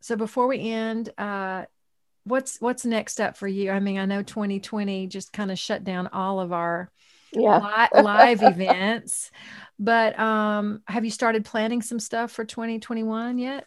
So 0.00 0.16
before 0.16 0.48
we 0.48 0.70
end, 0.70 1.10
uh, 1.16 1.64
what's 2.24 2.60
what's 2.60 2.84
next 2.84 3.20
up 3.20 3.36
for 3.36 3.48
you? 3.48 3.70
I 3.70 3.80
mean, 3.80 3.98
I 3.98 4.04
know 4.04 4.22
2020 4.22 5.06
just 5.06 5.32
kind 5.32 5.50
of 5.50 5.58
shut 5.58 5.82
down 5.82 6.08
all 6.08 6.40
of 6.40 6.52
our 6.52 6.90
yeah. 7.32 7.88
li- 7.92 8.02
live 8.02 8.42
events. 8.42 9.30
But 9.78 10.18
um, 10.18 10.82
have 10.86 11.04
you 11.04 11.10
started 11.10 11.44
planning 11.44 11.82
some 11.82 11.98
stuff 11.98 12.30
for 12.30 12.44
2021 12.44 13.38
yet? 13.38 13.66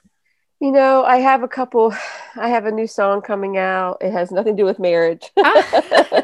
You 0.60 0.72
know, 0.72 1.04
I 1.04 1.18
have 1.18 1.44
a 1.44 1.48
couple. 1.48 1.94
I 2.36 2.50
have 2.50 2.66
a 2.66 2.72
new 2.72 2.88
song 2.88 3.22
coming 3.22 3.58
out. 3.58 3.98
It 4.00 4.12
has 4.12 4.32
nothing 4.32 4.56
to 4.56 4.62
do 4.62 4.66
with 4.66 4.80
marriage, 4.80 5.30
ah. 5.38 6.24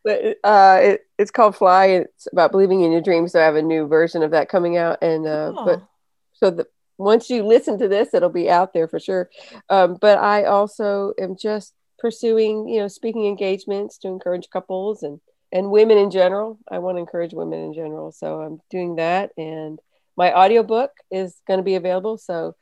but 0.04 0.36
uh, 0.42 0.78
it, 0.80 1.06
it's 1.18 1.30
called 1.30 1.56
"Fly." 1.56 1.86
It's 1.86 2.26
about 2.32 2.52
believing 2.52 2.80
in 2.80 2.92
your 2.92 3.02
dreams. 3.02 3.32
So 3.32 3.40
I 3.40 3.44
have 3.44 3.56
a 3.56 3.62
new 3.62 3.86
version 3.86 4.22
of 4.22 4.30
that 4.30 4.48
coming 4.48 4.78
out, 4.78 5.02
and 5.02 5.26
uh, 5.26 5.52
oh. 5.54 5.64
but 5.66 5.82
so 6.32 6.50
the 6.50 6.66
once 6.96 7.28
you 7.28 7.42
listen 7.42 7.78
to 7.78 7.88
this, 7.88 8.14
it'll 8.14 8.30
be 8.30 8.48
out 8.48 8.72
there 8.72 8.88
for 8.88 9.00
sure. 9.00 9.28
Um, 9.68 9.98
but 10.00 10.18
I 10.18 10.44
also 10.44 11.12
am 11.18 11.36
just 11.36 11.74
pursuing, 11.98 12.68
you 12.68 12.80
know, 12.80 12.88
speaking 12.88 13.26
engagements 13.26 13.98
to 13.98 14.08
encourage 14.08 14.48
couples 14.50 15.02
and 15.02 15.20
and 15.52 15.70
women 15.70 15.98
in 15.98 16.10
general. 16.10 16.58
I 16.70 16.78
want 16.78 16.96
to 16.96 17.00
encourage 17.00 17.32
women 17.32 17.60
in 17.60 17.74
general. 17.74 18.12
So 18.12 18.40
I'm 18.40 18.60
doing 18.70 18.96
that. 18.96 19.32
And 19.36 19.78
my 20.16 20.32
audiobook 20.32 20.92
is 21.10 21.40
going 21.46 21.58
to 21.58 21.64
be 21.64 21.74
available. 21.74 22.18
So 22.18 22.54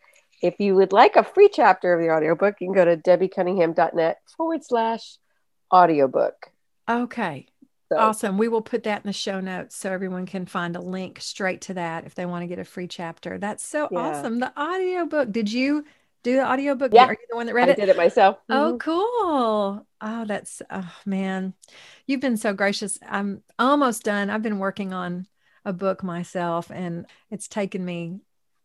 if 0.43 0.55
you 0.59 0.75
would 0.77 0.93
like 0.93 1.17
a 1.17 1.25
free 1.25 1.51
chapter 1.53 1.93
of 1.93 2.01
the 2.01 2.11
audiobook, 2.11 2.57
you 2.61 2.69
can 2.69 2.75
go 2.75 2.85
to 2.85 2.97
debbiecunningham.net 2.97 4.19
forward 4.37 4.65
slash 4.65 5.17
audiobook. 5.73 6.51
Okay. 6.89 7.49
So. 7.91 7.99
Awesome. 7.99 8.37
We 8.37 8.49
will 8.49 8.63
put 8.63 8.83
that 8.83 9.03
in 9.03 9.09
the 9.09 9.15
show 9.15 9.41
notes 9.41 9.75
so 9.75 9.91
everyone 9.91 10.27
can 10.27 10.45
find 10.45 10.77
a 10.77 10.81
link 10.81 11.21
straight 11.21 11.63
to 11.63 11.75
that 11.75 12.05
if 12.05 12.15
they 12.15 12.27
want 12.27 12.43
to 12.43 12.47
get 12.47 12.59
a 12.59 12.65
free 12.65 12.87
chapter. 12.87 13.39
That's 13.39 13.65
so 13.65 13.89
yeah. 13.91 13.99
awesome. 13.99 14.41
The 14.41 14.53
audiobook. 14.61 15.33
Did 15.33 15.51
you 15.51 15.85
do 16.23 16.37
the 16.37 16.51
audiobook? 16.51 16.93
Yeah. 16.93 17.07
Are 17.07 17.13
you 17.13 17.27
the 17.31 17.37
one 17.37 17.47
that 17.47 17.55
read 17.55 17.69
I 17.69 17.73
it? 17.73 17.79
I 17.79 17.81
did 17.81 17.89
it 17.91 17.97
myself. 17.97 18.39
Oh, 18.49 18.55
mm-hmm. 18.55 18.77
cool. 18.79 19.87
Oh, 20.01 20.25
that's 20.25 20.63
oh 20.71 20.93
man. 21.07 21.55
You've 22.07 22.21
been 22.21 22.37
so 22.37 22.53
gracious. 22.53 22.99
I'm 23.07 23.43
almost 23.59 24.05
done. 24.05 24.31
I've 24.31 24.43
been 24.43 24.59
working 24.59 24.93
on 24.93 25.27
a 25.65 25.73
book 25.73 26.03
myself 26.03 26.71
and 26.71 27.07
it's 27.31 27.49
taken 27.49 27.85
me 27.85 28.21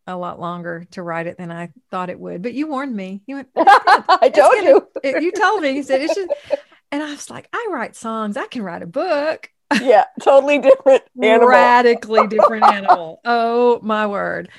a 0.06 0.16
lot 0.16 0.38
longer 0.38 0.86
to 0.92 1.02
write 1.02 1.26
it 1.26 1.38
than 1.38 1.50
I 1.50 1.70
thought 1.90 2.10
it 2.10 2.20
would. 2.20 2.42
But 2.42 2.54
you 2.54 2.66
warned 2.66 2.94
me. 2.94 3.22
You 3.26 3.36
went, 3.36 3.48
I 3.56 4.30
told 4.34 4.54
you. 4.56 4.88
It, 5.02 5.22
you 5.22 5.32
told 5.32 5.62
me. 5.62 5.70
You 5.70 5.82
said 5.82 6.02
it's 6.02 6.14
just 6.14 6.32
and 6.92 7.02
I 7.02 7.10
was 7.10 7.30
like, 7.30 7.48
I 7.52 7.68
write 7.70 7.96
songs. 7.96 8.36
I 8.36 8.46
can 8.46 8.62
write 8.62 8.82
a 8.82 8.86
book. 8.86 9.50
Yeah, 9.80 10.04
totally 10.20 10.58
different 10.58 11.02
animal. 11.22 11.48
Radically 11.48 12.26
different 12.26 12.64
animal. 12.64 13.20
Oh 13.24 13.80
my 13.82 14.06
word. 14.06 14.50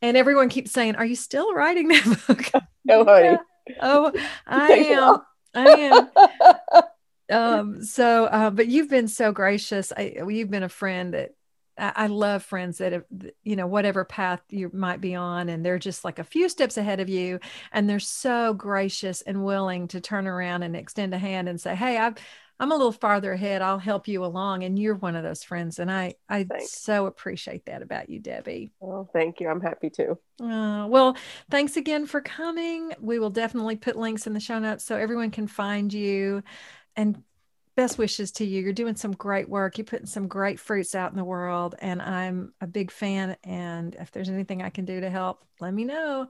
And 0.00 0.16
everyone 0.16 0.48
keeps 0.48 0.72
saying, 0.72 0.96
Are 0.96 1.04
you 1.04 1.16
still 1.16 1.52
writing 1.54 1.88
that 1.88 2.18
book? 2.26 2.50
No, 2.84 3.04
honey. 3.04 3.36
Oh, 3.82 4.12
I 4.46 4.72
am. 4.72 5.18
I 5.54 5.66
am. 5.68 6.84
um, 7.30 7.84
so 7.84 8.24
uh, 8.24 8.48
but 8.48 8.66
you've 8.66 8.88
been 8.88 9.08
so 9.08 9.30
gracious. 9.30 9.92
I, 9.94 10.16
you've 10.26 10.50
been 10.50 10.62
a 10.62 10.70
friend 10.70 11.12
that 11.12 11.34
I 11.76 12.06
love 12.08 12.42
friends 12.42 12.78
that 12.78 12.92
have, 12.92 13.04
you 13.44 13.56
know, 13.56 13.66
whatever 13.66 14.04
path 14.04 14.40
you 14.48 14.70
might 14.72 15.00
be 15.02 15.14
on, 15.14 15.48
and 15.48 15.64
they're 15.64 15.78
just 15.78 16.02
like 16.04 16.18
a 16.18 16.24
few 16.24 16.48
steps 16.48 16.76
ahead 16.76 16.98
of 16.98 17.08
you, 17.08 17.40
and 17.72 17.88
they're 17.88 18.00
so 18.00 18.54
gracious 18.54 19.20
and 19.22 19.44
willing 19.44 19.86
to 19.88 20.00
turn 20.00 20.26
around 20.26 20.62
and 20.62 20.74
extend 20.74 21.14
a 21.14 21.18
hand 21.18 21.48
and 21.48 21.60
say, 21.60 21.76
"Hey, 21.76 21.98
I've, 21.98 22.14
I'm 22.60 22.72
a 22.72 22.76
little 22.76 22.92
farther 22.92 23.32
ahead. 23.32 23.62
I'll 23.62 23.78
help 23.78 24.08
you 24.08 24.24
along." 24.24 24.64
And 24.64 24.78
you're 24.78 24.94
one 24.94 25.16
of 25.16 25.22
those 25.22 25.42
friends, 25.44 25.78
and 25.78 25.90
I, 25.90 26.14
I 26.28 26.44
thanks. 26.44 26.72
so 26.72 27.06
appreciate 27.06 27.66
that 27.66 27.82
about 27.82 28.08
you, 28.10 28.20
Debbie. 28.20 28.72
Oh, 28.80 29.08
thank 29.12 29.40
you. 29.40 29.48
I'm 29.48 29.60
happy 29.60 29.90
too. 29.90 30.18
Uh, 30.42 30.86
well, 30.88 31.16
thanks 31.50 31.76
again 31.76 32.06
for 32.06 32.20
coming. 32.20 32.92
We 33.00 33.18
will 33.18 33.30
definitely 33.30 33.76
put 33.76 33.96
links 33.96 34.26
in 34.26 34.34
the 34.34 34.40
show 34.40 34.58
notes 34.58 34.84
so 34.84 34.96
everyone 34.96 35.30
can 35.30 35.46
find 35.46 35.92
you 35.92 36.42
and 36.96 37.22
best 37.76 37.96
wishes 37.96 38.32
to 38.32 38.44
you. 38.44 38.60
You're 38.60 38.72
doing 38.72 38.96
some 38.96 39.12
great 39.12 39.48
work. 39.48 39.78
You're 39.78 39.84
putting 39.84 40.06
some 40.06 40.26
great 40.26 40.58
fruits 40.58 40.96
out 40.96 41.12
in 41.12 41.16
the 41.16 41.24
world, 41.24 41.76
and 41.78 42.02
I'm 42.02 42.52
a 42.60 42.66
big 42.66 42.90
fan. 42.90 43.36
And 43.44 43.94
if 43.94 44.10
there's 44.10 44.28
anything 44.28 44.62
I 44.62 44.70
can 44.70 44.84
do 44.84 45.00
to 45.00 45.08
help, 45.08 45.44
let 45.60 45.72
me 45.72 45.84
know. 45.84 46.28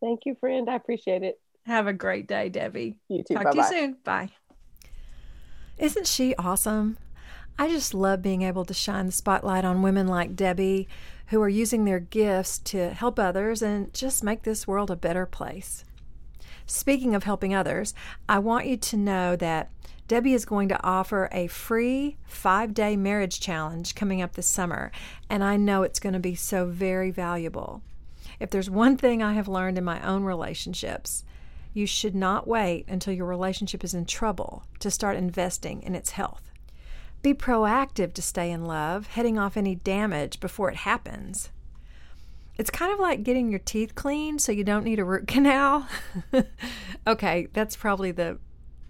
Thank 0.00 0.20
you, 0.26 0.36
friend. 0.40 0.70
I 0.70 0.76
appreciate 0.76 1.22
it. 1.22 1.40
Have 1.66 1.86
a 1.86 1.92
great 1.92 2.26
day, 2.26 2.48
Debbie. 2.48 2.96
You 3.08 3.22
too. 3.22 3.34
Talk 3.34 3.44
Bye-bye. 3.44 3.68
to 3.68 3.74
you 3.74 3.80
soon. 3.80 3.96
Bye. 4.04 4.30
Isn't 5.80 6.06
she 6.06 6.34
awesome? 6.34 6.98
I 7.58 7.66
just 7.66 7.94
love 7.94 8.20
being 8.20 8.42
able 8.42 8.66
to 8.66 8.74
shine 8.74 9.06
the 9.06 9.12
spotlight 9.12 9.64
on 9.64 9.80
women 9.80 10.06
like 10.06 10.36
Debbie 10.36 10.86
who 11.28 11.40
are 11.40 11.48
using 11.48 11.86
their 11.86 12.00
gifts 12.00 12.58
to 12.58 12.90
help 12.90 13.18
others 13.18 13.62
and 13.62 13.92
just 13.94 14.22
make 14.22 14.42
this 14.42 14.68
world 14.68 14.90
a 14.90 14.96
better 14.96 15.24
place. 15.24 15.86
Speaking 16.66 17.14
of 17.14 17.24
helping 17.24 17.54
others, 17.54 17.94
I 18.28 18.40
want 18.40 18.66
you 18.66 18.76
to 18.76 18.96
know 18.98 19.36
that 19.36 19.70
Debbie 20.06 20.34
is 20.34 20.44
going 20.44 20.68
to 20.68 20.84
offer 20.84 21.30
a 21.32 21.46
free 21.46 22.18
five 22.26 22.74
day 22.74 22.94
marriage 22.94 23.40
challenge 23.40 23.94
coming 23.94 24.20
up 24.20 24.34
this 24.34 24.46
summer, 24.46 24.92
and 25.30 25.42
I 25.42 25.56
know 25.56 25.82
it's 25.82 25.98
going 25.98 26.12
to 26.12 26.20
be 26.20 26.34
so 26.34 26.66
very 26.66 27.10
valuable. 27.10 27.80
If 28.38 28.50
there's 28.50 28.68
one 28.68 28.98
thing 28.98 29.22
I 29.22 29.32
have 29.32 29.48
learned 29.48 29.78
in 29.78 29.84
my 29.84 30.06
own 30.06 30.24
relationships, 30.24 31.24
you 31.72 31.86
should 31.86 32.14
not 32.14 32.46
wait 32.46 32.86
until 32.88 33.14
your 33.14 33.26
relationship 33.26 33.84
is 33.84 33.94
in 33.94 34.06
trouble 34.06 34.64
to 34.80 34.90
start 34.90 35.16
investing 35.16 35.82
in 35.82 35.94
its 35.94 36.10
health. 36.10 36.50
Be 37.22 37.34
proactive 37.34 38.12
to 38.14 38.22
stay 38.22 38.50
in 38.50 38.64
love, 38.64 39.08
heading 39.08 39.38
off 39.38 39.56
any 39.56 39.74
damage 39.74 40.40
before 40.40 40.70
it 40.70 40.76
happens. 40.76 41.50
It's 42.56 42.70
kind 42.70 42.92
of 42.92 42.98
like 42.98 43.22
getting 43.22 43.50
your 43.50 43.58
teeth 43.58 43.94
cleaned 43.94 44.42
so 44.42 44.52
you 44.52 44.64
don't 44.64 44.84
need 44.84 44.98
a 44.98 45.04
root 45.04 45.26
canal. 45.28 45.88
okay, 47.06 47.48
that's 47.52 47.76
probably 47.76 48.10
the 48.10 48.38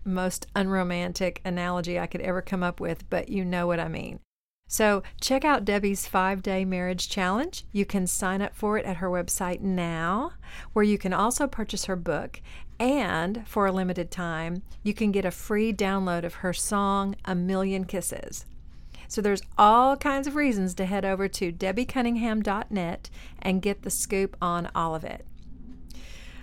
most 0.04 0.46
unromantic 0.56 1.40
analogy 1.44 1.98
I 1.98 2.06
could 2.06 2.20
ever 2.20 2.42
come 2.42 2.62
up 2.62 2.80
with, 2.80 3.08
but 3.10 3.28
you 3.28 3.44
know 3.44 3.66
what 3.66 3.80
I 3.80 3.88
mean. 3.88 4.20
So, 4.66 5.02
check 5.20 5.44
out 5.44 5.64
Debbie's 5.64 6.06
five 6.06 6.42
day 6.42 6.64
marriage 6.64 7.08
challenge. 7.08 7.64
You 7.72 7.84
can 7.84 8.06
sign 8.06 8.40
up 8.40 8.54
for 8.54 8.78
it 8.78 8.86
at 8.86 8.98
her 8.98 9.10
website 9.10 9.60
now, 9.60 10.34
where 10.72 10.84
you 10.84 10.96
can 10.96 11.12
also 11.12 11.48
purchase 11.48 11.86
her 11.86 11.96
book. 11.96 12.40
And 12.80 13.46
for 13.46 13.66
a 13.66 13.72
limited 13.72 14.10
time, 14.10 14.62
you 14.82 14.94
can 14.94 15.12
get 15.12 15.26
a 15.26 15.30
free 15.30 15.72
download 15.72 16.24
of 16.24 16.34
her 16.34 16.52
song, 16.52 17.14
A 17.26 17.34
Million 17.34 17.84
Kisses. 17.84 18.46
So, 19.06 19.20
there's 19.20 19.42
all 19.58 19.96
kinds 19.96 20.26
of 20.26 20.34
reasons 20.34 20.74
to 20.74 20.86
head 20.86 21.04
over 21.04 21.28
to 21.28 21.52
debbiecunningham.net 21.52 23.10
and 23.40 23.62
get 23.62 23.82
the 23.82 23.90
scoop 23.90 24.36
on 24.40 24.70
all 24.74 24.94
of 24.94 25.04
it. 25.04 25.26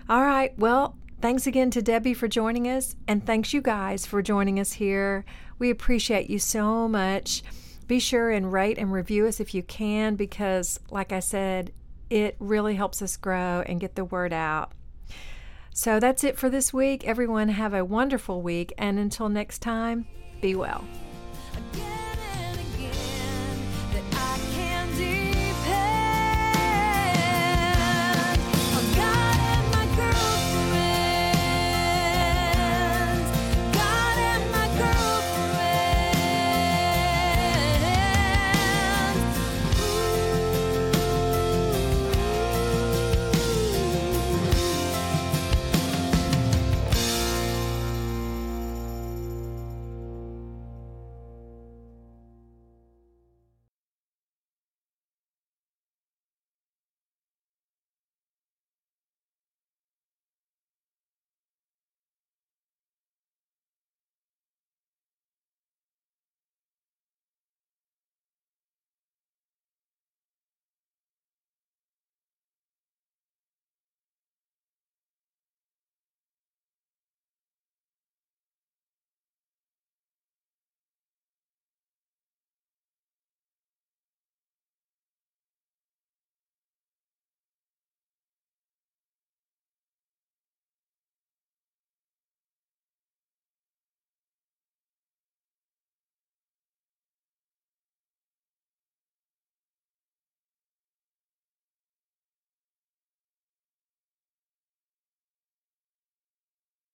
All 0.07 0.21
right, 0.21 0.57
well, 0.57 0.95
Thanks 1.19 1.47
again 1.47 1.71
to 1.71 1.81
Debbie 1.81 2.13
for 2.13 2.27
joining 2.27 2.67
us, 2.67 2.95
and 3.07 3.25
thanks 3.25 3.51
you 3.51 3.59
guys 3.59 4.05
for 4.05 4.21
joining 4.21 4.59
us 4.59 4.73
here. 4.73 5.25
We 5.57 5.71
appreciate 5.71 6.29
you 6.29 6.37
so 6.37 6.87
much. 6.87 7.41
Be 7.87 7.99
sure 7.99 8.29
and 8.29 8.53
rate 8.53 8.77
and 8.77 8.93
review 8.93 9.25
us 9.25 9.39
if 9.39 9.55
you 9.55 9.63
can, 9.63 10.15
because, 10.15 10.79
like 10.91 11.11
I 11.11 11.19
said, 11.19 11.71
it 12.11 12.35
really 12.37 12.75
helps 12.75 13.01
us 13.01 13.17
grow 13.17 13.63
and 13.65 13.79
get 13.79 13.95
the 13.95 14.05
word 14.05 14.31
out. 14.31 14.73
So 15.77 15.99
that's 15.99 16.23
it 16.23 16.39
for 16.39 16.49
this 16.49 16.73
week. 16.73 17.07
Everyone, 17.07 17.49
have 17.49 17.75
a 17.75 17.85
wonderful 17.85 18.41
week, 18.41 18.73
and 18.79 18.97
until 18.97 19.29
next 19.29 19.59
time, 19.59 20.07
be 20.41 20.55
well. 20.55 20.83